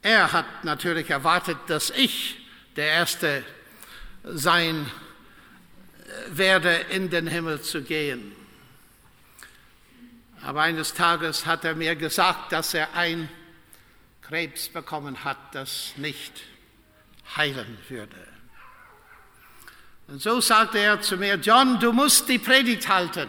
Er 0.00 0.32
hat 0.32 0.64
natürlich 0.64 1.11
erwartet, 1.11 1.59
dass 1.66 1.90
ich 1.90 2.45
der 2.77 2.89
Erste 2.89 3.45
sein 4.24 4.91
werde, 6.29 6.72
in 6.91 7.11
den 7.11 7.27
Himmel 7.27 7.61
zu 7.62 7.83
gehen. 7.83 8.33
Aber 10.43 10.62
eines 10.62 10.95
Tages 10.95 11.47
hat 11.47 11.64
er 11.64 11.74
mir 11.74 11.97
gesagt, 11.97 12.53
dass 12.53 12.74
er 12.74 12.95
ein 12.95 13.29
Krebs 14.22 14.68
bekommen 14.68 15.24
hat, 15.24 15.39
das 15.53 15.93
nicht 15.97 16.43
heilen 17.37 17.79
würde. 17.89 18.27
Und 20.09 20.22
so 20.22 20.41
sagte 20.41 20.79
er 20.79 21.01
zu 21.01 21.16
mir, 21.16 21.35
John, 21.35 21.81
du 21.81 21.93
musst 21.93 22.29
die 22.29 22.39
Predigt 22.39 22.89
halten. 22.89 23.29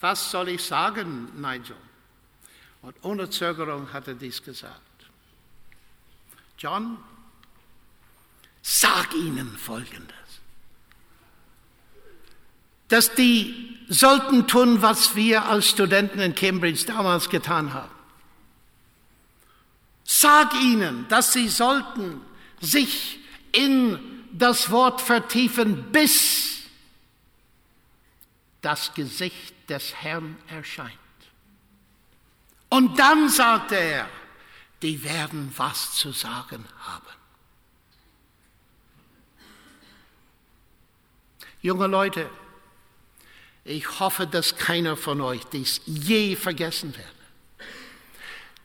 Was 0.00 0.30
soll 0.30 0.48
ich 0.48 0.62
sagen, 0.62 1.40
Nigel? 1.40 1.76
Und 2.82 2.96
ohne 3.02 3.30
Zögerung 3.30 3.92
hat 3.92 4.08
er 4.08 4.14
dies 4.14 4.42
gesagt. 4.42 4.93
John, 6.58 6.98
Sag 8.66 9.14
ihnen 9.14 9.58
Folgendes. 9.58 10.16
Dass 12.88 13.14
die 13.14 13.78
sollten 13.88 14.48
tun, 14.48 14.80
was 14.80 15.14
wir 15.14 15.44
als 15.44 15.68
Studenten 15.68 16.18
in 16.18 16.34
Cambridge 16.34 16.86
damals 16.86 17.28
getan 17.28 17.74
haben. 17.74 17.92
Sag 20.04 20.54
ihnen, 20.54 21.06
dass 21.08 21.34
sie 21.34 21.48
sollten 21.48 22.22
sich 22.60 23.18
in 23.52 23.98
das 24.32 24.70
Wort 24.70 25.02
vertiefen, 25.02 25.92
bis 25.92 26.62
das 28.62 28.94
Gesicht 28.94 29.54
des 29.68 29.94
Herrn 29.94 30.38
erscheint. 30.48 30.90
Und 32.70 32.98
dann 32.98 33.28
sagte 33.28 33.76
er, 33.76 34.08
die 34.84 35.02
werden 35.02 35.50
was 35.56 35.94
zu 35.94 36.12
sagen 36.12 36.62
haben. 36.80 37.06
Junge 41.62 41.86
Leute, 41.86 42.28
ich 43.64 43.98
hoffe, 43.98 44.26
dass 44.26 44.56
keiner 44.56 44.98
von 44.98 45.22
euch 45.22 45.42
dies 45.44 45.80
je 45.86 46.36
vergessen 46.36 46.94
wird. 46.94 47.68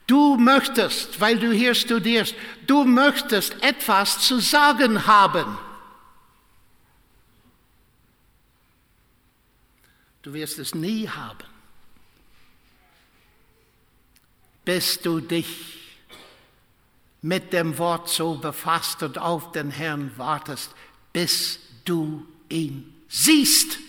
Du 0.08 0.36
möchtest, 0.36 1.22
weil 1.22 1.40
du 1.40 1.54
hier 1.54 1.74
studierst, 1.74 2.36
du 2.68 2.84
möchtest 2.84 3.54
etwas 3.64 4.20
zu 4.20 4.42
sagen 4.42 5.08
haben. 5.08 5.58
Du 10.22 10.34
wirst 10.34 10.60
es 10.60 10.76
nie 10.76 11.08
haben, 11.08 11.48
bis 14.66 15.00
du 15.00 15.22
dich 15.22 15.79
mit 17.22 17.54
dem 17.54 17.78
Wort 17.78 18.10
so 18.10 18.36
befasst 18.36 19.04
und 19.04 19.18
auf 19.18 19.52
den 19.52 19.72
Herrn 19.72 20.12
wartest, 20.18 20.72
bis 21.12 21.60
du 21.86 22.26
ihn 22.48 22.94
siehst. 23.08 23.80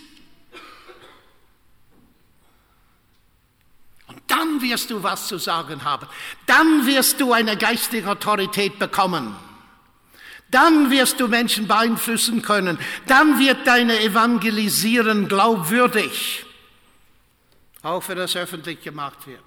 Und 4.07 4.21
dann 4.27 4.61
wirst 4.61 4.89
du 4.89 5.01
was 5.01 5.27
zu 5.27 5.37
sagen 5.37 5.83
haben. 5.85 6.07
Dann 6.45 6.85
wirst 6.85 7.21
du 7.21 7.31
eine 7.31 7.55
geistige 7.55 8.09
Autorität 8.09 8.77
bekommen. 8.77 9.35
Dann 10.49 10.91
wirst 10.91 11.21
du 11.21 11.29
Menschen 11.29 11.67
beeinflussen 11.67 12.41
können. 12.41 12.77
Dann 13.07 13.39
wird 13.39 13.65
deine 13.65 14.01
Evangelisieren 14.01 15.29
glaubwürdig, 15.29 16.45
auch 17.83 18.05
wenn 18.09 18.17
das 18.17 18.35
öffentlich 18.35 18.81
gemacht 18.81 19.25
wird. 19.25 19.41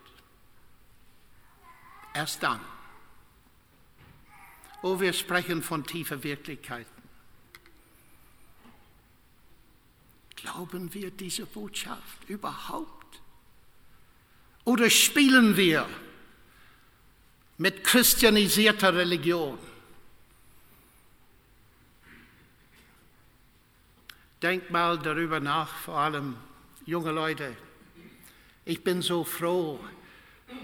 Erst 2.14 2.42
dann. 2.42 2.60
Oh, 4.86 5.00
wir 5.00 5.14
sprechen 5.14 5.62
von 5.62 5.86
tiefer 5.86 6.22
Wirklichkeiten. 6.22 7.02
Glauben 10.36 10.92
wir 10.92 11.10
diese 11.10 11.46
Botschaft 11.46 12.28
überhaupt? 12.28 13.18
Oder 14.64 14.90
spielen 14.90 15.56
wir 15.56 15.88
mit 17.56 17.82
christianisierter 17.82 18.94
Religion? 18.94 19.58
Denk 24.42 24.70
mal 24.70 24.98
darüber 24.98 25.40
nach, 25.40 25.74
vor 25.76 25.96
allem 25.96 26.36
junge 26.84 27.10
Leute. 27.10 27.56
Ich 28.66 28.84
bin 28.84 29.00
so 29.00 29.24
froh, 29.24 29.80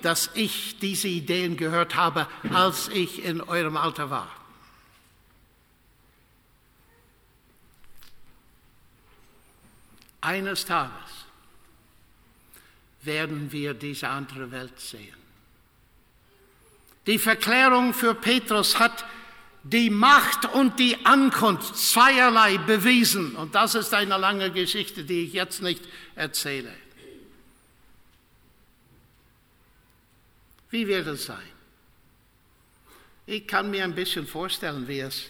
dass 0.02 0.30
ich 0.34 0.78
diese 0.78 1.08
Ideen 1.08 1.56
gehört 1.56 1.96
habe, 1.96 2.26
als 2.52 2.88
ich 2.88 3.24
in 3.24 3.40
eurem 3.40 3.76
Alter 3.76 4.10
war. 4.10 4.28
Eines 10.20 10.66
Tages 10.66 10.92
werden 13.02 13.50
wir 13.52 13.74
diese 13.74 14.08
andere 14.08 14.50
Welt 14.50 14.78
sehen. 14.78 15.16
Die 17.06 17.18
Verklärung 17.18 17.94
für 17.94 18.14
Petrus 18.14 18.78
hat 18.78 19.04
die 19.62 19.90
Macht 19.90 20.46
und 20.54 20.78
die 20.78 21.04
Ankunft 21.04 21.76
zweierlei 21.76 22.58
bewiesen. 22.58 23.34
Und 23.36 23.54
das 23.54 23.74
ist 23.74 23.92
eine 23.94 24.16
lange 24.18 24.50
Geschichte, 24.50 25.04
die 25.04 25.24
ich 25.24 25.32
jetzt 25.32 25.62
nicht 25.62 25.82
erzähle. 26.14 26.72
Wie 30.70 30.86
wird 30.86 31.06
es 31.06 31.26
sein? 31.26 31.50
Ich 33.26 33.46
kann 33.46 33.70
mir 33.70 33.84
ein 33.84 33.94
bisschen 33.94 34.26
vorstellen, 34.26 34.88
wie 34.88 35.00
es 35.00 35.24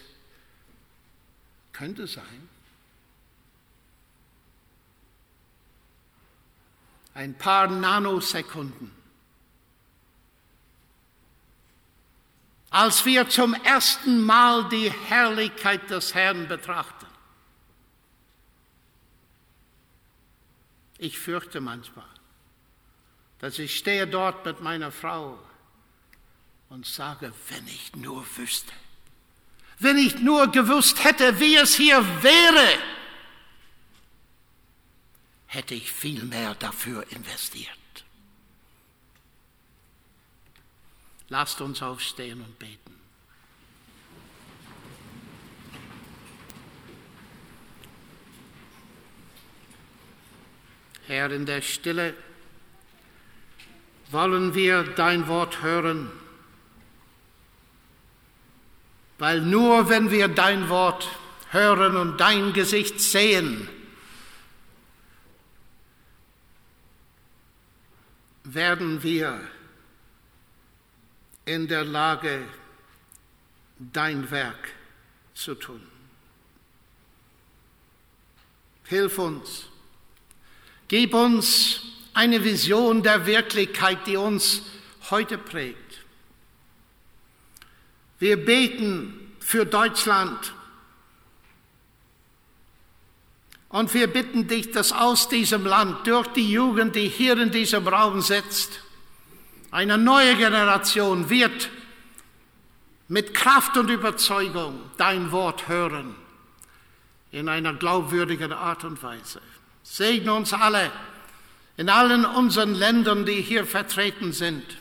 könnte 1.73 2.07
sein. 2.07 2.49
Ein 7.13 7.37
paar 7.37 7.67
Nanosekunden 7.67 9.01
als 12.71 13.03
wir 13.03 13.27
zum 13.27 13.53
ersten 13.53 14.21
Mal 14.25 14.67
die 14.69 14.89
Herrlichkeit 14.89 15.89
des 15.89 16.15
Herrn 16.15 16.47
betrachten. 16.47 17.05
Ich 20.97 21.19
fürchte 21.19 21.59
manchmal, 21.59 22.07
dass 23.41 23.57
ich 23.57 23.75
stehe 23.75 24.05
dort 24.05 24.45
mit 24.45 24.61
meiner 24.61 24.91
Frau 24.91 25.37
und 26.69 26.85
sage, 26.85 27.33
wenn 27.49 27.67
ich 27.67 27.95
nur 27.95 28.23
wüsste, 28.37 28.71
wenn 29.79 29.97
ich 29.97 30.19
nur 30.19 30.51
gewusst 30.51 31.03
hätte, 31.03 31.39
wie 31.39 31.55
es 31.55 31.73
hier 31.73 32.05
wäre, 32.21 32.77
hätte 35.47 35.73
ich 35.73 35.91
viel 35.91 36.23
mehr 36.23 36.53
dafür 36.53 37.03
investiert. 37.09 37.67
Lasst 41.29 41.61
uns 41.61 41.81
aufstehen 41.81 42.41
und 42.41 42.59
beten. 42.59 42.99
Herr, 51.07 51.31
in 51.31 51.47
der 51.47 51.61
Stille 51.61 52.13
wollen 54.11 54.53
wir 54.53 54.83
dein 54.83 55.27
Wort 55.27 55.61
hören, 55.61 56.11
weil 59.17 59.41
nur 59.41 59.89
wenn 59.89 60.11
wir 60.11 60.27
dein 60.27 60.69
Wort 60.69 61.07
hören 61.51 61.95
und 61.95 62.17
dein 62.17 62.53
Gesicht 62.53 62.99
sehen, 62.99 63.69
werden 68.43 69.01
wir 69.03 69.39
in 71.45 71.67
der 71.67 71.85
Lage, 71.85 72.43
dein 73.79 74.29
Werk 74.29 74.73
zu 75.33 75.55
tun. 75.55 75.81
Hilf 78.85 79.17
uns, 79.17 79.67
gib 80.87 81.13
uns 81.13 81.81
eine 82.13 82.43
Vision 82.43 83.03
der 83.03 83.25
Wirklichkeit, 83.25 84.05
die 84.07 84.17
uns 84.17 84.63
heute 85.09 85.37
prägt. 85.37 85.77
Wir 88.19 88.43
beten 88.43 89.33
für 89.39 89.65
Deutschland 89.65 90.53
und 93.69 93.93
wir 93.93 94.07
bitten 94.07 94.47
dich, 94.47 94.71
dass 94.71 94.91
aus 94.91 95.29
diesem 95.29 95.65
Land 95.65 96.05
durch 96.05 96.27
die 96.27 96.51
Jugend, 96.51 96.95
die 96.95 97.07
hier 97.07 97.37
in 97.37 97.51
diesem 97.51 97.87
Raum 97.87 98.21
sitzt, 98.21 98.81
eine 99.71 99.97
neue 99.97 100.35
Generation 100.35 101.29
wird 101.29 101.69
mit 103.07 103.33
Kraft 103.33 103.77
und 103.77 103.89
Überzeugung 103.89 104.79
dein 104.97 105.31
Wort 105.31 105.67
hören 105.67 106.15
in 107.31 107.47
einer 107.47 107.73
glaubwürdigen 107.73 108.51
Art 108.51 108.83
und 108.83 109.01
Weise. 109.01 109.41
Segne 109.83 110.33
uns 110.33 110.53
alle 110.53 110.91
in 111.81 111.89
allen 111.89 112.25
unseren 112.25 112.75
Ländern, 112.75 113.25
die 113.25 113.41
hier 113.41 113.65
vertreten 113.65 114.33
sind. 114.33 114.77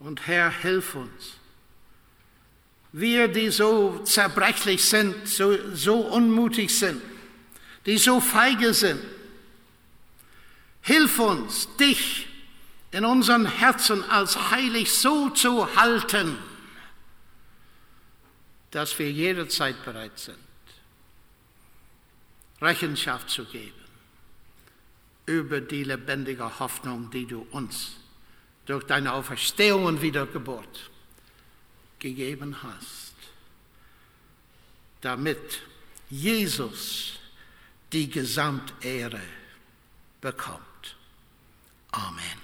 Und 0.00 0.26
Herr, 0.26 0.50
hilf 0.50 0.94
uns. 0.94 1.38
Wir, 2.92 3.28
die 3.28 3.48
so 3.48 4.00
zerbrechlich 4.04 4.84
sind, 4.84 5.26
so, 5.26 5.56
so 5.74 6.00
unmutig 6.00 6.78
sind, 6.78 7.00
die 7.86 7.96
so 7.96 8.20
feige 8.20 8.74
sind, 8.74 9.00
Hilf 10.84 11.20
uns, 11.20 11.74
dich 11.76 12.26
in 12.90 13.06
unseren 13.06 13.46
Herzen 13.46 14.02
als 14.10 14.50
heilig 14.50 14.92
so 14.92 15.30
zu 15.30 15.74
halten, 15.76 16.36
dass 18.72 18.98
wir 18.98 19.10
jederzeit 19.10 19.82
bereit 19.84 20.18
sind, 20.18 20.36
Rechenschaft 22.60 23.30
zu 23.30 23.44
geben 23.44 23.81
über 25.26 25.60
die 25.60 25.84
lebendige 25.84 26.58
Hoffnung, 26.58 27.10
die 27.10 27.26
du 27.26 27.46
uns 27.50 27.96
durch 28.66 28.84
deine 28.84 29.12
Auferstehung 29.12 29.84
und 29.84 30.02
Wiedergeburt 30.02 30.90
gegeben 31.98 32.62
hast, 32.62 33.14
damit 35.00 35.62
Jesus 36.10 37.18
die 37.92 38.08
Gesamtehre 38.08 39.20
bekommt. 40.20 40.96
Amen. 41.90 42.41